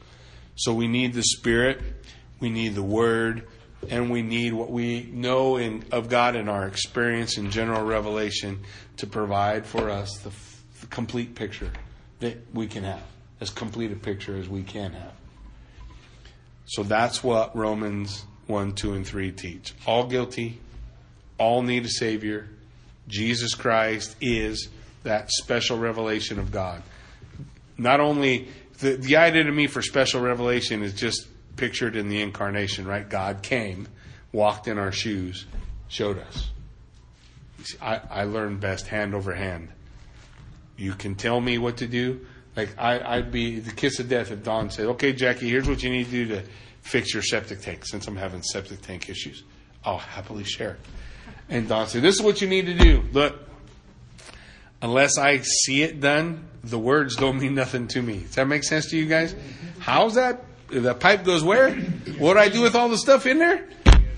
So 0.56 0.74
we 0.74 0.88
need 0.88 1.14
the 1.14 1.24
Spirit, 1.24 1.82
we 2.40 2.50
need 2.50 2.76
the 2.76 2.84
Word, 2.84 3.48
and 3.90 4.10
we 4.10 4.22
need 4.22 4.54
what 4.54 4.72
we 4.72 5.04
know 5.12 5.58
in, 5.58 5.84
of 5.92 6.10
God 6.10 6.36
in 6.36 6.48
our 6.48 6.68
experience 6.68 7.38
in 7.38 7.52
general 7.52 7.84
revelation 7.86 8.62
to 8.98 9.08
provide 9.08 9.66
for 9.66 9.90
us 9.90 10.18
the, 10.20 10.30
f- 10.30 10.64
the 10.82 10.88
complete 10.88 11.36
picture 11.36 11.72
that 12.20 12.38
we 12.54 12.68
can 12.68 12.84
have, 12.84 13.04
as 13.42 13.50
complete 13.50 13.92
a 13.92 13.96
picture 13.96 14.38
as 14.38 14.48
we 14.48 14.64
can 14.64 14.94
have. 14.94 15.14
So 16.68 16.84
that's 16.84 17.24
what 17.24 17.56
Romans 17.56 18.26
1, 18.48 18.74
2, 18.74 18.94
and 18.94 19.06
3 19.06 19.32
teach. 19.34 19.74
All 19.86 20.08
guilty, 20.08 20.60
all 21.38 21.62
need 21.62 21.86
a 21.86 21.90
Savior. 21.90 22.50
Jesus 23.08 23.54
Christ 23.54 24.16
is 24.22 24.70
that 25.06 25.32
special 25.32 25.78
revelation 25.78 26.38
of 26.38 26.52
God. 26.52 26.84
Not 27.78 28.00
only 28.00 28.50
the, 28.80 28.96
the 28.96 29.18
idea 29.18 29.44
to 29.44 29.52
me 29.52 29.68
for 29.68 29.82
special 29.82 30.22
revelation 30.22 30.84
is 30.84 30.94
just 30.94 31.28
pictured 31.56 31.96
in 31.96 32.10
the 32.10 32.22
incarnation, 32.22 32.86
right? 32.86 33.08
God 33.08 33.42
came, 33.42 33.88
walked 34.32 34.68
in 34.68 34.78
our 34.78 34.92
shoes, 34.92 35.46
showed 35.88 36.20
us. 36.20 36.52
See, 37.64 37.78
I, 37.82 38.02
I 38.10 38.24
learn 38.26 38.58
best 38.58 38.88
hand 38.88 39.16
over 39.16 39.34
hand. 39.34 39.70
You 40.78 40.94
can 40.94 41.16
tell 41.16 41.40
me 41.40 41.58
what 41.58 41.78
to 41.78 41.88
do. 41.88 42.26
Like 42.56 42.70
I, 42.78 43.00
I'd 43.18 43.32
be 43.32 43.60
the 43.60 43.72
kiss 43.72 44.00
of 44.00 44.10
death 44.10 44.32
if 44.32 44.44
Don 44.44 44.70
said, 44.70 44.86
"Okay, 44.88 45.14
Jackie, 45.14 45.50
here's 45.50 45.68
what 45.68 45.82
you 45.84 45.90
need 45.90 46.06
to 46.06 46.12
do 46.12 46.28
to 46.28 46.44
fix 46.82 47.14
your 47.14 47.24
septic 47.24 47.62
tank." 47.62 47.86
Since 47.86 48.08
I'm 48.08 48.16
having 48.16 48.44
septic 48.44 48.82
tank 48.82 49.10
issues, 49.10 49.44
I'll 49.84 49.98
happily 49.98 50.44
share. 50.44 50.78
And 51.50 51.68
Don 51.68 51.88
said, 51.88 52.02
"This 52.02 52.16
is 52.16 52.22
what 52.22 52.42
you 52.42 52.48
need 52.48 52.66
to 52.68 52.74
do. 52.74 53.04
Look, 53.12 53.40
unless 54.82 55.18
I 55.18 55.40
see 55.40 55.84
it 55.84 56.00
done, 56.00 56.48
the 56.64 56.80
words 56.80 57.16
don't 57.16 57.40
mean 57.40 57.56
nothing 57.56 57.88
to 57.90 58.02
me. 58.02 58.20
Does 58.20 58.36
that 58.36 58.48
make 58.48 58.64
sense 58.64 58.90
to 58.90 58.98
you 58.98 59.06
guys? 59.06 59.36
How's 59.80 60.16
that? 60.16 60.44
The 60.70 60.96
pipe 60.96 61.24
goes 61.24 61.44
where? 61.44 61.76
What 62.18 62.34
do 62.34 62.40
I 62.40 62.50
do 62.50 62.62
with 62.62 62.76
all 62.76 62.90
the 62.90 62.98
stuff 62.98 63.26
in 63.26 63.38
there? 63.38 63.68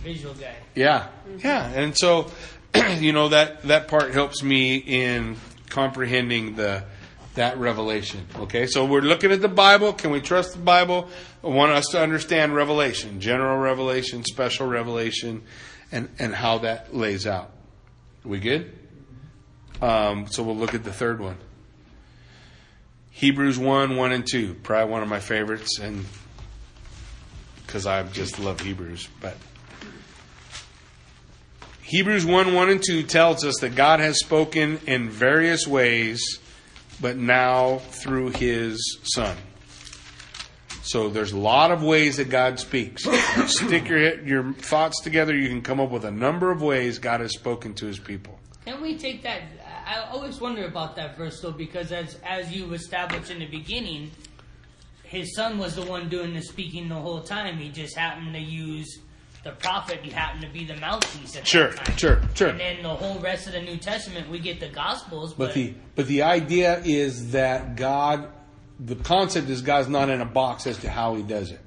Visual 0.03 0.33
guy. 0.33 0.55
Yeah, 0.75 1.07
yeah, 1.39 1.67
and 1.69 1.97
so 1.97 2.31
you 2.99 3.11
know 3.11 3.29
that 3.29 3.63
that 3.63 3.87
part 3.87 4.13
helps 4.13 4.41
me 4.43 4.77
in 4.77 5.35
comprehending 5.69 6.55
the 6.55 6.85
that 7.35 7.57
revelation. 7.57 8.25
Okay, 8.35 8.65
so 8.67 8.85
we're 8.85 9.01
looking 9.01 9.31
at 9.31 9.41
the 9.41 9.49
Bible. 9.49 9.93
Can 9.93 10.11
we 10.11 10.21
trust 10.21 10.53
the 10.53 10.59
Bible? 10.59 11.09
I 11.43 11.47
want 11.47 11.71
us 11.71 11.85
to 11.91 12.01
understand 12.01 12.55
revelation, 12.55 13.19
general 13.19 13.57
revelation, 13.57 14.23
special 14.23 14.67
revelation, 14.67 15.43
and 15.91 16.09
and 16.17 16.33
how 16.33 16.59
that 16.59 16.95
lays 16.95 17.27
out. 17.27 17.51
we 18.23 18.39
good? 18.39 18.71
Um, 19.81 20.27
so 20.27 20.43
we'll 20.43 20.55
look 20.55 20.73
at 20.73 20.83
the 20.83 20.93
third 20.93 21.19
one. 21.19 21.37
Hebrews 23.11 23.57
1, 23.57 23.95
1 23.95 24.11
and 24.11 24.27
2. 24.27 24.55
Probably 24.63 24.91
one 24.91 25.03
of 25.03 25.09
my 25.09 25.19
favorites, 25.19 25.79
and 25.79 26.05
because 27.65 27.85
I 27.85 28.03
just 28.03 28.39
love 28.39 28.59
Hebrews. 28.59 29.07
But 29.19 29.35
Hebrews 31.81 32.25
1, 32.25 32.53
1 32.53 32.69
and 32.69 32.83
2 32.83 33.03
tells 33.03 33.45
us 33.45 33.55
that 33.61 33.75
God 33.75 33.99
has 33.99 34.19
spoken 34.19 34.79
in 34.87 35.09
various 35.09 35.65
ways, 35.65 36.39
but 36.99 37.17
now 37.17 37.77
through 37.77 38.29
his 38.29 38.99
Son. 39.03 39.37
So 40.83 41.09
there's 41.09 41.31
a 41.31 41.37
lot 41.37 41.71
of 41.71 41.83
ways 41.83 42.17
that 42.17 42.29
God 42.29 42.59
speaks. 42.59 43.03
Stick 43.47 43.89
your, 43.89 44.21
your 44.21 44.53
thoughts 44.53 45.01
together, 45.01 45.35
you 45.35 45.49
can 45.49 45.61
come 45.61 45.79
up 45.79 45.89
with 45.89 46.05
a 46.05 46.11
number 46.11 46.51
of 46.51 46.61
ways 46.61 46.99
God 46.99 47.19
has 47.19 47.33
spoken 47.33 47.73
to 47.75 47.85
his 47.85 47.99
people. 47.99 48.37
Can 48.65 48.81
we 48.81 48.97
take 48.97 49.23
that? 49.23 49.43
I 49.87 50.09
always 50.11 50.41
wonder 50.41 50.65
about 50.65 50.95
that 50.97 51.17
verse 51.17 51.39
though, 51.39 51.51
because 51.51 51.91
as 51.91 52.19
as 52.23 52.51
you 52.51 52.73
established 52.73 53.31
in 53.31 53.39
the 53.39 53.45
beginning, 53.45 54.11
his 55.03 55.33
son 55.35 55.57
was 55.57 55.75
the 55.75 55.85
one 55.85 56.09
doing 56.09 56.33
the 56.33 56.41
speaking 56.41 56.89
the 56.89 56.95
whole 56.95 57.21
time. 57.21 57.57
He 57.57 57.69
just 57.69 57.95
happened 57.95 58.33
to 58.33 58.39
use 58.39 58.99
the 59.43 59.51
prophet. 59.51 59.99
He 60.03 60.11
happened 60.11 60.41
to 60.41 60.49
be 60.49 60.65
the 60.65 60.75
mouthpiece. 60.75 61.37
At 61.37 61.47
Sure, 61.47 61.71
sure, 61.95 62.21
sure. 62.33 62.49
And 62.49 62.59
then 62.59 62.83
the 62.83 62.89
whole 62.89 63.19
rest 63.19 63.47
of 63.47 63.53
the 63.53 63.61
New 63.61 63.77
Testament, 63.77 64.29
we 64.29 64.39
get 64.39 64.59
the 64.59 64.67
Gospels. 64.67 65.33
But, 65.33 65.47
But 65.47 65.53
the 65.53 65.73
but 65.95 66.07
the 66.07 66.23
idea 66.23 66.81
is 66.83 67.31
that 67.31 67.77
God 67.77 68.29
the 68.79 68.95
concept 68.95 69.49
is 69.49 69.61
God's 69.61 69.87
not 69.87 70.09
in 70.09 70.21
a 70.21 70.25
box 70.25 70.67
as 70.67 70.77
to 70.79 70.89
how 70.89 71.15
He 71.15 71.23
does 71.23 71.51
it. 71.51 71.61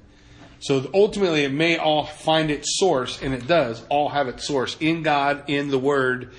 So 0.59 0.89
ultimately, 0.93 1.43
it 1.43 1.51
may 1.51 1.77
all 1.77 2.05
find 2.05 2.51
its 2.51 2.77
source, 2.77 3.19
and 3.21 3.33
it 3.33 3.47
does 3.47 3.83
all 3.89 4.09
have 4.09 4.27
its 4.27 4.45
source 4.45 4.77
in 4.79 5.01
God, 5.01 5.45
in 5.47 5.69
the 5.69 5.79
Word, 5.79 6.33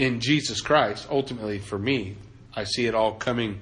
in 0.00 0.18
Jesus 0.18 0.62
Christ. 0.62 1.06
Ultimately, 1.10 1.58
for 1.58 1.78
me, 1.78 2.16
I 2.54 2.64
see 2.64 2.86
it 2.86 2.94
all 2.94 3.12
coming 3.12 3.60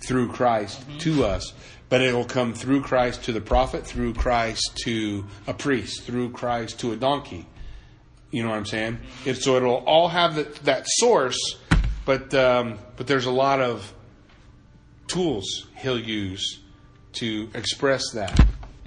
through 0.00 0.32
Christ 0.32 0.84
to 1.00 1.24
us. 1.24 1.52
But 1.88 2.02
it'll 2.02 2.24
come 2.24 2.52
through 2.52 2.82
Christ 2.82 3.24
to 3.24 3.32
the 3.32 3.40
prophet, 3.40 3.86
through 3.86 4.14
Christ 4.14 4.76
to 4.84 5.24
a 5.46 5.54
priest, 5.54 6.02
through 6.02 6.32
Christ 6.32 6.80
to 6.80 6.92
a 6.92 6.96
donkey. 6.96 7.46
You 8.30 8.42
know 8.42 8.50
what 8.50 8.56
I'm 8.56 8.66
saying? 8.66 8.98
If, 9.24 9.40
so 9.40 9.56
it'll 9.56 9.76
all 9.86 10.08
have 10.08 10.34
the, 10.34 10.42
that 10.64 10.84
source, 10.86 11.38
but 12.04 12.34
um, 12.34 12.78
but 12.96 13.06
there's 13.06 13.24
a 13.24 13.30
lot 13.30 13.60
of 13.60 13.94
tools 15.06 15.68
he'll 15.76 15.98
use 15.98 16.60
to 17.12 17.48
express 17.54 18.02
that 18.12 18.38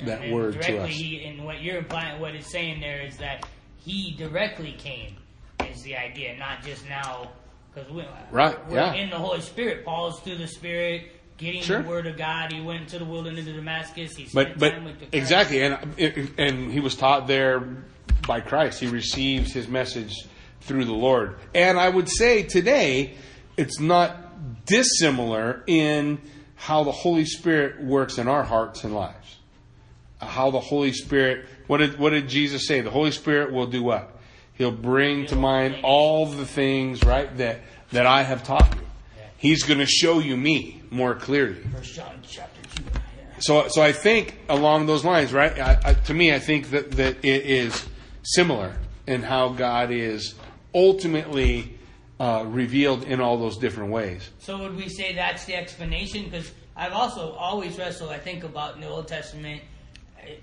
that 0.06 0.22
and 0.22 0.34
word 0.34 0.62
to 0.62 0.82
us. 0.82 0.90
He, 0.90 1.24
and 1.24 1.44
what 1.44 1.64
you're 1.64 1.78
implying, 1.78 2.22
what 2.22 2.36
it's 2.36 2.52
saying 2.52 2.82
there 2.82 3.02
is 3.02 3.18
that 3.18 3.48
he 3.78 4.16
directly 4.16 4.74
came, 4.74 5.16
is 5.72 5.82
the 5.84 5.96
idea, 5.96 6.38
not 6.38 6.64
just 6.64 6.88
now, 6.88 7.32
because 7.74 7.92
we, 7.92 8.04
Right, 8.32 8.58
we're 8.70 8.76
yeah. 8.78 8.94
in 8.94 9.10
the 9.10 9.18
Holy 9.18 9.42
Spirit. 9.42 9.86
Paul's 9.86 10.20
through 10.22 10.38
the 10.38 10.48
Spirit, 10.48 11.12
getting 11.38 11.62
Sure. 11.64 11.82
the 11.82 11.88
Word 11.90 12.08
of 12.08 12.18
God. 12.18 12.52
He 12.52 12.62
went 12.62 12.90
to 12.90 13.00
the 13.00 13.06
wilderness 13.06 13.48
of 13.48 13.56
Damascus. 13.56 14.16
He 14.16 14.28
But 14.34 14.58
but 14.60 14.72
time 14.72 14.84
with 14.86 15.00
the 15.00 15.06
Christ. 15.08 15.14
exactly, 15.16 15.62
and 15.64 16.34
and 16.38 16.72
he 16.72 16.80
was 16.80 16.96
taught 16.96 17.28
there 17.28 17.60
by 18.28 18.42
Christ. 18.42 18.80
He 18.80 18.88
receives 18.88 19.52
his 19.54 19.68
message 19.68 20.14
through 20.62 20.86
the 20.86 20.94
Lord. 20.94 21.38
And 21.56 21.80
I 21.80 21.90
would 21.90 22.08
say 22.10 22.44
today 22.44 23.16
it's 23.58 23.80
not 23.80 24.66
dissimilar 24.66 25.64
in 25.68 26.20
how 26.56 26.84
the 26.84 26.92
Holy 26.92 27.26
Spirit 27.26 27.82
works 27.84 28.18
in 28.18 28.28
our 28.28 28.44
hearts 28.44 28.84
and 28.84 28.94
lives. 28.94 29.38
How 30.20 30.52
the 30.52 30.60
Holy 30.60 30.94
Spirit 30.94 31.46
what 31.68 31.78
did 31.78 31.98
what 31.98 32.12
did 32.12 32.28
Jesus 32.30 32.68
say? 32.68 32.82
The 32.82 32.92
Holy 32.92 33.12
Spirit 33.12 33.52
will 33.52 33.66
do 33.68 33.82
what? 33.82 34.16
He'll 34.62 34.70
bring 34.70 35.26
to 35.26 35.36
mind 35.36 35.78
all 35.82 36.28
the 36.28 36.46
things, 36.46 37.04
right, 37.04 37.36
that 37.38 37.62
that 37.94 38.06
I 38.06 38.22
have 38.22 38.44
taught 38.44 38.76
you. 38.76 38.82
He's 39.36 39.64
going 39.64 39.80
to 39.80 39.88
show 39.88 40.20
you 40.20 40.38
me 40.38 40.84
more 40.92 41.16
clearly. 41.16 41.64
So, 43.40 43.68
so 43.70 43.82
I 43.82 43.92
think 43.92 44.38
along 44.50 44.86
those 44.86 45.04
lines, 45.04 45.34
right? 45.34 45.60
I, 45.60 45.80
I, 45.84 45.94
to 45.96 46.14
me, 46.14 46.32
I 46.32 46.38
think 46.38 46.70
that, 46.70 46.92
that 46.92 47.26
it 47.26 47.44
is 47.48 47.88
similar 48.22 48.76
in 49.08 49.24
how 49.24 49.50
God 49.50 49.90
is 49.90 50.36
ultimately 50.76 51.80
uh, 52.20 52.44
revealed 52.46 53.06
in 53.06 53.20
all 53.20 53.40
those 53.40 53.58
different 53.58 53.92
ways. 53.92 54.30
So 54.38 54.60
would 54.60 54.76
we 54.76 54.90
say 54.90 55.16
that's 55.16 55.46
the 55.46 55.56
explanation? 55.56 56.26
Because 56.26 56.52
I've 56.76 56.94
also 56.94 57.32
always 57.32 57.80
wrestled. 57.80 58.12
I 58.12 58.20
think 58.20 58.44
about 58.44 58.76
in 58.76 58.82
the 58.82 58.90
Old 58.90 59.08
Testament, 59.08 59.64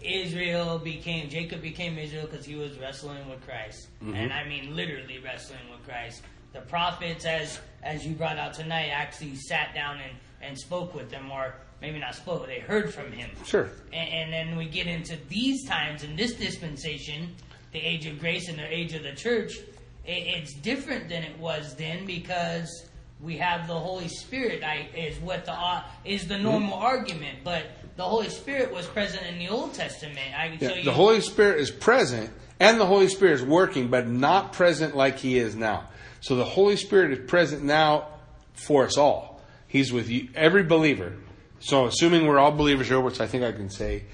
Israel 0.02 0.78
became 0.78 1.28
Jacob 1.28 1.62
became 1.62 1.98
Israel 1.98 2.26
because 2.30 2.44
he 2.44 2.54
was 2.54 2.78
wrestling 2.78 3.28
with 3.28 3.44
Christ, 3.46 3.88
and 4.00 4.32
I 4.32 4.46
mean 4.48 4.74
literally 4.74 5.18
wrestling 5.18 5.60
with 5.70 5.86
Christ. 5.86 6.22
The 6.52 6.60
prophets, 6.60 7.24
as 7.24 7.60
as 7.82 8.06
you 8.06 8.14
brought 8.14 8.38
out 8.38 8.54
tonight, 8.54 8.88
actually 8.88 9.36
sat 9.36 9.74
down 9.74 10.00
and 10.00 10.16
and 10.40 10.58
spoke 10.58 10.94
with 10.94 11.10
them, 11.10 11.30
or 11.30 11.54
maybe 11.80 11.98
not 11.98 12.14
spoke, 12.14 12.40
but 12.40 12.48
they 12.48 12.60
heard 12.60 12.92
from 12.92 13.12
him. 13.12 13.30
Sure. 13.44 13.70
And, 13.92 14.10
and 14.10 14.32
then 14.32 14.56
we 14.56 14.66
get 14.66 14.86
into 14.86 15.16
these 15.28 15.66
times 15.66 16.04
in 16.04 16.16
this 16.16 16.34
dispensation, 16.34 17.34
the 17.72 17.80
age 17.80 18.06
of 18.06 18.18
grace 18.18 18.48
and 18.48 18.58
the 18.58 18.72
age 18.72 18.94
of 18.94 19.02
the 19.02 19.12
church. 19.12 19.58
It, 20.04 20.26
it's 20.26 20.54
different 20.54 21.08
than 21.08 21.22
it 21.22 21.38
was 21.38 21.74
then 21.74 22.06
because 22.06 22.88
we 23.20 23.36
have 23.38 23.66
the 23.66 23.78
Holy 23.78 24.08
Spirit. 24.08 24.62
I, 24.62 24.88
is 24.94 25.18
what 25.18 25.44
the 25.44 25.52
uh, 25.52 25.82
is 26.04 26.26
the 26.26 26.38
normal 26.38 26.74
argument, 26.74 27.38
but 27.44 27.66
the 27.98 28.04
Holy 28.04 28.28
Spirit 28.28 28.72
was 28.72 28.86
present 28.86 29.26
in 29.26 29.40
the 29.40 29.48
Old 29.48 29.74
Testament. 29.74 30.18
I 30.38 30.50
can 30.50 30.58
Yeah, 30.60 30.68
show 30.68 30.74
you 30.76 30.84
the 30.84 30.92
Holy 30.92 31.20
Spirit 31.20 31.58
is 31.60 31.72
present, 31.72 32.30
and 32.60 32.78
the 32.80 32.86
Holy 32.86 33.08
Spirit 33.08 33.34
is 33.34 33.42
working, 33.42 33.88
but 33.88 34.06
not 34.06 34.52
present 34.52 34.96
like 34.96 35.18
He 35.18 35.36
is 35.36 35.56
now. 35.56 35.88
So 36.20 36.36
the 36.36 36.44
Holy 36.44 36.76
Spirit 36.76 37.10
is 37.10 37.28
present 37.28 37.64
now 37.64 38.06
for 38.54 38.84
us 38.84 38.96
all. 38.96 39.40
He's 39.66 39.92
with 39.92 40.08
you, 40.08 40.28
every 40.36 40.62
believer. 40.62 41.14
So 41.58 41.86
assuming 41.86 42.28
we're 42.28 42.38
all 42.38 42.52
believers 42.52 42.86
here, 42.86 43.00
which 43.00 43.20
I 43.20 43.26
think 43.26 43.42
I 43.42 43.50
can 43.50 43.68
say, 43.68 44.04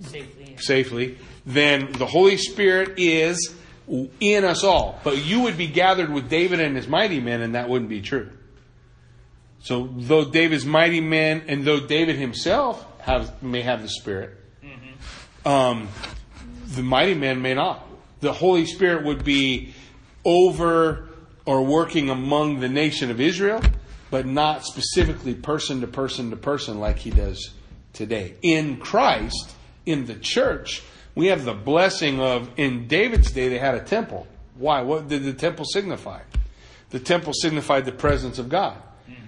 safely. 0.00 0.56
safely, 0.56 1.18
then 1.44 1.92
the 1.92 2.06
Holy 2.06 2.38
Spirit 2.38 2.94
is 2.96 3.54
in 4.20 4.44
us 4.44 4.64
all. 4.64 4.98
But 5.04 5.22
you 5.22 5.40
would 5.40 5.58
be 5.58 5.66
gathered 5.66 6.08
with 6.08 6.30
David 6.30 6.60
and 6.60 6.74
his 6.74 6.88
mighty 6.88 7.20
men, 7.20 7.42
and 7.42 7.54
that 7.56 7.68
wouldn't 7.68 7.90
be 7.90 8.00
true. 8.00 8.30
So 9.64 9.88
though 9.96 10.26
David's 10.26 10.66
mighty 10.66 11.00
men, 11.00 11.44
and 11.48 11.64
though 11.64 11.80
David 11.80 12.16
himself 12.16 12.86
have, 13.00 13.42
may 13.42 13.62
have 13.62 13.80
the 13.80 13.88
Spirit, 13.88 14.38
um, 15.46 15.88
the 16.66 16.82
mighty 16.82 17.14
men 17.14 17.40
may 17.40 17.54
not. 17.54 17.86
The 18.20 18.34
Holy 18.34 18.66
Spirit 18.66 19.06
would 19.06 19.24
be 19.24 19.72
over 20.22 21.08
or 21.46 21.64
working 21.64 22.10
among 22.10 22.60
the 22.60 22.68
nation 22.68 23.10
of 23.10 23.22
Israel, 23.22 23.62
but 24.10 24.26
not 24.26 24.66
specifically 24.66 25.34
person 25.34 25.80
to 25.80 25.86
person 25.86 26.28
to 26.28 26.36
person 26.36 26.78
like 26.78 26.98
he 26.98 27.10
does 27.10 27.54
today. 27.94 28.34
In 28.42 28.76
Christ, 28.76 29.54
in 29.86 30.04
the 30.04 30.14
church, 30.14 30.82
we 31.14 31.28
have 31.28 31.46
the 31.46 31.54
blessing 31.54 32.20
of, 32.20 32.50
in 32.58 32.86
David's 32.86 33.32
day, 33.32 33.48
they 33.48 33.58
had 33.58 33.74
a 33.74 33.82
temple. 33.82 34.26
Why? 34.56 34.82
What 34.82 35.08
did 35.08 35.24
the 35.24 35.32
temple 35.32 35.64
signify? 35.64 36.20
The 36.90 37.00
temple 37.00 37.32
signified 37.32 37.86
the 37.86 37.92
presence 37.92 38.38
of 38.38 38.50
God. 38.50 38.76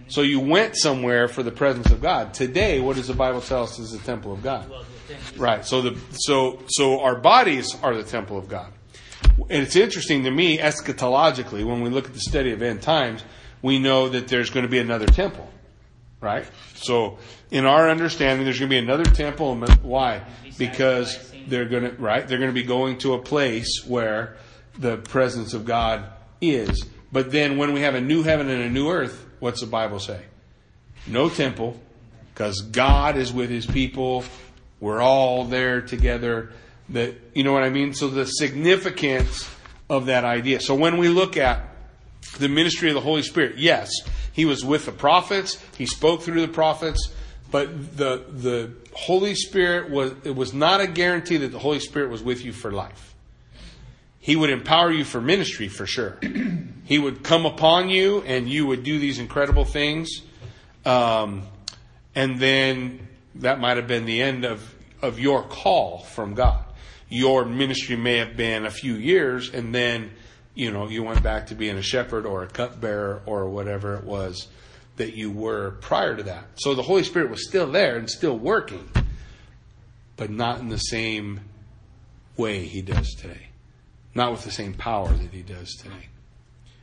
So 0.08 0.22
you 0.22 0.40
went 0.40 0.76
somewhere 0.76 1.28
for 1.28 1.42
the 1.42 1.50
presence 1.50 1.90
of 1.90 2.00
God. 2.00 2.32
Today, 2.32 2.80
what 2.80 2.96
does 2.96 3.08
the 3.08 3.14
Bible 3.14 3.40
tell 3.40 3.64
us 3.64 3.78
is 3.78 3.90
the 3.90 3.98
temple 3.98 4.32
of 4.32 4.42
God? 4.42 4.70
Right. 5.36 5.64
So 5.64 5.82
the 5.82 5.98
so 6.12 6.62
so 6.68 7.00
our 7.00 7.16
bodies 7.16 7.76
are 7.82 7.94
the 7.96 8.04
temple 8.04 8.38
of 8.38 8.48
God. 8.48 8.72
And 9.38 9.62
it's 9.62 9.76
interesting 9.76 10.24
to 10.24 10.30
me 10.30 10.58
eschatologically 10.58 11.64
when 11.64 11.82
we 11.82 11.90
look 11.90 12.06
at 12.06 12.14
the 12.14 12.20
study 12.20 12.52
of 12.52 12.62
end 12.62 12.82
times, 12.82 13.24
we 13.62 13.78
know 13.78 14.08
that 14.08 14.28
there's 14.28 14.50
going 14.50 14.64
to 14.64 14.70
be 14.70 14.78
another 14.78 15.06
temple. 15.06 15.50
Right? 16.20 16.48
So 16.74 17.18
in 17.50 17.66
our 17.66 17.90
understanding 17.90 18.44
there's 18.44 18.58
going 18.58 18.70
to 18.70 18.74
be 18.74 18.78
another 18.78 19.04
temple 19.04 19.56
why? 19.82 20.22
Because 20.58 21.32
they're 21.46 21.66
going 21.66 21.84
to 21.84 22.02
right, 22.02 22.26
they're 22.26 22.38
going 22.38 22.50
to 22.50 22.54
be 22.54 22.66
going 22.66 22.98
to 22.98 23.14
a 23.14 23.18
place 23.22 23.84
where 23.86 24.36
the 24.78 24.96
presence 24.96 25.54
of 25.54 25.64
God 25.64 26.04
is. 26.40 26.86
But 27.12 27.30
then 27.30 27.56
when 27.56 27.72
we 27.72 27.80
have 27.82 27.94
a 27.94 28.00
new 28.00 28.22
heaven 28.22 28.48
and 28.48 28.62
a 28.62 28.70
new 28.70 28.90
earth, 28.90 29.25
what's 29.40 29.60
the 29.60 29.66
Bible 29.66 29.98
say? 29.98 30.22
No 31.06 31.28
temple, 31.28 31.80
because 32.32 32.60
God 32.62 33.16
is 33.16 33.32
with 33.32 33.50
his 33.50 33.66
people. 33.66 34.24
We're 34.80 35.00
all 35.00 35.44
there 35.44 35.80
together. 35.80 36.52
That 36.90 37.14
you 37.34 37.44
know 37.44 37.52
what 37.52 37.62
I 37.62 37.70
mean? 37.70 37.94
So 37.94 38.08
the 38.08 38.26
significance 38.26 39.48
of 39.88 40.06
that 40.06 40.24
idea. 40.24 40.60
So 40.60 40.74
when 40.74 40.98
we 40.98 41.08
look 41.08 41.36
at 41.36 41.64
the 42.38 42.48
ministry 42.48 42.88
of 42.88 42.94
the 42.94 43.00
Holy 43.00 43.22
Spirit, 43.22 43.58
yes, 43.58 43.90
he 44.32 44.44
was 44.44 44.64
with 44.64 44.86
the 44.86 44.92
prophets, 44.92 45.62
he 45.76 45.86
spoke 45.86 46.22
through 46.22 46.42
the 46.42 46.52
prophets, 46.52 47.12
but 47.50 47.96
the 47.96 48.24
the 48.28 48.72
Holy 48.92 49.34
Spirit 49.34 49.90
was 49.90 50.12
it 50.24 50.34
was 50.34 50.52
not 50.52 50.80
a 50.80 50.86
guarantee 50.86 51.38
that 51.38 51.52
the 51.52 51.58
Holy 51.58 51.80
Spirit 51.80 52.10
was 52.10 52.22
with 52.22 52.44
you 52.44 52.52
for 52.52 52.70
life. 52.72 53.14
He 54.26 54.34
would 54.34 54.50
empower 54.50 54.90
you 54.90 55.04
for 55.04 55.20
ministry 55.20 55.68
for 55.68 55.86
sure. 55.86 56.18
he 56.84 56.98
would 56.98 57.22
come 57.22 57.46
upon 57.46 57.88
you 57.88 58.22
and 58.22 58.48
you 58.48 58.66
would 58.66 58.82
do 58.82 58.98
these 58.98 59.20
incredible 59.20 59.64
things. 59.64 60.10
Um, 60.84 61.44
and 62.12 62.40
then 62.40 63.06
that 63.36 63.60
might 63.60 63.76
have 63.76 63.86
been 63.86 64.04
the 64.04 64.20
end 64.20 64.44
of, 64.44 64.74
of 65.00 65.20
your 65.20 65.44
call 65.44 66.00
from 66.00 66.34
God. 66.34 66.64
Your 67.08 67.44
ministry 67.44 67.94
may 67.94 68.16
have 68.16 68.36
been 68.36 68.66
a 68.66 68.70
few 68.72 68.94
years 68.94 69.54
and 69.54 69.72
then, 69.72 70.10
you 70.56 70.72
know, 70.72 70.88
you 70.88 71.04
went 71.04 71.22
back 71.22 71.46
to 71.46 71.54
being 71.54 71.76
a 71.76 71.82
shepherd 71.82 72.26
or 72.26 72.42
a 72.42 72.48
cupbearer 72.48 73.22
or 73.26 73.48
whatever 73.48 73.94
it 73.94 74.02
was 74.02 74.48
that 74.96 75.14
you 75.14 75.30
were 75.30 75.76
prior 75.82 76.16
to 76.16 76.24
that. 76.24 76.46
So 76.56 76.74
the 76.74 76.82
Holy 76.82 77.04
Spirit 77.04 77.30
was 77.30 77.46
still 77.46 77.70
there 77.70 77.96
and 77.96 78.10
still 78.10 78.36
working, 78.36 78.90
but 80.16 80.30
not 80.30 80.58
in 80.58 80.68
the 80.68 80.78
same 80.78 81.42
way 82.36 82.64
he 82.64 82.82
does 82.82 83.14
today. 83.14 83.50
Not 84.16 84.32
with 84.32 84.44
the 84.44 84.50
same 84.50 84.72
power 84.74 85.08
that 85.08 85.30
he 85.30 85.42
does 85.42 85.74
today. 85.74 86.08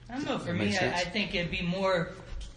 I 0.09 0.13
don't 0.15 0.25
know. 0.25 0.37
For 0.37 0.53
me, 0.53 0.77
I. 0.77 0.91
I 0.93 1.03
think 1.05 1.33
it'd 1.33 1.49
be 1.49 1.63
more, 1.63 2.09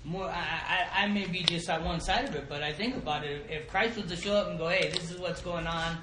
more. 0.04 0.26
I, 0.28 0.86
I, 0.92 1.04
I 1.04 1.06
may 1.08 1.26
be 1.26 1.42
just 1.42 1.70
on 1.70 1.82
one 1.84 2.00
side 2.00 2.28
of 2.28 2.34
it, 2.34 2.46
but 2.48 2.62
I 2.62 2.72
think 2.72 2.94
about 2.96 3.24
it. 3.24 3.46
If 3.48 3.68
Christ 3.68 3.96
was 3.96 4.06
to 4.10 4.16
show 4.16 4.34
up 4.34 4.48
and 4.48 4.58
go, 4.58 4.68
"Hey, 4.68 4.90
this 4.90 5.10
is 5.10 5.18
what's 5.18 5.40
going 5.40 5.66
on," 5.66 5.96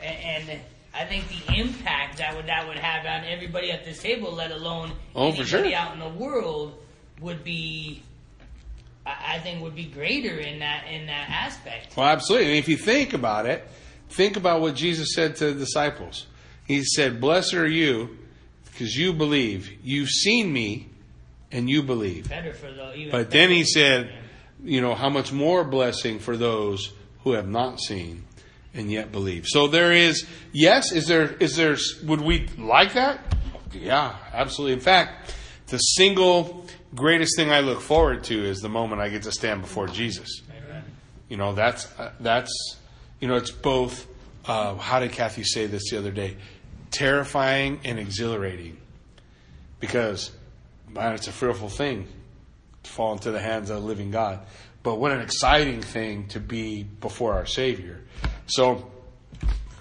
and, 0.00 0.48
and 0.48 0.60
I 0.94 1.04
think 1.06 1.24
the 1.28 1.54
impact 1.56 2.18
that 2.18 2.36
would 2.36 2.46
that 2.46 2.68
would 2.68 2.76
have 2.76 3.04
on 3.04 3.28
everybody 3.28 3.72
at 3.72 3.84
this 3.84 4.00
table, 4.00 4.32
let 4.32 4.52
alone 4.52 4.92
Oh, 5.16 5.28
anybody 5.28 5.44
sure. 5.48 5.74
out 5.74 5.92
in 5.94 5.98
the 5.98 6.08
world, 6.08 6.74
would 7.20 7.42
be. 7.42 8.02
I 9.04 9.36
I 9.36 9.38
think 9.40 9.60
would 9.62 9.74
be 9.74 9.86
greater 9.86 10.36
in 10.38 10.60
that 10.60 10.84
in 10.88 11.06
that 11.06 11.28
aspect. 11.30 11.96
Well, 11.96 12.06
absolutely. 12.06 12.50
And 12.50 12.58
if 12.58 12.68
you 12.68 12.76
think 12.76 13.12
about 13.12 13.46
it, 13.46 13.66
think 14.08 14.36
about 14.36 14.60
what 14.60 14.76
Jesus 14.76 15.14
said 15.14 15.34
to 15.36 15.46
the 15.52 15.58
disciples. 15.58 16.26
He 16.66 16.84
said, 16.84 17.20
Blessed 17.20 17.54
are 17.54 17.66
you 17.66 18.16
because 18.80 18.96
you 18.96 19.12
believe. 19.12 19.70
You've 19.84 20.08
seen 20.08 20.50
me 20.50 20.88
and 21.52 21.68
you 21.68 21.82
believe. 21.82 22.30
The. 22.30 23.10
But 23.10 23.30
then 23.30 23.50
he 23.50 23.62
said, 23.62 24.10
you 24.64 24.80
know, 24.80 24.94
how 24.94 25.10
much 25.10 25.32
more 25.32 25.64
blessing 25.64 26.18
for 26.18 26.34
those 26.34 26.90
who 27.22 27.32
have 27.32 27.46
not 27.46 27.78
seen 27.78 28.24
and 28.72 28.90
yet 28.90 29.12
believe. 29.12 29.44
So 29.46 29.66
there 29.66 29.92
is, 29.92 30.26
yes, 30.52 30.92
is 30.92 31.06
there, 31.06 31.34
is 31.34 31.56
there, 31.56 31.76
would 32.04 32.22
we 32.22 32.48
like 32.56 32.94
that? 32.94 33.20
Yeah, 33.74 34.16
absolutely. 34.32 34.72
In 34.72 34.80
fact, 34.80 35.34
the 35.66 35.76
single 35.76 36.64
greatest 36.94 37.36
thing 37.36 37.50
I 37.50 37.60
look 37.60 37.82
forward 37.82 38.24
to 38.24 38.42
is 38.42 38.60
the 38.60 38.70
moment 38.70 39.02
I 39.02 39.10
get 39.10 39.24
to 39.24 39.32
stand 39.32 39.60
before 39.60 39.88
Jesus. 39.88 40.40
You 41.28 41.36
know, 41.36 41.52
that's, 41.52 41.86
uh, 41.98 42.12
that's, 42.18 42.78
you 43.20 43.28
know, 43.28 43.36
it's 43.36 43.50
both, 43.50 44.06
uh, 44.46 44.76
how 44.76 45.00
did 45.00 45.12
Kathy 45.12 45.44
say 45.44 45.66
this 45.66 45.90
the 45.90 45.98
other 45.98 46.10
day? 46.10 46.38
Terrifying 46.90 47.80
and 47.84 47.98
exhilarating. 47.98 48.76
Because, 49.78 50.30
man, 50.88 51.14
it's 51.14 51.28
a 51.28 51.32
fearful 51.32 51.68
thing 51.68 52.06
to 52.82 52.90
fall 52.90 53.12
into 53.12 53.30
the 53.30 53.40
hands 53.40 53.70
of 53.70 53.80
the 53.80 53.86
living 53.86 54.10
God. 54.10 54.40
But 54.82 54.96
what 54.96 55.12
an 55.12 55.20
exciting 55.20 55.82
thing 55.82 56.28
to 56.28 56.40
be 56.40 56.82
before 56.82 57.34
our 57.34 57.46
Savior. 57.46 58.00
So, 58.46 58.90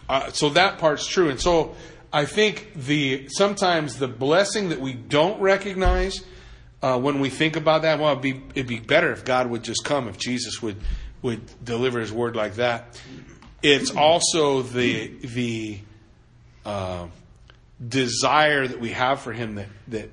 uh, 0.07 0.32
so 0.32 0.49
that 0.49 0.78
part's 0.78 1.07
true. 1.07 1.30
And 1.30 1.39
so 1.39 1.76
I 2.12 2.26
think 2.26 2.74
the 2.76 3.28
sometimes 3.30 3.97
the 3.97 4.07
blessing 4.07 4.70
that 4.70 4.82
we 4.82 4.93
don't 4.93 5.39
recognize 5.39 6.24
uh, 6.82 6.97
when 6.97 7.20
we 7.20 7.30
think 7.30 7.55
about 7.55 7.82
that, 7.84 7.99
well, 7.99 8.12
it'd 8.12 8.22
be, 8.22 8.41
it'd 8.55 8.68
be 8.68 8.80
better 8.80 9.12
if 9.12 9.26
God 9.26 9.49
would 9.49 9.64
just 9.64 9.84
come, 9.84 10.07
if 10.07 10.18
Jesus 10.18 10.62
would 10.62 10.78
would 11.22 11.41
deliver 11.64 11.99
His 11.99 12.12
word 12.12 12.36
like 12.36 12.55
that. 12.55 12.99
It's 13.62 13.91
also 13.91 14.62
the 14.62 15.07
the 15.20 15.80
uh, 16.66 17.07
desire 17.86 18.68
that 18.68 18.80
we 18.80 18.89
have 18.89 19.22
for 19.22 19.34
Him 19.34 19.55
that 19.55 19.68
that 19.88 20.12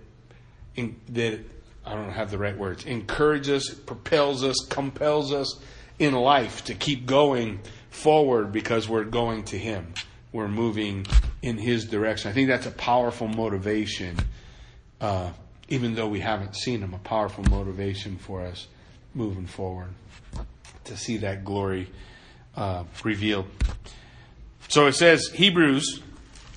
in, 0.77 0.97
that 1.11 1.41
I 1.85 1.95
don't 1.95 2.11
have 2.11 2.31
the 2.31 2.39
right 2.39 2.57
words 2.57 2.85
encourages, 2.85 3.71
propels 3.71 4.43
us, 4.43 4.57
compels 4.69 5.33
us 5.33 5.59
in 5.99 6.15
life 6.15 6.65
to 6.65 6.75
keep 6.75 7.07
going 7.07 7.61
forward 7.91 8.53
because 8.53 8.89
we're 8.89 9.05
going 9.05 9.45
to 9.45 9.59
Him. 9.59 9.95
We're 10.33 10.49
moving 10.49 11.07
in 11.43 11.57
His 11.59 11.87
direction. 11.87 12.31
I 12.31 12.35
think 12.35 12.49
that's 12.49 12.67
a 12.67 12.73
powerful 12.73 13.29
motivation, 13.29 14.17
uh, 15.01 15.31
even 15.69 15.95
though 15.95 16.09
we 16.09 16.21
haven't 16.21 16.57
seen 16.57 16.81
Him, 16.81 16.93
a 16.93 16.99
powerful 16.99 17.45
motivation 17.45 18.19
for 18.19 18.43
us 18.43 18.67
moving 19.15 19.47
forward 19.47 19.89
to 20.85 20.97
see 20.97 21.19
that 21.19 21.45
glory 21.45 21.89
uh, 22.57 22.85
revealed. 23.03 23.47
So 24.69 24.87
it 24.87 24.95
says, 24.95 25.29
Hebrews, 25.29 26.03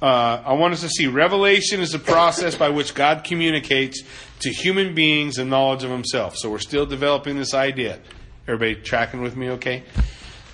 uh, 0.02 0.41
I 0.45 0.54
want 0.54 0.74
us 0.74 0.82
to 0.82 0.89
see 0.89 1.08
revelation 1.08 1.82
is 1.82 1.93
a 1.93 2.00
process 2.00 2.56
by 2.56 2.70
which 2.70 2.93
God 2.93 3.24
communicates 3.24 4.04
to 4.39 4.50
human 4.50 4.95
beings 4.95 5.36
the 5.36 5.45
knowledge 5.45 5.84
of 5.84 5.91
Himself. 5.91 6.38
So 6.38 6.50
we're 6.50 6.60
still 6.60 6.86
developing 6.86 7.36
this 7.36 7.54
idea. 7.54 8.00
Everybody 8.47 8.76
tracking 8.76 9.22
with 9.22 9.36
me 9.36 9.50
okay? 9.52 9.84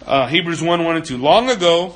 Uh, 0.06 0.28
Hebrews 0.28 0.62
1 0.62 0.84
1 0.84 0.96
and 0.96 1.06
2. 1.06 1.18
Long 1.18 1.50
ago, 1.50 1.94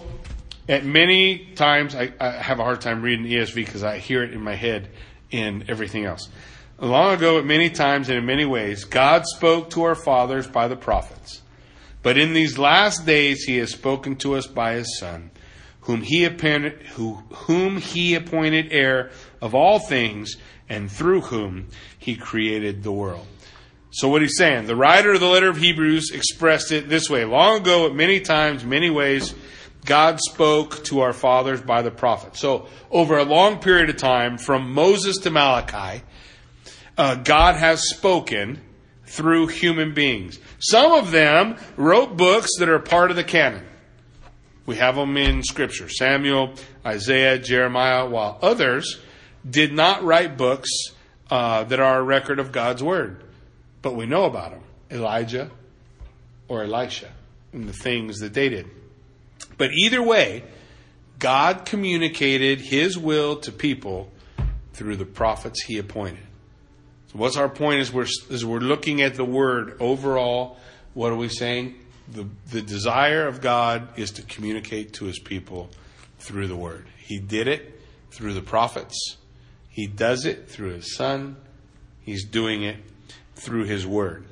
at 0.67 0.85
many 0.85 1.45
times, 1.55 1.95
I, 1.95 2.13
I 2.19 2.29
have 2.29 2.59
a 2.59 2.63
hard 2.63 2.81
time 2.81 3.01
reading 3.01 3.25
ESV 3.25 3.55
because 3.55 3.83
I 3.83 3.97
hear 3.97 4.23
it 4.23 4.33
in 4.33 4.41
my 4.41 4.55
head 4.55 4.89
and 5.31 5.67
everything 5.69 6.05
else. 6.05 6.29
Long 6.79 7.13
ago, 7.13 7.39
at 7.39 7.45
many 7.45 7.69
times 7.69 8.07
and 8.09 8.17
in 8.17 8.25
many 8.25 8.45
ways, 8.45 8.85
God 8.85 9.25
spoke 9.25 9.71
to 9.71 9.83
our 9.83 9.95
fathers 9.95 10.47
by 10.47 10.67
the 10.67 10.75
prophets. 10.75 11.41
But 12.03 12.17
in 12.17 12.33
these 12.33 12.57
last 12.57 13.05
days, 13.05 13.43
He 13.43 13.57
has 13.57 13.71
spoken 13.71 14.15
to 14.17 14.35
us 14.35 14.47
by 14.47 14.73
His 14.73 14.97
Son, 14.99 15.31
whom 15.89 16.01
He 16.03 16.23
appointed, 16.23 16.83
who, 16.93 17.15
whom 17.31 17.77
He 17.77 18.13
appointed 18.13 18.71
heir 18.71 19.09
of 19.41 19.55
all 19.55 19.79
things, 19.79 20.35
and 20.69 20.91
through 20.91 21.21
whom 21.21 21.65
He 21.97 22.15
created 22.15 22.83
the 22.83 22.91
world. 22.91 23.25
So 23.89 24.07
what 24.07 24.21
he's 24.21 24.37
saying, 24.37 24.67
the 24.67 24.75
writer 24.75 25.13
of 25.13 25.19
the 25.19 25.25
letter 25.25 25.49
of 25.49 25.57
Hebrews 25.57 26.11
expressed 26.11 26.71
it 26.71 26.89
this 26.89 27.09
way. 27.09 27.25
Long 27.25 27.61
ago, 27.61 27.87
at 27.87 27.95
many 27.95 28.19
times, 28.19 28.63
many 28.63 28.91
ways, 28.91 29.33
God 29.83 30.19
spoke 30.19 30.83
to 30.83 30.99
our 30.99 31.11
fathers 31.11 31.59
by 31.59 31.81
the 31.81 31.89
prophets. 31.89 32.39
So 32.39 32.67
over 32.91 33.17
a 33.17 33.23
long 33.23 33.57
period 33.57 33.89
of 33.89 33.97
time, 33.97 34.37
from 34.37 34.71
Moses 34.71 35.17
to 35.23 35.31
Malachi, 35.31 36.03
uh, 36.99 37.15
God 37.15 37.55
has 37.55 37.89
spoken 37.89 38.61
through 39.07 39.47
human 39.47 39.95
beings. 39.95 40.37
Some 40.59 40.91
of 40.91 41.09
them 41.09 41.57
wrote 41.77 42.15
books 42.15 42.49
that 42.59 42.69
are 42.69 42.77
part 42.77 43.09
of 43.09 43.17
the 43.17 43.23
canon. 43.23 43.65
We 44.69 44.75
have 44.75 44.95
them 44.95 45.17
in 45.17 45.41
Scripture 45.41 45.89
Samuel, 45.89 46.53
Isaiah, 46.85 47.39
Jeremiah, 47.39 48.07
while 48.07 48.37
others 48.39 49.01
did 49.49 49.73
not 49.73 50.03
write 50.03 50.37
books 50.37 50.69
uh, 51.31 51.63
that 51.63 51.79
are 51.79 51.97
a 51.97 52.03
record 52.03 52.37
of 52.37 52.51
God's 52.51 52.83
Word. 52.83 53.23
But 53.81 53.95
we 53.95 54.05
know 54.05 54.25
about 54.25 54.51
them 54.51 54.61
Elijah 54.91 55.49
or 56.47 56.61
Elisha 56.61 57.09
and 57.51 57.67
the 57.67 57.73
things 57.73 58.19
that 58.19 58.35
they 58.35 58.47
did. 58.47 58.67
But 59.57 59.71
either 59.71 60.03
way, 60.03 60.43
God 61.17 61.65
communicated 61.65 62.61
His 62.61 62.95
will 62.95 63.37
to 63.37 63.51
people 63.51 64.11
through 64.73 64.97
the 64.97 65.05
prophets 65.05 65.63
He 65.63 65.79
appointed. 65.79 66.27
So 67.07 67.17
what's 67.17 67.37
our 67.37 67.49
point 67.49 67.79
as 67.79 67.91
we're, 67.91 68.05
as 68.29 68.45
we're 68.45 68.59
looking 68.59 69.01
at 69.01 69.15
the 69.15 69.25
word 69.25 69.77
overall? 69.79 70.57
What 70.93 71.11
are 71.11 71.17
we 71.17 71.27
saying? 71.27 71.73
The, 72.11 72.27
the 72.51 72.61
desire 72.61 73.27
of 73.27 73.41
God 73.41 73.97
is 73.97 74.11
to 74.11 74.21
communicate 74.23 74.93
to 74.93 75.05
his 75.05 75.19
people 75.19 75.69
through 76.19 76.47
the 76.47 76.55
word. 76.55 76.87
He 76.97 77.19
did 77.19 77.47
it 77.47 77.79
through 78.11 78.33
the 78.33 78.41
prophets. 78.41 79.17
He 79.69 79.87
does 79.87 80.25
it 80.25 80.49
through 80.49 80.71
his 80.71 80.95
son. 80.95 81.37
He's 82.01 82.25
doing 82.25 82.63
it 82.63 82.77
through 83.35 83.65
his 83.65 83.85
word. 83.85 84.25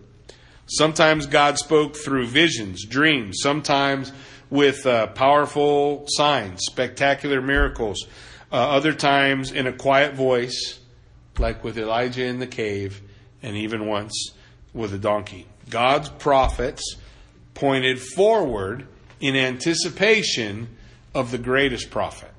Sometimes 0.66 1.28
God 1.28 1.58
spoke 1.58 1.96
through 1.96 2.28
visions, 2.28 2.86
dreams, 2.86 3.38
sometimes 3.42 4.12
with 4.50 4.86
uh, 4.86 5.08
powerful 5.08 6.06
signs, 6.08 6.62
spectacular 6.64 7.42
miracles, 7.42 8.06
uh, 8.52 8.56
other 8.56 8.94
times 8.94 9.52
in 9.52 9.68
a 9.68 9.74
quiet 9.74 10.16
voice 10.16 10.80
like 11.40 11.64
with 11.64 11.78
Elijah 11.78 12.26
in 12.26 12.40
the 12.40 12.48
cave, 12.48 13.02
and 13.42 13.56
even 13.56 13.86
once 13.86 14.32
with 14.74 14.94
a 14.94 14.98
donkey. 14.98 15.46
God's 15.70 16.10
prophets 16.10 16.96
pointed 17.58 18.00
forward 18.00 18.88
in 19.20 19.36
anticipation 19.36 20.68
of 21.16 21.32
the 21.32 21.40
greatest 21.40 21.90
prophet. 21.90 22.32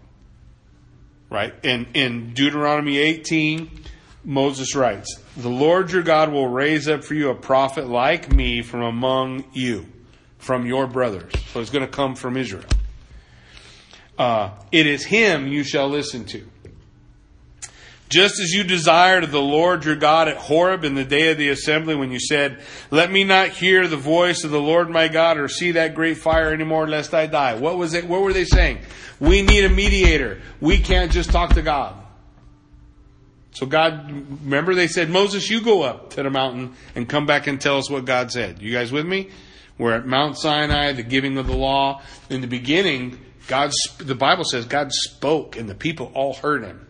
Right? 1.29 1.53
And 1.65 1.89
in 1.95 2.35
Deuteronomy 2.35 2.99
18, 2.99 3.69
Moses 4.25 4.77
writes, 4.77 5.21
The 5.37 5.49
Lord 5.49 5.91
your 5.91 6.03
God 6.03 6.33
will 6.33 6.47
raise 6.47 6.89
up 6.89 7.03
for 7.03 7.15
you 7.15 7.31
a 7.31 7.35
prophet 7.35 7.89
like 7.89 8.33
me 8.33 8.63
from 8.63 8.83
among 8.83 9.45
you, 9.53 9.87
from 10.39 10.67
your 10.67 10.87
brothers. 10.87 11.33
So 11.53 11.61
it's 11.61 11.71
going 11.71 11.85
to 11.85 11.91
come 11.91 12.15
from 12.15 12.37
Israel. 12.37 12.65
Uh, 14.17 14.51
it 14.71 14.87
is 14.87 15.05
him 15.05 15.49
you 15.49 15.65
shall 15.65 15.89
listen 15.89 16.27
to. 16.27 16.49
Just 18.09 18.41
as 18.41 18.53
you 18.53 18.65
desired 18.65 19.25
of 19.25 19.33
the 19.33 19.43
Lord 19.43 19.85
your 19.85 19.97
God 19.97 20.29
at 20.29 20.37
Horeb 20.39 20.85
in 20.85 20.95
the 20.95 21.05
day 21.05 21.31
of 21.31 21.37
the 21.37 21.51
assembly 21.51 21.95
when 21.95 22.11
you 22.11 22.19
said, 22.19 22.63
Let 22.91 23.13
me 23.13 23.23
not 23.23 23.51
hear 23.51 23.87
the 23.87 23.99
voice 23.99 24.45
of 24.45 24.51
the 24.51 24.61
Lord 24.61 24.89
my 24.89 25.09
God 25.09 25.37
or 25.37 25.49
see 25.49 25.73
that 25.73 25.95
great 25.95 26.17
fire 26.17 26.53
anymore 26.53 26.89
lest 26.89 27.13
I 27.13 27.27
die. 27.27 27.55
What 27.57 27.77
was 27.77 27.93
it? 27.93 28.07
What 28.07 28.23
were 28.23 28.33
they 28.33 28.47
saying? 28.47 28.79
We 29.21 29.43
need 29.43 29.65
a 29.65 29.69
mediator. 29.69 30.41
We 30.61 30.79
can't 30.79 31.13
just 31.13 31.31
talk 31.31 31.55
to 31.55 31.63
God. 31.63 31.97
So 33.53 33.67
God, 33.67 34.11
remember 34.11 34.75
they 34.75 34.87
said, 34.87 35.11
Moses, 35.11 35.51
you 35.51 35.61
go 35.61 35.83
up 35.83 36.11
to 36.11 36.23
the 36.23 36.31
mountain 36.31 36.75
and 36.95 37.09
come 37.09 37.27
back 37.27 37.47
and 37.47 37.61
tell 37.61 37.77
us 37.77 37.91
what 37.91 38.05
God 38.05 38.31
said. 38.31 38.63
You 38.63 38.73
guys 38.73 38.91
with 38.93 39.05
me? 39.05 39.31
We're 39.77 39.95
at 39.95 40.07
Mount 40.07 40.39
Sinai, 40.39 40.93
the 40.93 41.03
giving 41.03 41.37
of 41.39 41.47
the 41.47 41.57
law. 41.57 42.01
In 42.31 42.41
the 42.41 42.47
beginning, 42.47 43.19
God, 43.49 43.73
the 43.99 44.15
Bible 44.15 44.45
says 44.45 44.65
God 44.65 44.93
spoke 44.93 45.57
and 45.57 45.69
the 45.69 45.75
people 45.75 46.11
all 46.15 46.35
heard 46.35 46.65
him. 46.65 46.88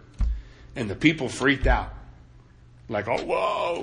And 0.79 0.89
the 0.89 0.95
people 0.95 1.29
freaked 1.29 1.67
out. 1.67 1.93
Like, 2.89 3.09
oh, 3.09 3.21
whoa. 3.25 3.83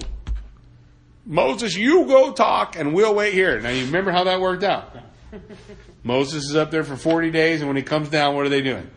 Moses, 1.26 1.76
you 1.76 2.06
go 2.06 2.32
talk 2.32 2.78
and 2.78 2.94
we'll 2.94 3.14
wait 3.14 3.34
here. 3.34 3.60
Now, 3.60 3.72
you 3.72 3.84
remember 3.88 4.12
how 4.12 4.24
that 4.24 4.40
worked 4.40 4.64
out? 4.64 4.96
Moses 6.04 6.46
is 6.46 6.56
up 6.56 6.72
there 6.72 6.86
for 6.86 6.96
40 6.96 7.32
days, 7.32 7.60
and 7.60 7.68
when 7.68 7.76
he 7.76 7.84
comes 7.84 8.08
down, 8.08 8.34
what 8.34 8.46
are 8.46 8.50
they 8.50 8.62
doing? 8.62 8.90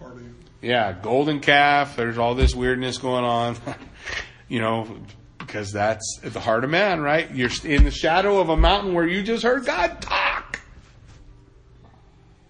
Party. 0.00 0.24
Yeah, 0.60 0.92
golden 0.92 1.38
calf. 1.38 1.94
There's 1.94 2.18
all 2.18 2.34
this 2.34 2.52
weirdness 2.52 2.98
going 2.98 3.24
on. 3.24 3.56
you 4.48 4.58
know, 4.58 4.88
because 5.38 5.70
that's 5.70 6.18
at 6.24 6.32
the 6.32 6.40
heart 6.40 6.64
of 6.64 6.70
man, 6.70 7.00
right? 7.00 7.32
You're 7.32 7.50
in 7.62 7.84
the 7.84 7.92
shadow 7.92 8.40
of 8.40 8.48
a 8.48 8.56
mountain 8.56 8.92
where 8.92 9.06
you 9.06 9.22
just 9.22 9.44
heard 9.44 9.64
God 9.64 10.02
talk. 10.02 10.58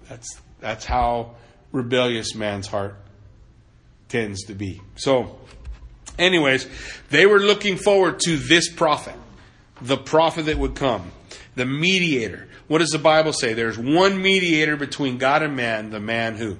That's 0.08 0.40
that's 0.58 0.86
how 0.86 1.34
rebellious 1.70 2.34
man's 2.34 2.66
heart 2.66 2.96
tends 4.10 4.44
to 4.44 4.54
be. 4.54 4.82
So, 4.96 5.38
anyways, 6.18 6.68
they 7.08 7.24
were 7.24 7.40
looking 7.40 7.76
forward 7.76 8.20
to 8.20 8.36
this 8.36 8.70
prophet, 8.70 9.14
the 9.80 9.96
prophet 9.96 10.46
that 10.46 10.58
would 10.58 10.74
come, 10.74 11.12
the 11.54 11.64
mediator. 11.64 12.48
What 12.68 12.78
does 12.78 12.90
the 12.90 12.98
Bible 12.98 13.32
say? 13.32 13.54
There's 13.54 13.78
one 13.78 14.20
mediator 14.20 14.76
between 14.76 15.18
God 15.18 15.42
and 15.42 15.56
man, 15.56 15.90
the 15.90 16.00
man 16.00 16.36
who? 16.36 16.58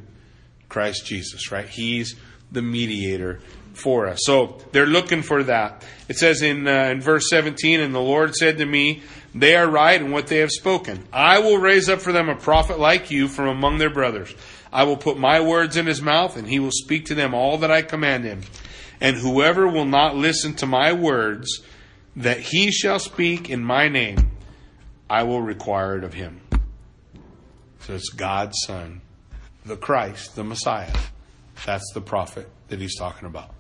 Christ 0.69 1.05
Jesus, 1.05 1.53
right? 1.53 1.69
He's 1.69 2.17
the 2.51 2.63
mediator 2.63 3.41
for 3.75 4.07
us. 4.07 4.21
So 4.23 4.59
they're 4.73 4.87
looking 4.87 5.23
for 5.23 5.43
that. 5.45 5.85
It 6.09 6.17
says 6.17 6.43
in, 6.43 6.67
uh, 6.67 6.85
in 6.87 7.01
verse 7.01 7.29
17, 7.31 7.81
And 7.81 7.95
the 7.95 8.01
Lord 8.01 8.35
said 8.35 8.59
to 8.59 8.67
me, 8.67 9.03
They 9.35 9.57
are 9.57 9.69
right 9.69 10.01
in 10.01 10.11
what 10.11 10.29
they 10.29 10.39
have 10.39 10.51
spoken. 10.51 11.07
I 11.13 11.39
will 11.41 11.59
raise 11.59 11.89
up 11.89 12.01
for 12.01 12.13
them 12.13 12.29
a 12.29 12.37
prophet 12.37 12.79
like 12.79 13.11
you 13.11 13.29
from 13.29 13.49
among 13.49 13.79
their 13.79 13.91
brothers. 13.91 14.35
I 14.73 14.85
will 14.85 14.97
put 14.97 15.19
my 15.19 15.41
words 15.41 15.77
in 15.77 15.87
his 15.87 16.01
mouth, 16.01 16.37
and 16.37 16.49
he 16.49 16.61
will 16.61 16.71
speak 16.71 17.07
to 17.07 17.15
them 17.15 17.35
all 17.35 17.59
that 17.59 17.71
I 17.71 17.83
command 17.83 18.25
him. 18.25 18.43
And 19.01 19.17
whoever 19.17 19.67
will 19.67 19.87
not 19.87 20.15
listen 20.15 20.55
to 20.57 20.67
my 20.67 20.93
words, 20.93 21.63
that 22.17 22.39
he 22.41 22.71
shall 22.71 22.99
speak 22.99 23.51
in 23.51 23.65
my 23.65 23.89
name, 23.89 24.31
I 25.09 25.25
will 25.25 25.43
require 25.43 25.97
it 25.97 26.05
of 26.05 26.15
him. 26.15 26.41
So 27.81 27.95
it's 27.95 28.11
God's 28.11 28.57
Son, 28.67 29.01
the 29.65 29.77
Christ, 29.77 30.37
the 30.37 30.45
Messiah. 30.45 30.95
That's 31.67 31.91
the 31.95 32.01
prophet 32.01 32.49
that 32.69 32.81
he's 32.81 32.97
talking 32.97 33.27
about. 33.27 33.55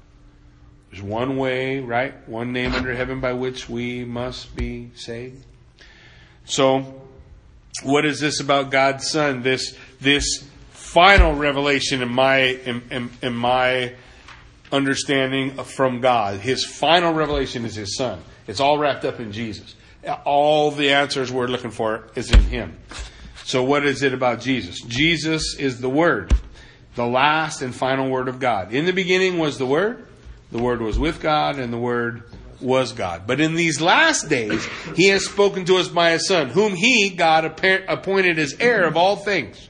There's 0.90 1.02
one 1.02 1.36
way, 1.36 1.80
right? 1.80 2.28
One 2.28 2.52
name 2.52 2.74
under 2.74 2.94
heaven 2.94 3.20
by 3.20 3.32
which 3.32 3.68
we 3.68 4.04
must 4.04 4.54
be 4.56 4.90
saved. 4.94 5.44
So, 6.44 7.02
what 7.84 8.04
is 8.04 8.20
this 8.20 8.40
about 8.40 8.70
God's 8.70 9.08
Son? 9.08 9.42
This 9.42 9.76
this 10.00 10.44
final 10.90 11.36
revelation 11.36 12.02
in 12.02 12.08
my 12.08 12.38
in, 12.38 12.82
in, 12.90 13.10
in 13.22 13.32
my 13.32 13.94
understanding 14.72 15.52
from 15.62 16.00
God. 16.00 16.40
His 16.40 16.64
final 16.64 17.12
revelation 17.12 17.64
is 17.64 17.76
His 17.76 17.96
Son. 17.96 18.20
It's 18.48 18.58
all 18.58 18.76
wrapped 18.76 19.04
up 19.04 19.20
in 19.20 19.30
Jesus. 19.30 19.76
All 20.24 20.72
the 20.72 20.90
answers 20.90 21.30
we're 21.30 21.46
looking 21.46 21.70
for 21.70 22.08
is 22.16 22.32
in 22.32 22.40
Him. 22.40 22.76
So, 23.44 23.62
what 23.62 23.86
is 23.86 24.02
it 24.02 24.12
about 24.12 24.40
Jesus? 24.40 24.80
Jesus 24.82 25.54
is 25.56 25.80
the 25.80 25.88
Word, 25.88 26.34
the 26.96 27.06
last 27.06 27.62
and 27.62 27.72
final 27.74 28.10
Word 28.10 28.26
of 28.26 28.40
God. 28.40 28.72
In 28.72 28.84
the 28.84 28.92
beginning 28.92 29.38
was 29.38 29.58
the 29.58 29.66
Word, 29.66 30.06
the 30.50 30.58
Word 30.58 30.80
was 30.80 30.98
with 30.98 31.20
God, 31.20 31.60
and 31.60 31.72
the 31.72 31.78
Word 31.78 32.24
was 32.60 32.92
God. 32.92 33.28
But 33.28 33.40
in 33.40 33.54
these 33.54 33.80
last 33.80 34.28
days, 34.28 34.66
He 34.96 35.06
has 35.08 35.24
spoken 35.24 35.64
to 35.66 35.76
us 35.76 35.86
by 35.86 36.12
His 36.12 36.26
Son, 36.26 36.48
whom 36.48 36.74
He, 36.74 37.10
God, 37.10 37.44
appointed 37.44 38.40
as 38.40 38.56
heir 38.58 38.86
of 38.86 38.96
all 38.96 39.16
things. 39.16 39.68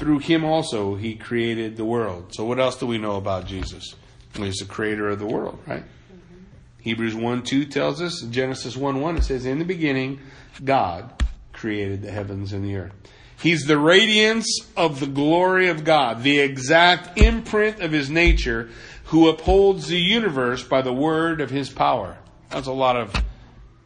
Through 0.00 0.20
Him 0.20 0.46
also, 0.46 0.94
He 0.94 1.14
created 1.14 1.76
the 1.76 1.84
world. 1.84 2.34
So, 2.34 2.46
what 2.46 2.58
else 2.58 2.76
do 2.76 2.86
we 2.86 2.96
know 2.96 3.16
about 3.16 3.46
Jesus? 3.46 3.94
He's 4.34 4.56
the 4.56 4.64
creator 4.64 5.10
of 5.10 5.18
the 5.18 5.26
world, 5.26 5.58
right? 5.66 5.82
Mm-hmm. 5.82 6.44
Hebrews 6.80 7.14
1 7.14 7.42
2 7.42 7.66
tells 7.66 8.00
us, 8.00 8.22
Genesis 8.30 8.78
1 8.78 9.02
1, 9.02 9.18
it 9.18 9.24
says, 9.24 9.44
In 9.44 9.58
the 9.58 9.66
beginning, 9.66 10.20
God 10.64 11.22
created 11.52 12.00
the 12.00 12.10
heavens 12.10 12.54
and 12.54 12.64
the 12.64 12.76
earth. 12.76 12.94
He's 13.42 13.66
the 13.66 13.76
radiance 13.76 14.46
of 14.74 15.00
the 15.00 15.06
glory 15.06 15.68
of 15.68 15.84
God, 15.84 16.22
the 16.22 16.38
exact 16.38 17.18
imprint 17.18 17.80
of 17.80 17.92
his 17.92 18.08
nature, 18.08 18.70
who 19.04 19.28
upholds 19.28 19.88
the 19.88 20.00
universe 20.00 20.62
by 20.62 20.80
the 20.80 20.94
word 20.94 21.42
of 21.42 21.50
his 21.50 21.68
power. 21.68 22.16
That's 22.48 22.68
a 22.68 22.72
lot 22.72 22.96
of 22.96 23.12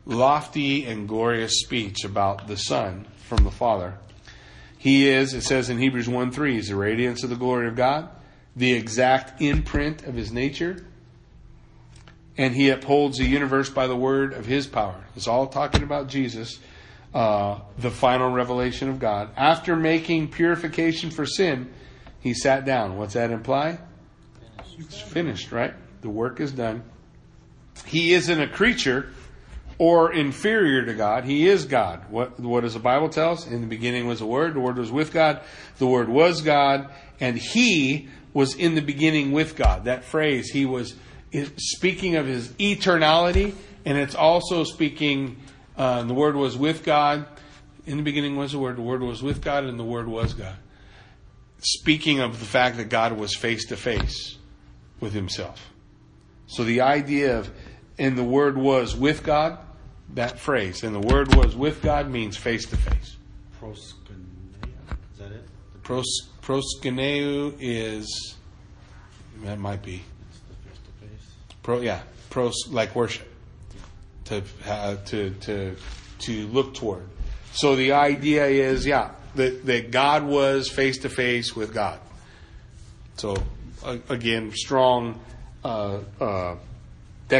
lofty 0.06 0.84
and 0.84 1.08
glorious 1.08 1.58
speech 1.58 2.04
about 2.04 2.46
the 2.46 2.56
Son 2.56 3.08
from 3.26 3.42
the 3.42 3.50
Father. 3.50 3.98
He 4.84 5.08
is, 5.08 5.32
it 5.32 5.40
says 5.40 5.70
in 5.70 5.78
Hebrews 5.78 6.10
1 6.10 6.30
3, 6.30 6.56
he's 6.56 6.68
the 6.68 6.76
radiance 6.76 7.24
of 7.24 7.30
the 7.30 7.36
glory 7.36 7.68
of 7.68 7.74
God, 7.74 8.10
the 8.54 8.74
exact 8.74 9.40
imprint 9.40 10.04
of 10.04 10.12
his 10.12 10.30
nature, 10.30 10.84
and 12.36 12.54
he 12.54 12.68
upholds 12.68 13.16
the 13.16 13.24
universe 13.24 13.70
by 13.70 13.86
the 13.86 13.96
word 13.96 14.34
of 14.34 14.44
his 14.44 14.66
power. 14.66 15.02
It's 15.16 15.26
all 15.26 15.46
talking 15.46 15.84
about 15.84 16.08
Jesus 16.08 16.58
uh, 17.14 17.60
the 17.78 17.90
final 17.90 18.30
revelation 18.30 18.90
of 18.90 18.98
God. 18.98 19.30
After 19.38 19.74
making 19.74 20.28
purification 20.32 21.10
for 21.10 21.24
sin, 21.24 21.72
he 22.20 22.34
sat 22.34 22.66
down. 22.66 22.98
What's 22.98 23.14
that 23.14 23.30
imply? 23.30 23.78
It's 24.78 25.00
finished, 25.00 25.50
right? 25.50 25.72
The 26.02 26.10
work 26.10 26.40
is 26.40 26.52
done. 26.52 26.82
He 27.86 28.12
isn't 28.12 28.38
a 28.38 28.48
creature 28.48 29.14
or 29.78 30.12
inferior 30.12 30.84
to 30.84 30.94
God. 30.94 31.24
He 31.24 31.48
is 31.48 31.64
God. 31.64 32.10
What, 32.10 32.38
what 32.38 32.62
does 32.62 32.74
the 32.74 32.80
Bible 32.80 33.08
tell 33.08 33.32
us? 33.32 33.46
In 33.46 33.60
the 33.60 33.66
beginning 33.66 34.06
was 34.06 34.20
the 34.20 34.26
Word. 34.26 34.54
The 34.54 34.60
Word 34.60 34.78
was 34.78 34.92
with 34.92 35.12
God. 35.12 35.40
The 35.78 35.86
Word 35.86 36.08
was 36.08 36.42
God. 36.42 36.90
And 37.20 37.36
He 37.36 38.08
was 38.32 38.54
in 38.54 38.74
the 38.74 38.82
beginning 38.82 39.32
with 39.32 39.56
God. 39.56 39.84
That 39.84 40.04
phrase, 40.04 40.50
He 40.50 40.66
was 40.66 40.94
speaking 41.56 42.16
of 42.16 42.26
His 42.26 42.48
eternality, 42.50 43.54
and 43.84 43.98
it's 43.98 44.14
also 44.14 44.64
speaking 44.64 45.36
uh, 45.76 46.02
the 46.04 46.14
Word 46.14 46.36
was 46.36 46.56
with 46.56 46.84
God. 46.84 47.26
In 47.86 47.96
the 47.96 48.02
beginning 48.02 48.36
was 48.36 48.52
the 48.52 48.58
Word. 48.58 48.76
The 48.76 48.82
Word 48.82 49.02
was 49.02 49.22
with 49.22 49.42
God, 49.42 49.64
and 49.64 49.78
the 49.78 49.84
Word 49.84 50.08
was 50.08 50.34
God. 50.34 50.56
Speaking 51.58 52.20
of 52.20 52.38
the 52.38 52.46
fact 52.46 52.76
that 52.76 52.88
God 52.88 53.12
was 53.12 53.34
face 53.34 53.66
to 53.66 53.76
face 53.76 54.36
with 55.00 55.12
Himself. 55.12 55.70
So 56.46 56.64
the 56.64 56.82
idea 56.82 57.38
of, 57.38 57.50
and 57.98 58.16
the 58.18 58.24
Word 58.24 58.56
was 58.56 58.96
with 58.96 59.22
God, 59.22 59.58
that 60.14 60.38
phrase, 60.38 60.82
and 60.82 60.94
the 60.94 61.00
Word 61.00 61.34
was 61.34 61.56
with 61.56 61.82
God 61.82 62.10
means 62.10 62.36
face 62.36 62.66
to 62.66 62.76
face. 62.76 63.16
Proskuneo. 63.60 63.94
Is 65.12 65.18
that 65.18 65.32
it? 65.32 65.46
Pros, 65.82 66.06
proskuneo 66.42 67.54
is, 67.60 68.36
that 69.42 69.58
might 69.58 69.82
be. 69.82 70.02
It's 70.30 70.40
the 70.40 70.68
face 70.68 70.78
to 70.78 71.06
face. 71.06 71.26
Pro, 71.62 71.80
yeah, 71.80 72.02
pros, 72.30 72.54
like 72.68 72.94
worship 72.94 73.28
to 74.24 74.42
uh, 74.66 74.96
to 75.06 75.30
to 75.30 75.76
to 76.20 76.46
look 76.48 76.74
toward. 76.74 77.06
So 77.52 77.76
the 77.76 77.92
idea 77.92 78.46
is, 78.46 78.86
yeah, 78.86 79.12
that 79.34 79.64
that 79.66 79.90
God 79.90 80.24
was 80.24 80.68
face 80.68 80.98
to 80.98 81.08
face 81.08 81.54
with 81.54 81.74
God. 81.74 82.00
So 83.16 83.36
uh, 83.84 83.98
again, 84.08 84.52
strong 84.52 85.20
uh, 85.64 85.98
uh, 86.20 86.56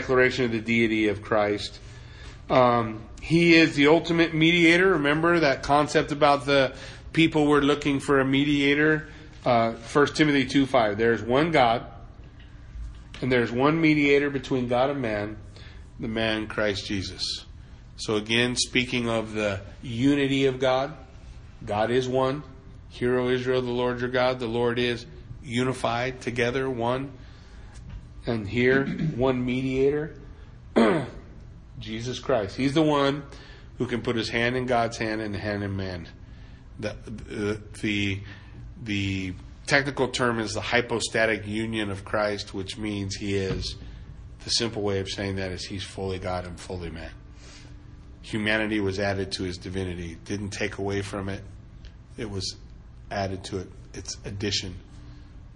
declaration 0.00 0.44
of 0.44 0.52
the 0.52 0.60
deity 0.60 1.08
of 1.08 1.22
Christ. 1.22 1.78
Um, 2.50 3.00
he 3.22 3.54
is 3.54 3.76
the 3.76 3.86
ultimate 3.86 4.34
mediator. 4.34 4.94
Remember 4.94 5.40
that 5.40 5.62
concept 5.62 6.10
about 6.10 6.46
the 6.46 6.74
people 7.12 7.46
were 7.46 7.62
looking 7.62 8.00
for 8.00 8.18
a 8.18 8.24
mediator. 8.24 9.08
Uh, 9.46 9.72
First 9.74 10.16
Timothy 10.16 10.46
two 10.46 10.66
five. 10.66 10.98
There's 10.98 11.22
one 11.22 11.52
God, 11.52 11.86
and 13.20 13.30
there's 13.30 13.52
one 13.52 13.80
mediator 13.80 14.30
between 14.30 14.68
God 14.68 14.90
and 14.90 15.00
man, 15.00 15.36
the 16.00 16.08
man 16.08 16.48
Christ 16.48 16.86
Jesus. 16.86 17.44
So 17.96 18.16
again, 18.16 18.56
speaking 18.56 19.08
of 19.08 19.32
the 19.32 19.60
unity 19.82 20.46
of 20.46 20.58
God, 20.58 20.92
God 21.64 21.90
is 21.90 22.08
one. 22.08 22.42
Hear, 22.88 23.18
O 23.20 23.28
Israel, 23.28 23.62
the 23.62 23.70
Lord 23.70 24.00
your 24.00 24.10
God, 24.10 24.40
the 24.40 24.46
Lord 24.46 24.78
is 24.78 25.06
unified 25.42 26.20
together, 26.20 26.68
one. 26.68 27.12
And 28.26 28.48
here, 28.48 28.86
one 28.86 29.44
mediator, 29.44 30.14
Jesus 31.78 32.18
Christ. 32.18 32.56
He's 32.56 32.74
the 32.74 32.82
one 32.82 33.22
who 33.78 33.86
can 33.86 34.02
put 34.02 34.16
his 34.16 34.28
hand 34.28 34.56
in 34.56 34.66
God's 34.66 34.96
hand 34.96 35.20
and 35.20 35.34
the 35.34 35.38
hand 35.38 35.62
in 35.62 35.76
man. 35.76 36.08
The, 36.78 36.96
the, 37.82 38.20
the, 38.82 39.34
technical 39.66 40.08
term 40.08 40.40
is 40.40 40.52
the 40.52 40.60
hypostatic 40.60 41.46
union 41.46 41.90
of 41.90 42.04
Christ, 42.04 42.52
which 42.52 42.76
means 42.76 43.14
he 43.16 43.34
is 43.34 43.76
the 44.44 44.50
simple 44.50 44.82
way 44.82 45.00
of 45.00 45.08
saying 45.08 45.36
that 45.36 45.52
is 45.52 45.64
he's 45.64 45.82
fully 45.82 46.18
God 46.18 46.46
and 46.46 46.58
fully 46.58 46.90
man. 46.90 47.10
Humanity 48.22 48.80
was 48.80 48.98
added 48.98 49.32
to 49.32 49.42
his 49.42 49.58
divinity. 49.58 50.12
It 50.12 50.24
didn't 50.24 50.50
take 50.50 50.78
away 50.78 51.02
from 51.02 51.28
it. 51.28 51.42
It 52.16 52.28
was 52.28 52.56
added 53.10 53.44
to 53.44 53.58
it. 53.58 53.68
It's 53.92 54.16
addition, 54.24 54.76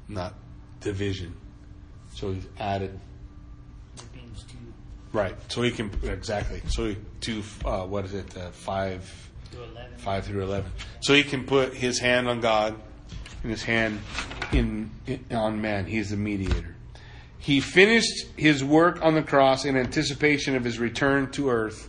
not 0.09 0.35
division. 0.81 1.35
So 2.19 2.33
he's 2.33 2.49
added. 2.59 2.99
Philippians 3.95 4.43
2 4.43 4.57
Right. 5.13 5.37
So 5.53 5.63
he 5.63 5.71
can 5.71 5.89
exactly. 6.03 6.61
So 6.67 6.87
he, 6.89 6.97
two. 7.21 7.45
Uh, 7.65 7.85
what 7.85 8.05
is 8.07 8.15
it? 8.15 8.37
Uh, 8.37 8.51
five. 8.51 9.31
to 9.53 9.63
11. 9.63 9.99
Five 9.99 10.27
through 10.27 10.43
eleven. 10.43 10.73
So 11.01 11.15
he 11.15 11.23
can 11.23 11.45
put 11.45 11.75
his 11.75 12.01
hand 12.01 12.29
on 12.29 12.41
God 12.41 12.75
and 13.43 13.53
his 13.53 13.63
hand 13.63 14.01
in, 14.53 14.91
in 15.07 15.25
on 15.31 15.61
man. 15.61 15.87
He's 15.87 16.11
the 16.11 16.17
mediator. 16.17 16.75
He 17.39 17.61
finished 17.61 18.27
his 18.37 18.65
work 18.65 19.01
on 19.05 19.15
the 19.15 19.23
cross 19.23 19.65
in 19.65 19.77
anticipation 19.77 20.57
of 20.57 20.65
his 20.65 20.81
return 20.81 21.31
to 21.33 21.51
earth 21.51 21.89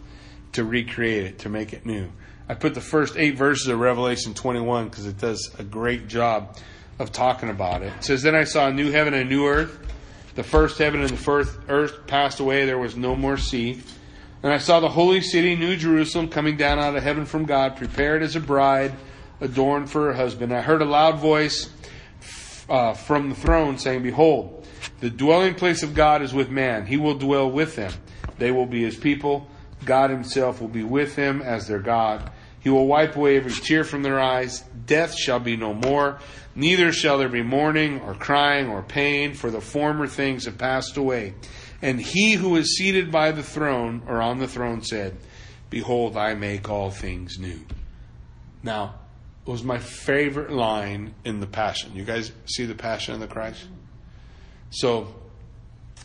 to 0.51 0.63
recreate 0.63 1.23
it, 1.23 1.39
to 1.39 1.49
make 1.49 1.73
it 1.73 1.87
new. 1.87 2.07
I 2.47 2.53
put 2.53 2.75
the 2.75 2.81
first 2.81 3.17
eight 3.17 3.35
verses 3.35 3.67
of 3.67 3.79
Revelation 3.79 4.35
21 4.35 4.89
because 4.89 5.07
it 5.07 5.17
does 5.17 5.55
a 5.57 5.63
great 5.63 6.07
job 6.07 6.55
of 6.99 7.11
talking 7.11 7.49
about 7.49 7.81
it. 7.81 7.91
It 7.97 8.03
says, 8.03 8.21
Then 8.21 8.35
I 8.35 8.43
saw 8.43 8.67
a 8.67 8.73
new 8.73 8.91
heaven 8.91 9.15
and 9.15 9.23
a 9.23 9.29
new 9.29 9.47
earth. 9.47 9.87
The 10.39 10.43
first 10.43 10.77
heaven 10.77 11.01
and 11.01 11.09
the 11.09 11.17
first 11.17 11.53
earth 11.67 12.07
passed 12.07 12.39
away. 12.39 12.65
There 12.65 12.79
was 12.79 12.95
no 12.95 13.13
more 13.13 13.35
sea. 13.35 13.81
And 14.41 14.53
I 14.53 14.57
saw 14.57 14.79
the 14.79 14.87
holy 14.87 15.19
city, 15.19 15.53
New 15.57 15.75
Jerusalem, 15.75 16.29
coming 16.29 16.55
down 16.55 16.79
out 16.79 16.95
of 16.95 17.03
heaven 17.03 17.25
from 17.25 17.43
God, 17.43 17.75
prepared 17.75 18.23
as 18.23 18.37
a 18.37 18.39
bride, 18.39 18.93
adorned 19.41 19.91
for 19.91 20.05
her 20.05 20.13
husband. 20.13 20.53
I 20.53 20.61
heard 20.61 20.81
a 20.81 20.85
loud 20.85 21.19
voice 21.19 21.69
uh, 22.69 22.93
from 22.93 23.27
the 23.27 23.35
throne 23.35 23.77
saying, 23.77 24.01
Behold, 24.01 24.65
the 25.01 25.09
dwelling 25.09 25.55
place 25.55 25.83
of 25.83 25.93
God 25.93 26.21
is 26.21 26.33
with 26.33 26.49
man. 26.49 26.85
He 26.85 26.95
will 26.95 27.15
dwell 27.15 27.51
with 27.51 27.75
them. 27.75 27.91
They 28.37 28.51
will 28.51 28.65
be 28.65 28.81
his 28.81 28.95
people. 28.95 29.45
God 29.83 30.09
himself 30.09 30.61
will 30.61 30.69
be 30.69 30.85
with 30.85 31.17
them 31.17 31.41
as 31.41 31.67
their 31.67 31.79
God. 31.79 32.31
He 32.61 32.69
will 32.69 32.87
wipe 32.87 33.17
away 33.17 33.35
every 33.35 33.51
tear 33.51 33.83
from 33.83 34.03
their 34.03 34.21
eyes. 34.21 34.61
Death 34.85 35.13
shall 35.15 35.39
be 35.39 35.57
no 35.57 35.73
more. 35.73 36.19
Neither 36.59 36.91
shall 36.91 37.17
there 37.17 37.29
be 37.29 37.41
mourning 37.41 38.01
or 38.01 38.13
crying 38.13 38.67
or 38.67 38.83
pain, 38.83 39.33
for 39.33 39.49
the 39.49 39.61
former 39.61 40.07
things 40.07 40.43
have 40.43 40.57
passed 40.57 40.97
away. 40.97 41.33
And 41.81 42.01
he 42.01 42.33
who 42.33 42.57
is 42.57 42.75
seated 42.75 43.13
by 43.13 43.31
the 43.31 43.41
throne 43.41 44.01
or 44.05 44.21
on 44.21 44.39
the 44.39 44.47
throne 44.47 44.83
said, 44.83 45.15
Behold, 45.69 46.17
I 46.17 46.33
make 46.33 46.69
all 46.69 46.91
things 46.91 47.39
new. 47.39 47.61
Now, 48.61 48.95
it 49.47 49.49
was 49.49 49.63
my 49.63 49.77
favorite 49.77 50.51
line 50.51 51.13
in 51.23 51.39
the 51.39 51.47
Passion. 51.47 51.95
You 51.95 52.03
guys 52.03 52.33
see 52.45 52.65
the 52.65 52.75
Passion 52.75 53.13
of 53.13 53.21
the 53.21 53.27
Christ? 53.27 53.65
So, 54.69 55.15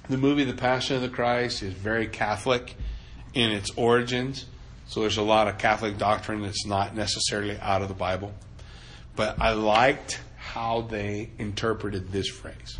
the 0.08 0.18
movie 0.18 0.44
The 0.44 0.54
Passion 0.54 0.94
of 0.94 1.02
the 1.02 1.08
Christ 1.08 1.64
is 1.64 1.72
very 1.72 2.06
Catholic 2.06 2.76
in 3.32 3.50
its 3.50 3.72
origins. 3.74 4.46
So 4.86 5.00
there's 5.00 5.16
a 5.16 5.22
lot 5.22 5.48
of 5.48 5.58
Catholic 5.58 5.98
doctrine 5.98 6.42
that's 6.42 6.64
not 6.64 6.94
necessarily 6.94 7.58
out 7.58 7.82
of 7.82 7.88
the 7.88 7.94
Bible. 7.94 8.32
But 9.16 9.40
I 9.40 9.54
liked 9.54 10.20
how 10.44 10.82
they 10.82 11.30
interpreted 11.38 12.12
this 12.12 12.28
phrase. 12.28 12.78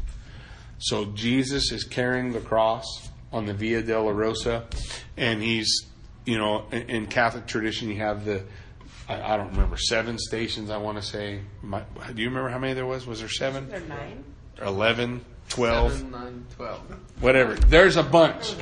So 0.78 1.06
Jesus 1.06 1.72
is 1.72 1.84
carrying 1.84 2.32
the 2.32 2.40
cross 2.40 3.10
on 3.32 3.46
the 3.46 3.54
Via 3.54 3.82
Dolorosa, 3.82 4.64
and 5.16 5.42
he's, 5.42 5.86
you 6.26 6.38
know, 6.38 6.66
in, 6.70 6.82
in 6.82 7.06
Catholic 7.06 7.46
tradition, 7.46 7.88
you 7.88 7.96
have 7.96 8.24
the, 8.24 8.44
I, 9.08 9.34
I, 9.34 9.36
don't 9.36 9.50
remember, 9.52 9.76
seven 9.76 10.18
stations, 10.18 10.70
I 10.70 10.76
want 10.76 10.98
to 10.98 11.02
say. 11.02 11.40
My, 11.62 11.82
do 12.14 12.20
you 12.22 12.28
remember 12.28 12.50
how 12.50 12.58
many 12.58 12.74
there 12.74 12.86
was? 12.86 13.06
Was 13.06 13.20
there 13.20 13.28
seven? 13.28 13.68
There 13.68 13.80
nine. 13.80 14.24
11, 14.60 15.24
12. 15.48 15.92
Seven, 15.92 16.10
nine, 16.10 16.46
12. 16.56 16.80
Whatever. 17.20 17.54
There's 17.54 17.96
a 17.96 18.02
bunch. 18.02 18.54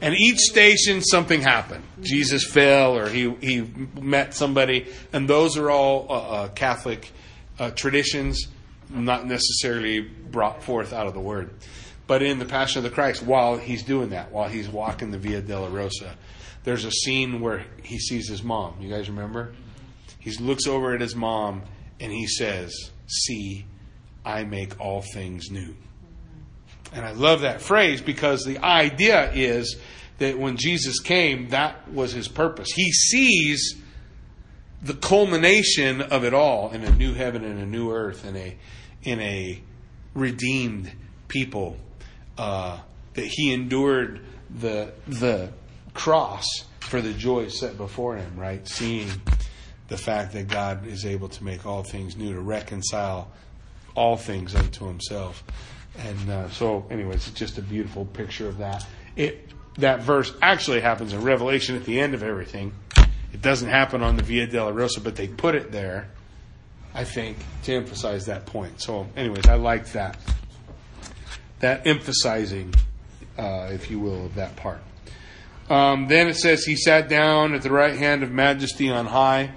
And 0.00 0.14
each 0.14 0.38
station, 0.38 1.02
something 1.02 1.42
happened. 1.42 1.84
Jesus 2.00 2.44
fell 2.44 2.96
or 2.96 3.08
he, 3.08 3.34
he 3.40 3.68
met 4.00 4.34
somebody. 4.34 4.86
And 5.12 5.28
those 5.28 5.56
are 5.56 5.70
all 5.70 6.06
uh, 6.08 6.12
uh, 6.12 6.48
Catholic 6.48 7.12
uh, 7.58 7.70
traditions, 7.70 8.48
not 8.90 9.26
necessarily 9.26 10.00
brought 10.00 10.62
forth 10.62 10.92
out 10.92 11.06
of 11.06 11.14
the 11.14 11.20
Word. 11.20 11.50
But 12.06 12.22
in 12.22 12.38
the 12.38 12.44
Passion 12.44 12.78
of 12.78 12.84
the 12.84 12.90
Christ, 12.90 13.22
while 13.22 13.56
he's 13.56 13.82
doing 13.82 14.10
that, 14.10 14.30
while 14.30 14.48
he's 14.48 14.68
walking 14.68 15.10
the 15.10 15.18
Via 15.18 15.42
Dolorosa, 15.42 16.14
there's 16.64 16.84
a 16.84 16.90
scene 16.90 17.40
where 17.40 17.64
he 17.82 17.98
sees 17.98 18.28
his 18.28 18.42
mom. 18.42 18.76
You 18.80 18.88
guys 18.88 19.08
remember? 19.08 19.54
He 20.18 20.32
looks 20.32 20.66
over 20.66 20.94
at 20.94 21.00
his 21.00 21.14
mom 21.14 21.62
and 22.00 22.12
he 22.12 22.26
says, 22.26 22.90
See, 23.06 23.64
I 24.24 24.44
make 24.44 24.80
all 24.80 25.02
things 25.02 25.50
new. 25.50 25.76
And 26.92 27.04
I 27.04 27.12
love 27.12 27.42
that 27.42 27.60
phrase 27.60 28.00
because 28.00 28.44
the 28.44 28.58
idea 28.58 29.32
is 29.32 29.76
that 30.18 30.38
when 30.38 30.56
Jesus 30.56 30.98
came, 31.00 31.50
that 31.50 31.90
was 31.92 32.12
his 32.12 32.26
purpose. 32.26 32.70
He 32.72 32.90
sees 32.90 33.80
the 34.82 34.94
culmination 34.94 36.02
of 36.02 36.24
it 36.24 36.34
all 36.34 36.70
in 36.70 36.84
a 36.84 36.90
new 36.90 37.14
heaven 37.14 37.44
and 37.44 37.60
a 37.60 37.66
new 37.66 37.92
earth 37.92 38.24
and 38.24 38.36
a 38.36 38.56
in 39.02 39.20
a 39.20 39.60
redeemed 40.14 40.90
people 41.28 41.76
uh, 42.38 42.78
that 43.14 43.26
he 43.26 43.52
endured 43.52 44.20
the 44.50 44.92
the 45.06 45.50
cross 45.94 46.44
for 46.80 47.00
the 47.00 47.12
joy 47.12 47.48
set 47.48 47.76
before 47.76 48.16
him 48.16 48.32
right? 48.36 48.66
Seeing 48.68 49.08
the 49.88 49.96
fact 49.96 50.32
that 50.32 50.48
God 50.48 50.86
is 50.86 51.06
able 51.06 51.28
to 51.28 51.44
make 51.44 51.64
all 51.64 51.82
things 51.82 52.16
new 52.16 52.32
to 52.34 52.40
reconcile 52.40 53.30
all 53.94 54.16
things 54.16 54.54
unto 54.54 54.86
himself. 54.86 55.44
And 55.98 56.30
uh, 56.30 56.50
so 56.50 56.86
anyways 56.90 57.28
it's 57.28 57.38
just 57.38 57.56
a 57.58 57.62
beautiful 57.62 58.04
picture 58.04 58.48
of 58.48 58.58
that. 58.58 58.86
It 59.16 59.50
that 59.78 60.00
verse 60.00 60.32
actually 60.42 60.80
happens 60.80 61.12
in 61.12 61.22
Revelation 61.22 61.76
at 61.76 61.84
the 61.84 62.00
end 62.00 62.14
of 62.14 62.22
everything 62.22 62.72
it 63.32 63.42
doesn't 63.42 63.68
happen 63.68 64.02
on 64.02 64.16
the 64.16 64.22
Via 64.22 64.46
Dolorosa, 64.46 65.02
but 65.02 65.16
they 65.16 65.28
put 65.28 65.54
it 65.54 65.72
there, 65.72 66.08
I 66.94 67.04
think, 67.04 67.36
to 67.64 67.74
emphasize 67.74 68.26
that 68.26 68.46
point. 68.46 68.80
So, 68.80 69.06
anyways, 69.16 69.46
I 69.46 69.54
like 69.56 69.92
that. 69.92 70.18
That 71.60 71.86
emphasizing, 71.86 72.74
uh, 73.38 73.68
if 73.72 73.90
you 73.90 73.98
will, 73.98 74.26
of 74.26 74.34
that 74.36 74.56
part. 74.56 74.80
Um, 75.68 76.06
then 76.06 76.28
it 76.28 76.36
says 76.36 76.64
he 76.64 76.76
sat 76.76 77.08
down 77.08 77.54
at 77.54 77.62
the 77.62 77.72
right 77.72 77.96
hand 77.96 78.22
of 78.22 78.30
majesty 78.30 78.88
on 78.88 79.06
high, 79.06 79.52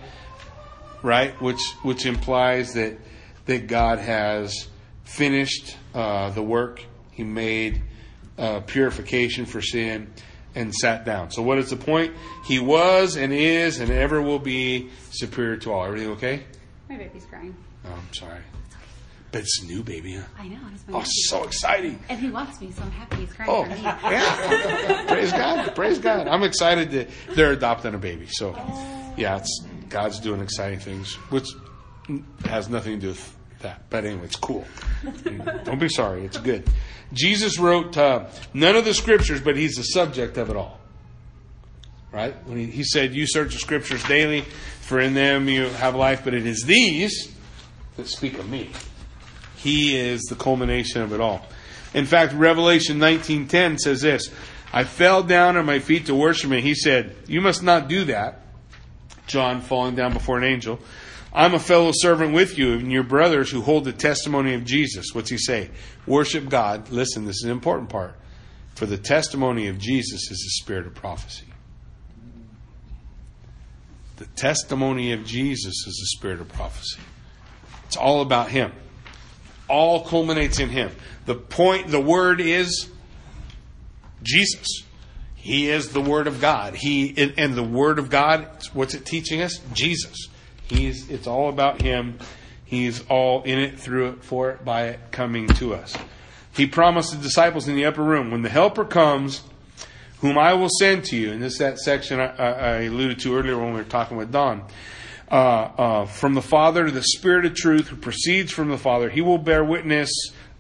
right? 1.04 1.40
Which 1.42 1.62
which 1.84 2.06
implies 2.06 2.74
that 2.74 2.98
that 3.46 3.68
God 3.68 4.00
has 4.00 4.68
finished 5.04 5.78
uh, 5.94 6.32
the 6.32 6.42
work. 6.42 6.84
He 7.12 7.24
made 7.24 7.84
uh, 8.38 8.62
purification 8.62 9.46
for 9.46 9.62
sin 9.62 10.12
and 10.56 10.74
sat 10.74 11.06
down. 11.06 11.32
So, 11.32 11.42
what 11.42 11.58
is 11.60 11.70
the 11.70 11.76
point? 11.76 12.14
He 12.46 12.60
was 12.60 13.16
and 13.16 13.32
is 13.34 13.80
and 13.80 13.92
ever 13.92 14.22
will 14.22 14.40
be 14.40 14.90
superior 15.12 15.58
to 15.58 15.72
all. 15.72 15.86
Everything 15.86 16.10
okay? 16.12 16.44
My 16.90 16.98
baby's 16.98 17.26
crying. 17.26 17.56
Oh, 17.86 17.90
I'm 17.94 18.14
sorry. 18.14 18.40
But 19.32 19.42
it's 19.42 19.62
new, 19.64 19.84
baby, 19.84 20.16
huh? 20.16 20.24
I 20.40 20.48
know. 20.48 20.58
It's 20.74 20.88
my 20.88 20.96
Oh, 20.96 21.00
baby. 21.02 21.10
so 21.28 21.44
exciting. 21.44 22.00
And 22.10 22.20
he 22.20 22.30
loves 22.30 22.60
me, 22.60 22.72
so 22.72 22.82
I'm 22.82 22.90
happy 22.92 23.18
he's 23.18 23.32
crying 23.34 23.52
Oh, 23.52 23.64
for 23.64 23.70
me. 23.70 23.82
yeah. 23.84 25.06
Praise 25.08 25.32
God. 25.32 25.76
Praise 25.76 26.00
God. 26.00 26.28
I'm 26.28 26.42
excited 26.42 26.90
that 26.92 27.10
they're 27.36 27.52
adopting 27.52 27.94
a 27.94 28.00
baby. 28.00 28.26
So, 28.28 28.56
yeah, 29.18 29.38
it's 29.38 29.64
God's 29.90 30.20
doing 30.20 30.42
exciting 30.42 30.80
things, 30.80 31.14
which 31.30 31.48
has 32.46 32.70
nothing 32.70 32.94
to 32.96 33.00
do 33.02 33.08
with 33.10 33.36
that. 33.60 33.90
But 33.90 34.06
anyway, 34.06 34.26
it's 34.26 34.36
cool. 34.36 34.66
Don't 35.64 35.80
be 35.80 35.90
sorry. 35.90 36.26
It's 36.26 36.38
good. 36.38 36.70
Jesus 37.14 37.58
wrote 37.60 37.98
uh, 37.98 38.28
none 38.54 38.76
of 38.76 38.86
the 38.86 38.94
scriptures, 38.94 39.42
but 39.42 39.58
he's 39.58 39.76
the 39.76 39.84
subject 39.84 40.38
of 40.38 40.50
it 40.50 40.56
all. 40.56 40.80
Right? 42.12 42.36
When 42.48 42.58
he, 42.58 42.66
he 42.66 42.84
said, 42.84 43.14
You 43.14 43.26
search 43.28 43.54
the 43.54 43.60
scriptures 43.60 44.04
daily, 44.04 44.42
for 44.42 45.00
in 45.00 45.14
them 45.14 45.48
you 45.48 45.66
have 45.66 45.96
life, 45.96 46.22
but 46.24 46.34
it 46.34 46.46
is 46.46 46.64
these 46.64 47.34
that 47.98 48.08
speak 48.08 48.38
of 48.38 48.50
me. 48.50 48.72
He 49.56 49.98
is 49.98 50.22
the 50.24 50.36
culmination 50.36 51.02
of 51.02 51.14
it 51.14 51.20
all. 51.20 51.46
In 51.94 52.06
fact, 52.06 52.34
Revelation 52.34 53.00
19:10 53.00 53.80
says 53.80 54.02
this, 54.02 54.30
I 54.72 54.84
fell 54.84 55.24
down 55.24 55.58
on 55.58 55.66
my 55.66 55.80
feet 55.80 56.06
to 56.06 56.16
worship 56.16 56.52
him. 56.52 56.62
He 56.62 56.76
said, 56.76 57.16
You 57.28 57.42
must 57.42 57.64
not 57.64 57.88
do 57.88 58.06
that. 58.06 58.42
John 59.28 59.62
falling 59.62 59.96
down 59.96 60.14
before 60.14 60.38
an 60.38 60.44
angel. 60.44 60.80
I'm 61.40 61.54
a 61.54 61.60
fellow 61.60 61.92
servant 61.94 62.34
with 62.34 62.58
you 62.58 62.74
and 62.74 62.92
your 62.92 63.04
brothers 63.04 63.50
who 63.50 63.62
hold 63.62 63.86
the 63.86 63.94
testimony 63.94 64.56
of 64.56 64.66
Jesus. 64.66 65.14
What's 65.14 65.30
he 65.30 65.38
say? 65.38 65.70
Worship 66.06 66.50
God. 66.50 66.90
Listen, 66.90 67.24
this 67.24 67.38
is 67.38 67.44
an 67.44 67.52
important 67.52 67.88
part. 67.88 68.16
For 68.76 68.86
the 68.86 68.98
testimony 68.98 69.68
of 69.70 69.78
Jesus 69.78 70.30
is 70.30 70.38
the 70.38 70.62
spirit 70.62 70.86
of 70.86 70.96
prophecy. 70.96 71.46
The 74.18 74.26
testimony 74.26 75.14
of 75.14 75.26
Jesus 75.26 75.88
is 75.88 75.98
the 75.98 76.18
spirit 76.18 76.42
of 76.42 76.50
prophecy. 76.50 77.00
It's 77.86 77.96
all 77.96 78.20
about 78.20 78.50
him. 78.50 78.74
All 79.70 80.04
culminates 80.04 80.60
in 80.60 80.68
him. 80.68 80.92
The 81.26 81.36
point, 81.36 81.88
the 81.88 82.02
word 82.02 82.42
is 82.42 82.90
Jesus. 84.24 84.84
He 85.36 85.70
is 85.70 85.94
the 85.94 86.02
Word 86.02 86.28
of 86.28 86.42
God. 86.42 86.76
He 86.76 87.16
and 87.38 87.54
the 87.56 87.64
Word 87.64 87.98
of 87.98 88.10
God. 88.10 88.46
What's 88.74 88.94
it 88.94 89.06
teaching 89.06 89.42
us? 89.42 89.58
Jesus. 89.74 90.28
He's. 90.70 91.10
It's 91.10 91.28
all 91.28 91.50
about 91.50 91.82
Him. 91.82 92.20
He's 92.66 93.04
all 93.08 93.42
in 93.44 93.58
it, 93.58 93.80
through 93.80 94.10
it, 94.10 94.24
for 94.24 94.52
it, 94.52 94.64
by 94.64 94.90
it, 94.90 95.00
coming 95.12 95.48
to 95.48 95.74
us. 95.74 95.98
He 96.56 96.68
promised 96.68 97.12
the 97.12 97.18
disciples 97.18 97.68
in 97.68 97.76
the 97.76 97.86
upper 97.86 98.04
room, 98.04 98.30
when 98.30 98.44
the 98.44 98.50
Helper 98.50 98.86
comes, 98.86 99.42
whom 100.20 100.38
I 100.38 100.54
will 100.54 100.70
send 100.80 101.06
to 101.06 101.16
you. 101.16 101.32
And 101.32 101.42
this 101.42 101.54
is 101.54 101.60
that 101.60 101.80
section 101.80 102.20
I, 102.20 102.28
I 102.28 102.82
alluded 102.82 103.20
to 103.22 103.36
earlier 103.36 103.58
when 103.58 103.74
we 103.74 103.80
were 103.80 103.84
talking 103.84 104.18
with 104.18 104.32
Don. 104.32 104.64
Uh, 105.32 105.36
uh, 105.36 106.06
from 106.06 106.34
the 106.34 106.42
Father 106.42 106.86
to 106.86 106.92
the 106.92 107.04
Spirit 107.04 107.46
of 107.46 107.56
truth 107.56 107.88
who 107.88 107.96
proceeds 107.96 108.52
from 108.52 108.70
the 108.70 108.78
Father, 108.78 109.10
He 109.10 109.22
will 109.22 109.38
bear 109.38 109.64
witness 109.64 110.12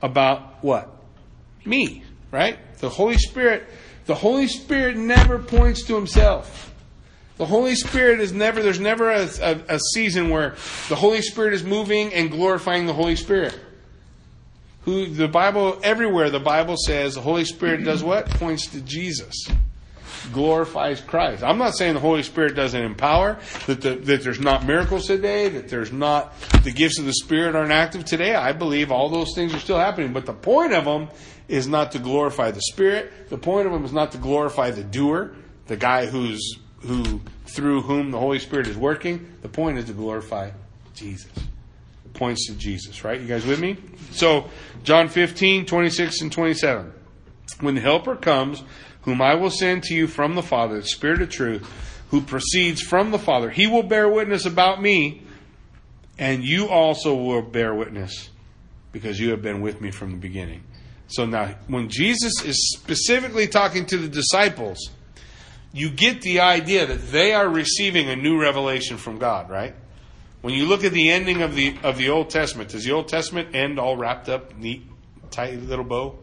about 0.01 0.64
what? 0.64 0.95
Me, 1.66 2.03
right? 2.32 2.57
The 2.78 2.89
Holy 2.89 3.18
Spirit. 3.18 3.68
The 4.05 4.16
Holy 4.16 4.47
Spirit 4.47 4.97
never 4.97 5.38
points 5.38 5.84
to 5.84 5.95
Himself. 5.95 6.68
The 7.39 7.45
Holy 7.45 7.73
Spirit 7.75 8.19
is 8.19 8.33
never, 8.33 8.61
there's 8.61 8.81
never 8.81 9.09
a, 9.09 9.21
a, 9.41 9.61
a 9.69 9.79
season 9.93 10.29
where 10.29 10.55
the 10.89 10.95
Holy 10.95 11.21
Spirit 11.21 11.53
is 11.53 11.63
moving 11.63 12.13
and 12.13 12.29
glorifying 12.29 12.85
the 12.85 12.93
Holy 12.93 13.15
Spirit. 13.15 13.57
Who 14.81 15.05
the 15.05 15.29
Bible 15.29 15.79
everywhere 15.81 16.29
the 16.29 16.41
Bible 16.41 16.75
says 16.75 17.15
the 17.15 17.21
Holy 17.21 17.45
Spirit 17.45 17.85
does 17.85 18.03
what? 18.03 18.29
Points 18.29 18.67
to 18.67 18.81
Jesus. 18.81 19.47
Glorifies 20.33 20.99
Christ. 20.99 21.41
I'm 21.41 21.57
not 21.57 21.77
saying 21.77 21.93
the 21.93 22.01
Holy 22.01 22.23
Spirit 22.23 22.55
doesn't 22.55 22.83
empower, 22.83 23.39
that 23.67 23.79
the, 23.79 23.95
that 23.95 24.21
there's 24.21 24.41
not 24.41 24.65
miracles 24.65 25.07
today, 25.07 25.47
that 25.47 25.69
there's 25.69 25.93
not 25.93 26.37
the 26.65 26.71
gifts 26.71 26.99
of 26.99 27.05
the 27.05 27.13
Spirit 27.13 27.55
aren't 27.55 27.71
active 27.71 28.03
today. 28.03 28.35
I 28.35 28.51
believe 28.51 28.91
all 28.91 29.07
those 29.07 29.33
things 29.33 29.53
are 29.53 29.59
still 29.59 29.79
happening. 29.79 30.11
But 30.11 30.25
the 30.25 30.33
point 30.33 30.73
of 30.73 30.83
them 30.83 31.07
is 31.47 31.69
not 31.69 31.93
to 31.93 31.99
glorify 31.99 32.51
the 32.51 32.61
Spirit. 32.61 33.29
The 33.29 33.37
point 33.37 33.65
of 33.65 33.71
them 33.71 33.85
is 33.85 33.93
not 33.93 34.11
to 34.11 34.17
glorify 34.17 34.71
the 34.71 34.83
doer, 34.83 35.35
the 35.67 35.77
guy 35.77 36.05
who's 36.05 36.59
who 36.82 37.21
through 37.45 37.82
whom 37.82 38.11
the 38.11 38.19
Holy 38.19 38.39
Spirit 38.39 38.67
is 38.67 38.77
working. 38.77 39.34
The 39.41 39.49
point 39.49 39.77
is 39.77 39.86
to 39.86 39.93
glorify 39.93 40.51
Jesus 40.93 41.32
points 42.19 42.47
to 42.47 42.53
Jesus, 42.53 43.03
right? 43.03 43.19
You 43.19 43.27
guys 43.27 43.45
with 43.45 43.59
me? 43.59 43.77
So, 44.11 44.49
John 44.84 45.07
15, 45.07 45.65
26 45.65 46.21
and 46.21 46.32
27. 46.32 46.91
When 47.61 47.75
the 47.75 47.82
Helper 47.82 48.15
comes, 48.15 48.61
whom 49.03 49.21
I 49.21 49.36
will 49.36 49.49
send 49.49 49.84
to 49.84 49.95
you 49.95 50.05
from 50.05 50.36
the 50.36 50.43
Father, 50.43 50.82
the 50.82 50.88
Spirit 50.88 51.21
of 51.21 51.30
truth, 51.30 51.67
who 52.09 52.21
proceeds 52.21 52.82
from 52.82 53.11
the 53.11 53.19
Father. 53.19 53.49
He 53.49 53.67
will 53.67 53.84
bear 53.84 54.09
witness 54.09 54.45
about 54.45 54.82
me, 54.82 55.23
and 56.17 56.43
you 56.43 56.67
also 56.67 57.15
will 57.15 57.41
bear 57.41 57.73
witness 57.73 58.30
because 58.91 59.19
you 59.19 59.32
have 59.32 59.41
been 59.41 59.61
with 59.61 59.80
me 59.80 59.89
from 59.89 60.11
the 60.11 60.17
beginning. 60.17 60.63
So 61.07 61.25
now, 61.25 61.55
when 61.67 61.89
Jesus 61.89 62.34
is 62.43 62.77
specifically 62.77 63.47
talking 63.47 63.86
to 63.88 63.97
the 63.97 64.09
disciples, 64.09 64.89
you 65.72 65.89
get 65.89 66.22
the 66.22 66.39
idea 66.39 66.86
that 66.86 67.11
they 67.11 67.34
are 67.34 67.47
receiving 67.47 68.09
a 68.09 68.15
new 68.15 68.39
revelation 68.39 68.97
from 68.97 69.20
God, 69.20 69.49
right? 69.49 69.76
When 70.41 70.53
you 70.53 70.65
look 70.65 70.84
at 70.84 70.93
the 70.93 71.11
ending 71.11 71.41
of 71.41 71.53
the 71.53 71.76
of 71.84 71.97
the 71.97 72.09
Old 72.09 72.30
Testament, 72.30 72.70
does 72.70 72.86
the 72.86 72.91
Old 72.91 73.07
Testament 73.07 73.55
end 73.55 73.78
all 73.78 73.97
wrapped 73.97 74.30
up, 74.30 74.55
neat, 74.57 74.84
tight 75.32 75.59
little 75.61 75.86
bow? 75.86 76.17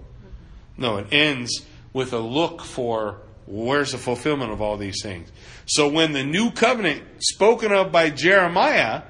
No, 0.76 0.97
it 0.97 1.12
ends 1.12 1.62
with 1.92 2.12
a 2.12 2.18
look 2.18 2.62
for 2.62 3.20
where's 3.47 3.92
the 3.92 3.99
fulfillment 3.99 4.53
of 4.53 4.61
all 4.61 4.76
these 4.76 5.03
things. 5.03 5.30
So 5.66 5.88
when 5.88 6.12
the 6.12 6.24
new 6.24 6.51
covenant 6.51 7.03
spoken 7.20 7.72
of 7.72 7.92
by 7.92 8.11
Jeremiah 8.11 9.03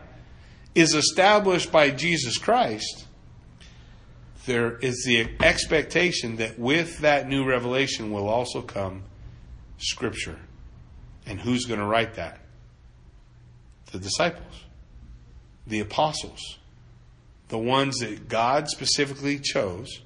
is 0.75 0.95
established 0.95 1.73
by 1.73 1.91
Jesus 1.91 2.37
Christ, 2.37 3.07
there 4.45 4.77
is 4.77 5.05
the 5.05 5.29
expectation 5.41 6.37
that 6.37 6.59
with 6.59 6.99
that 6.99 7.29
new 7.29 7.45
revelation 7.45 8.13
will 8.13 8.29
also 8.29 8.63
come 8.63 9.03
Scripture. 9.79 10.39
And 11.27 11.41
who's 11.41 11.65
going 11.65 11.81
to 11.81 11.87
write 11.87 12.15
that? 12.15 12.39
The 13.93 13.99
disciples, 13.99 14.65
the 15.67 15.81
apostles, 15.81 16.59
the 17.49 17.59
ones 17.59 17.99
that 17.99 18.29
God 18.29 18.69
specifically 18.69 19.39
chose, 19.39 20.01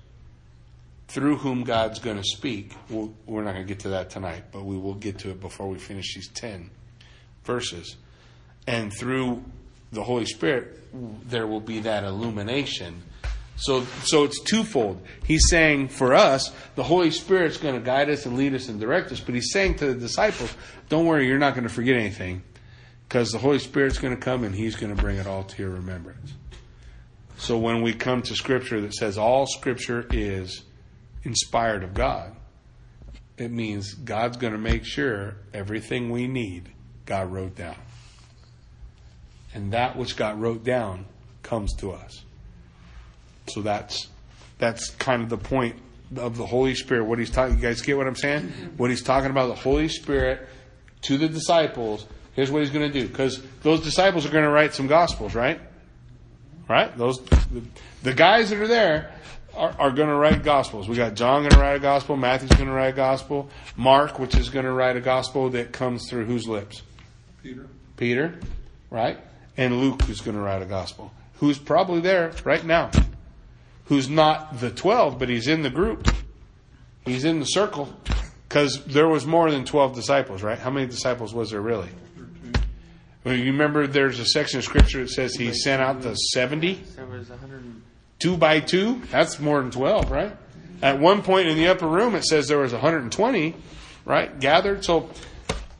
through 1.09 1.39
whom 1.39 1.65
God's 1.65 1.99
going 1.99 2.19
to 2.19 2.25
speak. 2.25 2.73
We're 2.89 3.43
not 3.43 3.55
going 3.55 3.67
to 3.67 3.69
get 3.69 3.81
to 3.81 3.89
that 3.89 4.11
tonight, 4.11 4.45
but 4.53 4.65
we 4.65 4.79
will 4.79 4.95
get 4.95 5.19
to 5.21 5.31
it 5.31 5.41
before 5.41 5.69
we 5.69 5.79
finish 5.79 6.15
these 6.15 6.29
10 6.29 6.71
verses. 7.45 7.97
And 8.67 8.93
through 8.93 9.45
the 9.91 10.05
Holy 10.05 10.27
Spirit, 10.27 10.79
there 11.29 11.49
will 11.49 11.61
be 11.61 11.81
that 11.81 12.05
illumination. 12.05 13.03
So, 13.61 13.85
so 14.05 14.25
it's 14.25 14.41
twofold. 14.41 15.03
He's 15.25 15.49
saying 15.51 15.89
for 15.89 16.15
us, 16.15 16.51
the 16.77 16.83
Holy 16.83 17.11
Spirit's 17.11 17.59
going 17.59 17.75
to 17.75 17.81
guide 17.81 18.09
us 18.09 18.25
and 18.25 18.37
lead 18.37 18.55
us 18.55 18.69
and 18.69 18.81
direct 18.81 19.13
us, 19.13 19.21
but 19.21 19.35
he's 19.35 19.53
saying 19.53 19.77
to 19.77 19.87
the 19.87 19.95
disciples, 19.95 20.55
don't 20.89 21.05
worry, 21.05 21.27
you're 21.27 21.39
not 21.39 21.55
going 21.55 21.69
to 21.69 21.73
forget 21.73 21.97
anything 21.97 22.43
because 23.07 23.33
the 23.33 23.39
Holy 23.39 23.59
Spirit's 23.59 23.99
going 23.99 24.15
to 24.15 24.21
come 24.21 24.45
and 24.45 24.55
he's 24.55 24.77
going 24.77 24.95
to 24.95 25.01
bring 25.01 25.19
it 25.19 25.27
all 25.27 25.45
to 25.45 25.63
your 25.63 25.73
remembrance. 25.73 26.33
So 27.37 27.59
when 27.59 27.83
we 27.83 27.93
come 27.93 28.23
to 28.23 28.35
Scripture 28.35 28.81
that 28.81 28.95
says 28.95 29.19
all 29.19 29.47
Scripture 29.47 30.07
is 30.11 30.63
inspired 31.25 31.85
of 31.85 31.93
God, 31.93 32.35
it 33.37 33.51
means 33.51 33.93
God's 33.93 34.39
going 34.39 34.55
to 34.55 34.59
make 34.59 34.85
sure 34.85 35.37
everything 35.53 36.09
we 36.11 36.27
need 36.27 36.71
God 37.05 37.31
wrote 37.31 37.57
down. 37.57 37.77
And 39.53 39.73
that 39.73 39.97
which 39.97 40.17
God 40.17 40.41
wrote 40.41 40.65
down 40.65 41.05
comes 41.43 41.75
to 41.77 41.93
us. 41.93 42.25
So 43.53 43.63
that's 43.63 44.09
that's 44.59 44.91
kind 44.91 45.23
of 45.23 45.29
the 45.29 45.39
point 45.39 45.77
of 46.17 46.37
the 46.37 46.47
Holy 46.47 46.75
Spirit. 46.75 47.05
What 47.05 47.19
he's 47.19 47.31
talking, 47.31 47.57
you 47.57 47.63
guys 47.63 47.83
get 47.83 47.97
what 47.97 48.07
I'm 48.07 48.17
saying? 48.17 48.49
Mm-hmm. 48.49 48.77
What 48.77 48.91
he's 48.91 49.03
talking 49.03 49.31
about, 49.31 49.49
the 49.49 49.55
Holy 49.55 49.89
Spirit 49.89 50.47
to 51.03 51.19
the 51.19 51.29
disciples. 51.29 52.07
Here's 52.35 52.51
what 52.51 52.63
he's 52.63 52.71
going 52.71 52.91
to 52.91 53.01
do, 53.01 53.09
because 53.09 53.43
those 53.63 53.81
disciples 53.83 54.25
are 54.25 54.31
going 54.31 54.45
to 54.45 54.51
write 54.51 54.75
some 54.75 54.87
gospels, 54.87 55.35
right? 55.35 55.61
Right? 56.69 56.97
Those 56.97 57.21
the, 57.21 57.63
the 58.03 58.15
guys 58.15 58.51
that 58.51 58.61
are 58.61 58.69
there 58.69 59.13
are, 59.55 59.75
are 59.79 59.91
going 59.91 60.09
to 60.09 60.15
write 60.15 60.45
gospels. 60.45 60.89
We 60.89 60.97
got 60.97 61.15
John 61.15 61.43
going 61.43 61.53
to 61.53 61.59
write 61.59 61.77
a 61.77 61.81
gospel. 61.81 62.17
Matthew's 62.17 62.51
going 62.51 62.69
to 62.69 62.73
write 62.73 62.95
a 62.95 62.97
gospel. 62.97 63.51
Mark, 63.77 64.19
which 64.19 64.37
is 64.37 64.49
going 64.49 64.65
to 64.65 64.73
write 64.73 64.97
a 64.97 65.01
gospel 65.01 65.51
that 65.51 65.73
comes 65.73 66.09
through 66.09 66.27
whose 66.27 66.47
lips? 66.47 66.83
Peter. 67.43 67.67
Peter, 67.97 68.39
right? 68.91 69.19
And 69.57 69.81
Luke, 69.81 70.03
who's 70.03 70.21
going 70.21 70.37
to 70.37 70.43
write 70.43 70.63
a 70.63 70.67
gospel, 70.67 71.13
who's 71.35 71.59
probably 71.59 72.01
there 72.01 72.33
right 72.45 72.65
now, 72.65 72.91
who's 73.91 74.09
not 74.09 74.61
the 74.61 74.71
12, 74.71 75.19
but 75.19 75.29
he's 75.29 75.49
in 75.49 75.63
the 75.63 75.69
group. 75.69 76.07
He's 77.05 77.25
in 77.25 77.41
the 77.41 77.45
circle 77.45 77.93
because 78.49 78.85
there 78.85 79.09
was 79.09 79.27
more 79.27 79.51
than 79.51 79.65
12 79.65 79.97
disciples, 79.97 80.45
right? 80.45 80.57
How 80.57 80.71
many 80.71 80.87
disciples 80.87 81.35
was 81.35 81.51
there 81.51 81.61
really? 81.61 81.89
Well, 83.25 83.35
you 83.35 83.47
remember 83.47 83.89
there's 83.89 84.21
a 84.21 84.27
section 84.27 84.61
of 84.61 84.65
scripture 84.65 85.01
that 85.01 85.11
says 85.11 85.35
he 85.35 85.53
sent 85.53 85.83
out 85.83 86.03
the 86.03 86.15
70? 86.15 86.75
There 86.75 87.05
was 87.05 87.31
100. 87.31 87.83
Two 88.21 88.37
by 88.37 88.61
two? 88.61 89.03
That's 89.11 89.41
more 89.41 89.61
than 89.61 89.73
12, 89.73 90.09
right? 90.13 90.37
At 90.83 91.01
one 91.01 91.23
point 91.23 91.49
in 91.49 91.57
the 91.57 91.67
upper 91.67 91.89
room, 91.89 92.15
it 92.15 92.25
says 92.25 92.47
there 92.47 92.59
was 92.59 92.73
120, 92.73 93.57
right? 94.05 94.39
Gathered. 94.39 94.85
So, 94.85 95.11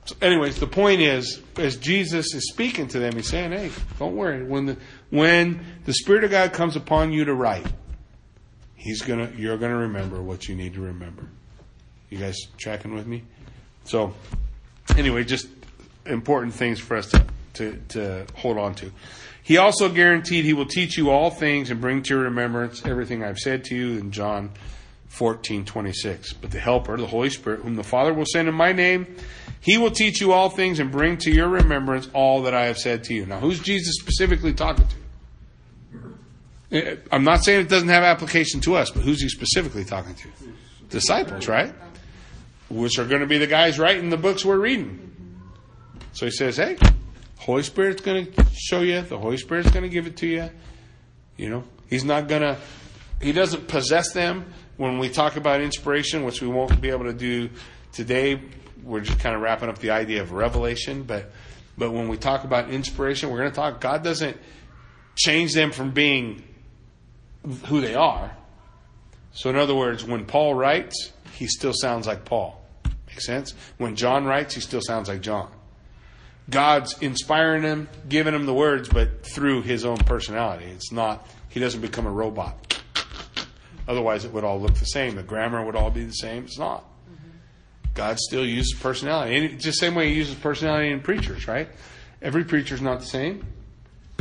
so 0.05 0.17
anyways, 0.21 0.59
the 0.59 0.67
point 0.67 1.01
is, 1.01 1.41
as 1.57 1.77
Jesus 1.77 2.35
is 2.35 2.51
speaking 2.51 2.89
to 2.89 2.99
them, 2.99 3.15
he's 3.15 3.29
saying, 3.29 3.53
hey, 3.53 3.71
don't 4.01 4.17
worry. 4.17 4.43
When 4.43 4.67
the, 4.67 4.77
when 5.11 5.65
the 5.85 5.93
Spirit 5.93 6.25
of 6.25 6.33
God 6.33 6.53
comes 6.53 6.75
upon 6.75 7.13
you 7.13 7.27
to 7.27 7.35
write, 7.35 7.67
he's 8.81 9.03
gonna, 9.03 9.31
you're 9.37 9.59
gonna 9.59 9.77
remember 9.77 10.23
what 10.23 10.49
you 10.49 10.57
need 10.57 10.75
to 10.75 10.81
remember. 10.81 11.25
You 12.09 12.19
guys 12.19 12.37
tracking 12.57 12.95
with 12.95 13.07
me? 13.07 13.23
So, 13.85 14.15
anyway, 14.97 15.25
just 15.25 15.47
important 16.07 16.55
things 16.55 16.81
for 16.81 16.97
us 16.97 17.11
to, 17.11 17.25
to, 17.55 17.77
to 17.91 18.27
hold 18.35 18.59
on 18.59 18.75
to. 18.77 18.91
He 19.43 19.59
also 19.59 19.89
guaranteed 19.89 20.45
he 20.45 20.55
will 20.55 20.67
teach 20.67 20.97
you 20.97 21.11
all 21.11 21.31
things 21.31 21.71
and 21.71 21.81
bring 21.81 22.03
to 22.03 22.15
your 22.15 22.25
remembrance 22.25 22.85
everything 22.85 23.23
I've 23.23 23.39
said 23.39 23.65
to 23.65 23.77
you 23.77 23.99
in 23.99 24.13
John 24.13 24.51
14, 25.09 25.65
26. 25.65 26.33
But 26.35 26.51
the 26.51 26.59
Helper, 26.59 26.97
the 26.97 27.07
Holy 27.07 27.31
Spirit, 27.31 27.61
whom 27.61 27.77
the 27.77 27.85
Father 27.85 28.15
will 28.15 28.27
send 28.27 28.49
in 28.49 28.55
my 28.55 28.73
name, 28.73 29.15
he 29.61 29.77
will 29.77 29.91
teach 29.91 30.21
you 30.21 30.33
all 30.33 30.49
things 30.49 30.81
and 30.81 30.91
bring 30.91 31.19
to 31.19 31.31
your 31.31 31.49
remembrance 31.49 32.09
all 32.15 32.43
that 32.43 32.55
I 32.55 32.67
have 32.67 32.79
said 32.79 33.05
to 33.05 33.15
you. 33.15 33.27
Now, 33.27 33.41
who's 33.41 33.61
Jesus 33.61 33.97
specifically 34.01 34.55
talking 34.55 34.87
to? 34.87 34.95
Uh, 36.73 36.97
I'm 37.11 37.25
not 37.25 37.45
saying 37.45 37.63
it 37.63 37.69
doesn't 37.69 37.89
have 37.89 38.03
application 38.05 38.61
to 38.63 38.77
us, 38.77 38.91
but 38.91 39.03
who's 39.03 39.21
he 39.21 39.29
specifically 39.29 39.85
talking 39.85 40.15
to? 40.15 40.29
Disciples, 40.89 41.49
right? 41.49 41.73
Which 42.69 42.99
are 42.99 43.05
going 43.05 43.21
to 43.21 43.27
be 43.27 43.39
the 43.39 43.47
guys 43.47 43.79
writing 43.79 44.11
the 44.11 44.17
books 44.17 44.45
we're 44.45 44.59
reading. 44.59 45.11
So 46.13 46.27
he 46.27 46.33
says, 46.33 46.57
hey, 46.57 46.77
Holy 47.39 47.63
Spirit's 47.63 48.03
going 48.03 48.33
to 48.33 48.47
show 48.55 48.81
you. 48.81 49.01
The 49.03 49.19
Holy 49.19 49.37
Spirit's 49.37 49.71
going 49.71 49.83
to 49.83 49.89
give 49.89 50.07
it 50.07 50.17
to 50.19 50.27
you. 50.27 50.51
You 51.37 51.51
know, 51.51 51.65
He's 51.89 52.05
not 52.05 52.29
going 52.29 52.43
to, 52.43 52.57
He 53.21 53.33
doesn't 53.33 53.67
possess 53.67 54.13
them. 54.13 54.53
When 54.77 54.99
we 54.99 55.09
talk 55.09 55.37
about 55.37 55.61
inspiration, 55.61 56.25
which 56.25 56.41
we 56.41 56.49
won't 56.49 56.81
be 56.81 56.91
able 56.91 57.05
to 57.05 57.13
do 57.13 57.51
today, 57.93 58.41
we're 58.83 59.01
just 59.01 59.19
kind 59.19 59.35
of 59.35 59.43
wrapping 59.43 59.69
up 59.69 59.79
the 59.79 59.91
idea 59.91 60.23
of 60.23 60.33
revelation. 60.33 61.03
But, 61.03 61.33
but 61.77 61.93
when 61.93 62.09
we 62.09 62.17
talk 62.17 62.45
about 62.45 62.71
inspiration, 62.71 63.31
we're 63.31 63.39
going 63.39 63.51
to 63.51 63.57
talk, 63.57 63.81
God 63.81 64.03
doesn't 64.05 64.37
change 65.17 65.53
them 65.55 65.71
from 65.71 65.91
being 65.91 66.43
who 67.67 67.81
they 67.81 67.95
are. 67.95 68.37
So, 69.33 69.51
in 69.51 69.57
other 69.57 69.75
words, 69.75 70.05
when 70.05 70.27
Paul 70.27 70.55
writes, 70.55 71.13
he 71.35 71.47
still 71.47 71.73
sounds 71.73 72.07
like 72.07 72.25
Paul. 72.25 72.61
Make 73.07 73.21
sense? 73.21 73.55
When 73.79 73.97
John 73.97 74.25
writes, 74.25 74.55
he 74.55 74.61
still 74.61 74.81
sounds 74.83 75.09
like 75.09 75.21
John. 75.21 75.51
God's 76.49 76.99
inspiring 77.01 77.63
him, 77.63 77.89
giving 78.09 78.35
him 78.35 78.47
the 78.47 78.55
words, 78.55 78.89
but 78.89 79.25
through 79.25 79.63
his 79.63 79.85
own 79.85 79.99
personality. 79.99 80.67
It's 80.67 80.91
not, 80.91 81.27
he 81.49 81.61
doesn't 81.61 81.81
become 81.81 82.07
a 82.07 82.11
robot. 82.11 82.83
Otherwise, 83.87 84.25
it 84.25 84.33
would 84.33 84.45
all 84.45 84.61
look 84.61 84.75
the 84.75 84.85
same. 84.85 85.15
The 85.15 85.23
grammar 85.23 85.65
would 85.65 85.77
all 85.77 85.91
be 85.91 86.05
the 86.05 86.13
same. 86.13 86.45
It's 86.45 86.59
not. 86.59 86.85
God 87.95 88.19
still 88.19 88.45
uses 88.45 88.79
personality. 88.79 89.37
And 89.37 89.45
it's 89.47 89.65
the 89.65 89.73
same 89.73 89.95
way 89.95 90.09
he 90.09 90.15
uses 90.15 90.35
personality 90.37 90.91
in 90.91 91.01
preachers, 91.01 91.49
right? 91.49 91.69
Every 92.23 92.45
preacher's 92.45 92.81
not 92.81 93.01
the 93.01 93.07
same. 93.07 93.45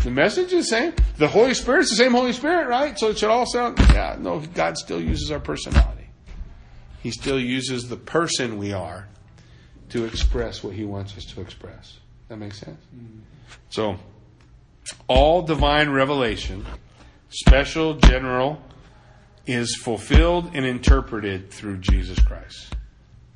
The 0.03 0.11
message 0.11 0.53
is 0.53 0.69
the 0.69 0.76
same. 0.76 0.93
The 1.17 1.27
Holy 1.27 1.53
Spirit's 1.53 1.89
the 1.89 1.97
same 1.97 2.13
Holy 2.13 2.34
Spirit, 2.34 2.67
right? 2.67 2.97
So 2.97 3.09
it 3.09 3.17
should 3.17 3.30
all 3.30 3.45
sound, 3.45 3.77
yeah, 3.80 4.15
no, 4.19 4.39
God 4.39 4.77
still 4.77 5.01
uses 5.01 5.30
our 5.30 5.39
personality. 5.39 6.09
He 7.01 7.11
still 7.11 7.39
uses 7.39 7.89
the 7.89 7.97
person 7.97 8.57
we 8.57 8.73
are 8.73 9.07
to 9.89 10.05
express 10.05 10.63
what 10.63 10.73
he 10.73 10.85
wants 10.85 11.17
us 11.17 11.26
to 11.26 11.41
express. 11.41 11.97
That 12.27 12.38
makes 12.38 12.59
sense? 12.59 12.80
Mm-hmm. 12.95 13.19
So, 13.69 13.97
all 15.07 15.41
divine 15.41 15.89
revelation, 15.89 16.65
special, 17.30 17.95
general, 17.95 18.61
is 19.45 19.76
fulfilled 19.76 20.51
and 20.53 20.65
interpreted 20.65 21.51
through 21.51 21.77
Jesus 21.77 22.19
Christ. 22.19 22.76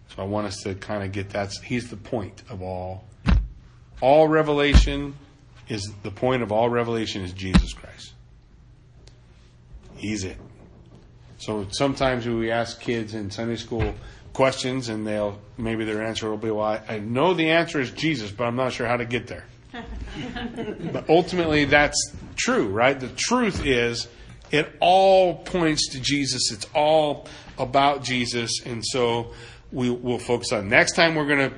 So 0.10 0.22
I 0.22 0.26
want 0.26 0.48
us 0.48 0.57
to 0.64 0.76
kind 0.76 1.03
of 1.03 1.11
get 1.11 1.31
that. 1.31 1.52
He's 1.64 1.90
the 1.90 1.98
point 1.98 2.44
of 2.49 2.61
all. 2.61 3.06
All 3.99 4.27
revelation 4.27 5.15
is 5.68 5.91
the 6.03 6.11
point 6.11 6.44
of 6.44 6.52
all 6.52 6.69
revelation 6.69 7.23
is 7.23 7.34
Jesus 7.34 7.73
Christ. 7.73 8.14
He's 9.95 10.23
it. 10.23 10.38
So 11.38 11.68
sometimes 11.72 12.27
we 12.27 12.52
ask 12.52 12.80
kids 12.80 13.14
in 13.14 13.31
Sunday 13.31 13.56
school 13.56 13.94
questions, 14.34 14.90
and 14.90 15.06
they'll 15.06 15.40
maybe 15.57 15.85
their 15.85 16.03
answer 16.03 16.30
will 16.30 16.38
be, 16.38 16.52
"Well, 16.52 16.65
I, 16.65 16.81
I 16.88 16.99
know 16.99 17.34
the 17.34 17.49
answer 17.52 17.80
is 17.80 17.91
Jesus, 17.91 18.31
but 18.31 18.45
I'm 18.45 18.56
not 18.56 18.73
sure 18.73 18.88
how 18.88 18.98
to 18.98 19.06
get 19.06 19.27
there." 19.27 19.45
but 20.91 21.10
ultimately, 21.10 21.65
that's 21.65 22.15
true, 22.35 22.68
right? 22.68 22.99
The 22.99 23.10
truth 23.10 23.65
is, 23.65 24.07
it 24.52 24.72
all 24.80 25.35
points 25.35 25.90
to 25.90 25.99
Jesus. 25.99 26.52
It's 26.52 26.68
all 26.76 27.27
about 27.57 28.03
Jesus, 28.03 28.61
and 28.65 28.85
so 28.85 29.34
we 29.72 29.90
will 29.90 30.19
focus 30.19 30.52
on. 30.52 30.69
Next 30.69 30.95
time, 30.95 31.15
we're 31.15 31.27
going 31.27 31.49
to 31.49 31.56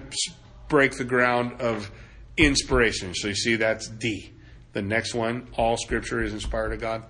break 0.69 0.97
the 0.97 1.03
ground 1.03 1.61
of 1.61 1.91
inspiration. 2.37 3.13
So 3.15 3.29
you 3.29 3.35
see, 3.35 3.55
that's 3.55 3.87
D. 3.87 4.31
The 4.73 4.81
next 4.81 5.13
one, 5.13 5.47
all 5.57 5.77
scripture 5.77 6.21
is 6.21 6.33
inspired 6.33 6.73
of 6.73 6.81
God, 6.81 7.03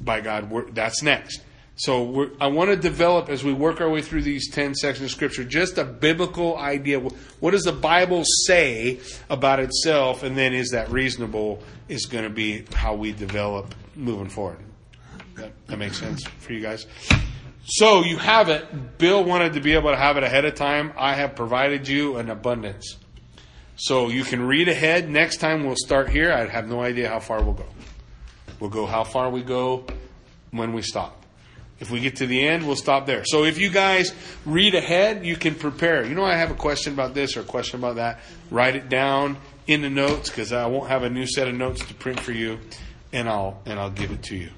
by 0.00 0.20
God. 0.20 0.74
That's 0.74 1.02
next. 1.02 1.40
So 1.78 2.30
I 2.40 2.46
want 2.46 2.70
to 2.70 2.76
develop 2.76 3.28
as 3.28 3.44
we 3.44 3.52
work 3.52 3.82
our 3.82 3.90
way 3.90 4.00
through 4.00 4.22
these 4.22 4.50
10 4.50 4.74
sections 4.74 5.04
of 5.04 5.10
scripture 5.10 5.44
just 5.44 5.76
a 5.76 5.84
biblical 5.84 6.56
idea. 6.56 6.98
What 6.98 7.50
does 7.50 7.64
the 7.64 7.72
Bible 7.72 8.24
say 8.46 8.98
about 9.28 9.60
itself? 9.60 10.22
And 10.22 10.38
then 10.38 10.54
is 10.54 10.70
that 10.70 10.90
reasonable 10.90 11.62
is 11.86 12.06
going 12.06 12.24
to 12.24 12.30
be 12.30 12.64
how 12.74 12.94
we 12.94 13.12
develop 13.12 13.74
moving 13.94 14.30
forward. 14.30 14.58
That, 15.34 15.52
that 15.66 15.78
makes 15.78 15.98
sense 15.98 16.24
for 16.24 16.54
you 16.54 16.62
guys? 16.62 16.86
So 17.66 18.04
you 18.04 18.16
have 18.16 18.48
it. 18.48 18.96
Bill 18.96 19.22
wanted 19.22 19.52
to 19.52 19.60
be 19.60 19.74
able 19.74 19.90
to 19.90 19.96
have 19.96 20.16
it 20.16 20.22
ahead 20.22 20.46
of 20.46 20.54
time. 20.54 20.94
I 20.96 21.14
have 21.14 21.36
provided 21.36 21.86
you 21.86 22.16
an 22.16 22.30
abundance. 22.30 22.96
So 23.76 24.08
you 24.08 24.24
can 24.24 24.42
read 24.42 24.68
ahead. 24.68 25.08
Next 25.08 25.36
time 25.36 25.64
we'll 25.64 25.76
start 25.76 26.08
here. 26.08 26.32
I 26.32 26.46
have 26.46 26.66
no 26.66 26.80
idea 26.80 27.08
how 27.08 27.20
far 27.20 27.42
we'll 27.42 27.54
go. 27.54 27.66
We'll 28.58 28.70
go 28.70 28.86
how 28.86 29.04
far 29.04 29.30
we 29.30 29.42
go 29.42 29.86
when 30.50 30.72
we 30.72 30.82
stop. 30.82 31.24
If 31.78 31.90
we 31.90 32.00
get 32.00 32.16
to 32.16 32.26
the 32.26 32.46
end, 32.46 32.66
we'll 32.66 32.74
stop 32.74 33.04
there. 33.04 33.22
So 33.26 33.44
if 33.44 33.58
you 33.58 33.68
guys 33.68 34.14
read 34.46 34.74
ahead, 34.74 35.26
you 35.26 35.36
can 35.36 35.54
prepare. 35.54 36.06
You 36.06 36.14
know, 36.14 36.24
I 36.24 36.36
have 36.36 36.50
a 36.50 36.54
question 36.54 36.94
about 36.94 37.12
this 37.12 37.36
or 37.36 37.40
a 37.40 37.44
question 37.44 37.78
about 37.78 37.96
that. 37.96 38.20
Write 38.50 38.76
it 38.76 38.88
down 38.88 39.36
in 39.66 39.82
the 39.82 39.90
notes 39.90 40.30
because 40.30 40.52
I 40.52 40.66
won't 40.66 40.88
have 40.88 41.02
a 41.02 41.10
new 41.10 41.26
set 41.26 41.48
of 41.48 41.54
notes 41.54 41.84
to 41.86 41.94
print 41.94 42.18
for 42.18 42.32
you, 42.32 42.58
and 43.12 43.28
I'll 43.28 43.60
and 43.66 43.78
I'll 43.78 43.90
give 43.90 44.10
it 44.10 44.22
to 44.24 44.36
you. 44.36 44.50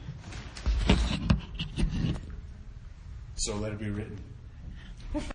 So 3.34 3.56
let 3.56 3.72
it 3.72 3.80
be 3.80 3.90
written. 3.90 4.27